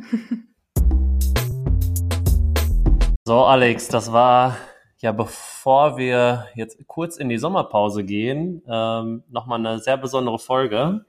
So, 3.26 3.44
Alex, 3.46 3.88
das 3.88 4.12
war 4.12 4.58
ja, 5.00 5.12
bevor 5.12 5.98
wir 5.98 6.48
jetzt 6.56 6.86
kurz 6.88 7.18
in 7.18 7.30
die 7.30 7.38
Sommerpause 7.38 8.04
gehen, 8.04 8.64
ähm, 8.68 9.24
nochmal 9.30 9.60
eine 9.60 9.80
sehr 9.80 9.98
besondere 9.98 10.40
Folge. 10.40 11.06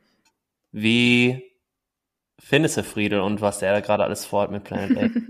Wie 0.73 1.43
findest 2.39 2.77
du 2.77 2.83
Friedel 2.83 3.21
und 3.21 3.41
was 3.41 3.61
der 3.61 3.73
da 3.73 3.81
gerade 3.81 4.05
alles 4.05 4.27
vorhat 4.27 4.51
mit 4.51 4.65
Planet 4.65 4.99
A? 4.99 5.11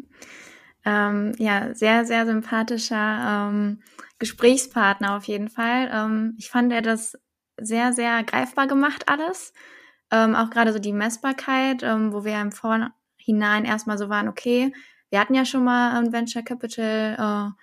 ähm, 0.85 1.33
ja, 1.39 1.75
sehr, 1.75 2.05
sehr 2.05 2.27
sympathischer 2.27 3.49
ähm, 3.51 3.83
Gesprächspartner 4.19 5.17
auf 5.17 5.25
jeden 5.25 5.49
Fall. 5.49 5.91
Ähm, 5.93 6.35
ich 6.39 6.51
fand 6.51 6.73
er 6.73 6.83
das 6.83 7.19
sehr, 7.61 7.93
sehr 7.93 8.23
greifbar 8.23 8.67
gemacht 8.67 9.09
alles. 9.09 9.53
Ähm, 10.11 10.35
auch 10.35 10.51
gerade 10.51 10.73
so 10.73 10.79
die 10.79 10.93
Messbarkeit, 10.93 11.83
ähm, 11.83 12.13
wo 12.13 12.25
wir 12.25 12.41
im 12.41 12.53
Vorhinein 12.53 13.65
erstmal 13.65 13.99
so 13.99 14.09
waren, 14.09 14.29
okay, 14.29 14.73
wir 15.11 15.21
hatten 15.21 15.35
ja 15.35 15.45
schon 15.45 15.65
mal 15.65 15.99
ein 15.99 16.13
Venture 16.13 16.43
Capital 16.43 17.17
äh, 17.19 17.63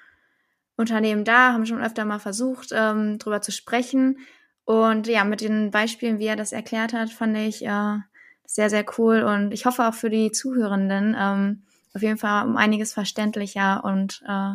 Unternehmen 0.78 1.24
da, 1.24 1.54
haben 1.54 1.66
schon 1.66 1.82
öfter 1.82 2.06
mal 2.06 2.20
versucht, 2.20 2.70
ähm, 2.72 3.18
drüber 3.18 3.42
zu 3.42 3.52
sprechen. 3.52 4.20
Und 4.66 5.08
ja, 5.08 5.24
mit 5.24 5.42
den 5.42 5.72
Beispielen, 5.72 6.20
wie 6.20 6.26
er 6.26 6.36
das 6.36 6.52
erklärt 6.52 6.94
hat, 6.94 7.10
fand 7.12 7.38
ich 7.38 7.66
äh, 7.66 7.98
sehr, 8.46 8.70
sehr 8.70 8.86
cool. 8.98 9.22
Und 9.22 9.52
ich 9.52 9.66
hoffe 9.66 9.88
auch 9.88 9.94
für 9.94 10.10
die 10.10 10.32
Zuhörenden, 10.32 11.16
ähm, 11.18 11.64
auf 11.96 12.02
jeden 12.02 12.18
Fall 12.18 12.46
um 12.46 12.58
einiges 12.58 12.94
verständlicher 12.94 13.84
und 13.84 14.22
äh, 14.28 14.54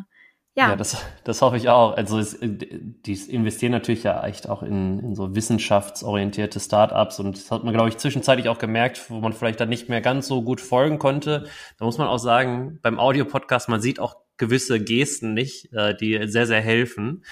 ja. 0.57 0.70
Ja, 0.70 0.76
das, 0.76 0.97
das 1.22 1.43
hoffe 1.43 1.57
ich 1.57 1.68
auch. 1.68 1.97
Also 1.97 2.18
es, 2.18 2.36
die 2.41 3.14
investieren 3.28 3.70
natürlich 3.70 4.03
ja 4.03 4.24
echt 4.26 4.49
auch 4.49 4.62
in, 4.62 4.99
in 4.99 5.14
so 5.14 5.34
wissenschaftsorientierte 5.34 6.59
Startups 6.59 7.20
und 7.20 7.36
das 7.36 7.51
hat 7.51 7.62
man, 7.62 7.72
glaube 7.72 7.88
ich, 7.88 7.99
zwischenzeitlich 7.99 8.49
auch 8.49 8.59
gemerkt, 8.59 9.11
wo 9.11 9.20
man 9.20 9.32
vielleicht 9.32 9.61
dann 9.61 9.68
nicht 9.68 9.88
mehr 9.88 10.01
ganz 10.01 10.26
so 10.26 10.43
gut 10.43 10.61
folgen 10.61 10.99
konnte. 10.99 11.47
Da 11.78 11.84
muss 11.84 11.99
man 11.99 12.09
auch 12.09 12.18
sagen, 12.18 12.80
beim 12.82 12.99
Audio-Podcast, 12.99 13.68
man 13.68 13.80
sieht 13.80 14.01
auch 14.01 14.16
gewisse 14.38 14.82
Gesten 14.82 15.34
nicht, 15.34 15.72
äh, 15.72 15.95
die 15.97 16.26
sehr, 16.26 16.47
sehr 16.47 16.61
helfen. 16.61 17.24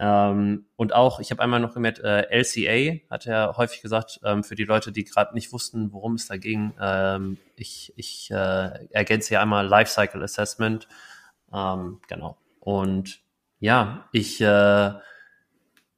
Ähm, 0.00 0.66
und 0.76 0.94
auch, 0.94 1.18
ich 1.18 1.32
habe 1.32 1.42
einmal 1.42 1.58
noch 1.58 1.74
gemerkt, 1.74 1.98
äh, 1.98 2.28
LCA 2.30 3.00
hat 3.10 3.24
ja 3.24 3.56
häufig 3.56 3.82
gesagt, 3.82 4.20
ähm, 4.24 4.44
für 4.44 4.54
die 4.54 4.64
Leute, 4.64 4.92
die 4.92 5.04
gerade 5.04 5.34
nicht 5.34 5.52
wussten, 5.52 5.92
worum 5.92 6.14
es 6.14 6.28
da 6.28 6.36
ging, 6.36 6.72
ähm, 6.80 7.36
ich, 7.56 7.92
ich 7.96 8.30
äh, 8.30 8.86
ergänze 8.90 9.30
hier 9.30 9.40
einmal 9.40 9.66
Lifecycle 9.66 10.22
Assessment. 10.22 10.86
Ähm, 11.52 12.00
genau. 12.06 12.36
Und 12.60 13.20
ja, 13.58 14.08
ich 14.12 14.40
äh, 14.40 14.92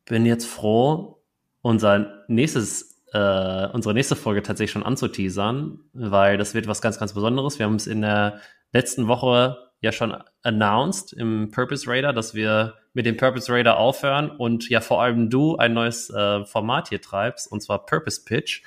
bin 0.07 0.25
jetzt 0.25 0.47
froh, 0.47 1.23
unser 1.61 2.25
nächstes, 2.27 3.05
äh, 3.13 3.67
unsere 3.69 3.93
nächste 3.93 4.17
Folge 4.17 4.43
tatsächlich 4.43 4.73
schon 4.73 4.83
anzuteasern, 4.83 5.81
weil 5.93 6.39
das 6.39 6.55
wird 6.55 6.69
was 6.69 6.81
ganz, 6.81 6.99
ganz 6.99 7.13
Besonderes. 7.13 7.59
Wir 7.59 7.67
haben 7.67 7.75
es 7.75 7.87
in 7.87 8.01
der 8.01 8.41
letzten 8.73 9.09
Woche 9.09 9.70
ja 9.81 9.93
schon 9.93 10.17
announced 10.43 11.13
im 11.13 11.51
Purpose 11.51 11.89
Raider, 11.89 12.13
dass 12.13 12.35
wir 12.35 12.75
mit 12.93 13.07
dem 13.07 13.17
Purpose 13.17 13.53
Raider 13.53 13.79
aufhören 13.79 14.31
und 14.31 14.69
ja 14.69 14.81
vor 14.81 15.03
allem 15.03 15.31
du 15.31 15.57
ein 15.57 15.73
neues 15.73 16.11
äh, 16.11 16.45
Format 16.45 16.89
hier 16.89 17.01
treibst, 17.01 17.51
und 17.51 17.63
zwar 17.63 17.87
Purpose 17.87 18.25
Pitch. 18.25 18.63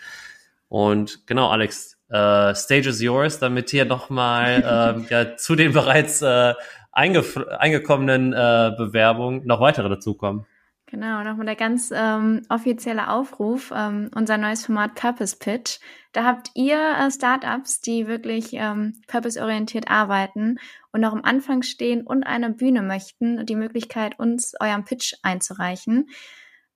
Und 0.69 1.27
genau, 1.27 1.49
Alex, 1.49 1.99
äh, 2.09 2.55
Stage 2.55 2.89
is 2.89 3.01
yours, 3.01 3.39
damit 3.39 3.69
hier 3.69 3.85
nochmal 3.85 5.05
äh, 5.09 5.13
ja, 5.13 5.37
zu 5.37 5.55
den 5.55 5.73
bereits 5.73 6.21
äh, 6.21 6.53
eingekommenen 6.91 8.33
äh, 8.33 8.71
Bewerbungen 8.77 9.45
noch 9.45 9.59
weitere 9.59 9.89
dazukommen. 9.89 10.45
Genau, 10.93 11.23
nochmal 11.23 11.47
der 11.47 11.55
ganz 11.55 11.91
ähm, 11.91 12.43
offizielle 12.49 13.09
Aufruf, 13.09 13.73
ähm, 13.75 14.11
unser 14.13 14.37
neues 14.37 14.63
Format 14.63 14.93
Purpose 14.93 15.35
Pitch. 15.35 15.79
Da 16.11 16.23
habt 16.23 16.51
ihr 16.53 16.77
äh, 16.77 17.09
Startups, 17.09 17.81
die 17.81 18.05
wirklich 18.05 18.49
ähm, 18.51 19.01
purpose-orientiert 19.07 19.89
arbeiten 19.89 20.59
und 20.91 21.01
noch 21.01 21.13
am 21.13 21.23
Anfang 21.23 21.63
stehen 21.63 22.05
und 22.05 22.21
eine 22.21 22.51
Bühne 22.51 22.83
möchten, 22.83 23.43
die 23.47 23.55
Möglichkeit, 23.55 24.19
uns 24.19 24.53
euren 24.59 24.85
Pitch 24.85 25.15
einzureichen. 25.23 26.09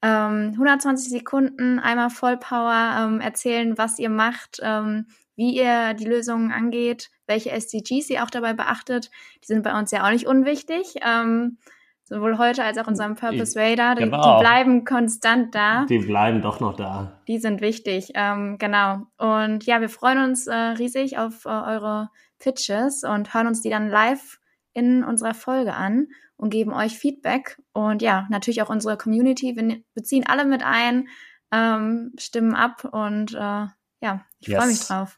Ähm, 0.02 0.50
120 0.54 1.12
Sekunden, 1.12 1.78
einmal 1.78 2.10
Vollpower, 2.10 2.98
ähm, 3.00 3.22
erzählen, 3.22 3.78
was 3.78 4.00
ihr 4.00 4.10
macht, 4.10 4.60
ähm, 4.64 5.10
wie 5.36 5.56
ihr 5.56 5.94
die 5.94 6.06
Lösungen 6.06 6.52
angeht, 6.52 7.12
welche 7.28 7.52
SDGs 7.52 8.10
ihr 8.10 8.24
auch 8.24 8.32
dabei 8.32 8.54
beachtet. 8.54 9.12
Die 9.44 9.46
sind 9.46 9.62
bei 9.62 9.78
uns 9.78 9.92
ja 9.92 10.04
auch 10.04 10.12
nicht 10.12 10.26
unwichtig. 10.26 10.96
Ähm, 11.04 11.60
sowohl 12.08 12.38
heute 12.38 12.64
als 12.64 12.78
auch 12.78 12.84
in 12.84 12.90
unserem 12.90 13.16
Purpose 13.16 13.60
Radar. 13.60 13.96
Die, 13.96 14.04
genau. 14.04 14.38
die, 14.38 14.44
bleiben 14.44 14.86
konstant 14.86 15.54
da. 15.54 15.86
Die 15.86 16.00
bleiben 16.00 16.42
doch 16.42 16.60
noch 16.60 16.76
da. 16.76 17.20
Die 17.28 17.38
sind 17.38 17.62
wichtig, 17.62 18.12
ähm, 18.16 18.58
genau. 18.58 19.08
Und 19.18 19.66
ja, 19.66 19.82
wir 19.82 19.90
freuen 19.90 20.24
uns 20.24 20.48
äh, 20.48 20.56
riesig 20.56 21.18
auf 21.18 21.46
äh, 21.46 21.50
eure 21.50 22.10
Pitches 22.40 23.04
und 23.04 23.34
hören 23.34 23.48
uns 23.48 23.62
die 23.62 23.70
dann 23.70 23.90
live 23.90 24.40
in 24.74 25.04
unserer 25.04 25.34
Folge 25.34 25.74
an 25.74 26.08
und 26.38 26.50
geben 26.50 26.72
euch 26.72 26.98
Feedback. 26.98 27.62
Und 27.74 28.02
ja, 28.02 28.28
natürlich 28.30 28.62
auch 28.62 28.70
unsere 28.70 28.98
Community. 28.98 29.56
Wir 29.56 29.82
beziehen 29.94 30.26
alle 30.26 30.46
mit 30.46 30.64
ein, 30.64 31.08
ähm, 31.52 32.14
stimmen 32.18 32.56
ab 32.56 32.86
und 32.86 33.34
äh, 33.34 33.68
ja, 34.00 34.26
ich 34.40 34.48
yes. 34.48 34.58
freue 34.58 34.68
mich 34.68 34.80
drauf. 34.80 35.18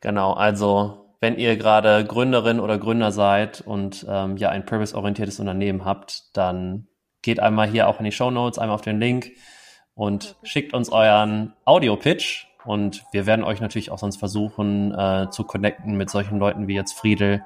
Genau, 0.00 0.34
also 0.34 1.03
wenn 1.24 1.38
ihr 1.38 1.56
gerade 1.56 2.04
Gründerin 2.04 2.60
oder 2.60 2.76
Gründer 2.76 3.10
seid 3.10 3.62
und 3.62 4.04
ähm, 4.06 4.36
ja 4.36 4.50
ein 4.50 4.66
purpose-orientiertes 4.66 5.40
Unternehmen 5.40 5.86
habt, 5.86 6.36
dann 6.36 6.86
geht 7.22 7.40
einmal 7.40 7.66
hier 7.66 7.88
auch 7.88 7.98
in 7.98 8.04
die 8.04 8.12
Show 8.12 8.30
Notes, 8.30 8.58
einmal 8.58 8.74
auf 8.74 8.82
den 8.82 9.00
Link 9.00 9.30
und 9.94 10.36
schickt 10.42 10.74
uns 10.74 10.90
euren 10.90 11.54
Audio-Pitch 11.64 12.44
und 12.66 13.04
wir 13.12 13.24
werden 13.24 13.42
euch 13.42 13.62
natürlich 13.62 13.90
auch 13.90 13.96
sonst 13.96 14.18
versuchen 14.18 14.92
äh, 14.92 15.30
zu 15.30 15.44
connecten 15.44 15.96
mit 15.96 16.10
solchen 16.10 16.38
Leuten 16.38 16.68
wie 16.68 16.74
jetzt 16.74 16.92
Friedel, 16.92 17.42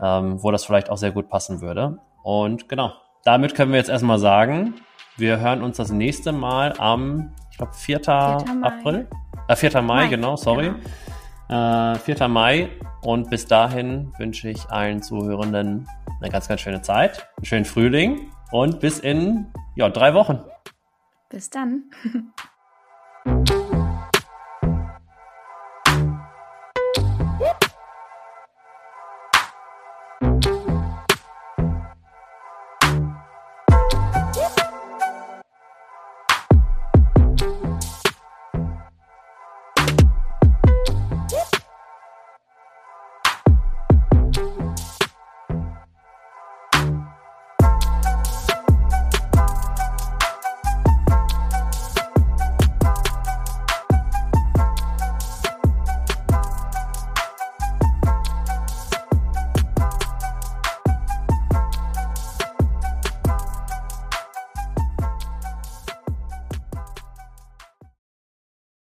ähm, 0.00 0.42
wo 0.42 0.50
das 0.50 0.64
vielleicht 0.64 0.88
auch 0.88 0.96
sehr 0.96 1.12
gut 1.12 1.28
passen 1.28 1.60
würde. 1.60 1.98
Und 2.22 2.70
genau, 2.70 2.94
damit 3.24 3.54
können 3.54 3.72
wir 3.72 3.78
jetzt 3.78 3.90
erstmal 3.90 4.18
sagen, 4.18 4.76
wir 5.18 5.40
hören 5.40 5.60
uns 5.60 5.76
das 5.76 5.92
nächste 5.92 6.32
Mal 6.32 6.72
am, 6.78 7.34
ich 7.50 7.58
glaube, 7.58 7.74
4. 7.74 7.98
4. 7.98 8.14
April. 8.62 9.08
Äh, 9.46 9.56
4. 9.56 9.72
Mai, 9.74 9.82
Mai 9.82 10.06
genau, 10.08 10.36
sorry. 10.36 10.68
Genau. 10.68 10.78
Äh, 11.50 11.96
4. 11.96 12.28
Mai. 12.28 12.68
Und 13.02 13.28
bis 13.28 13.46
dahin 13.46 14.12
wünsche 14.18 14.48
ich 14.48 14.70
allen 14.70 15.02
Zuhörenden 15.02 15.88
eine 16.20 16.30
ganz, 16.30 16.48
ganz 16.48 16.60
schöne 16.60 16.82
Zeit, 16.82 17.28
einen 17.38 17.44
schönen 17.44 17.64
Frühling 17.64 18.30
und 18.52 18.78
bis 18.78 18.98
in 18.98 19.46
ja, 19.74 19.88
drei 19.88 20.14
Wochen. 20.14 20.40
Bis 21.28 21.50
dann. 21.50 21.90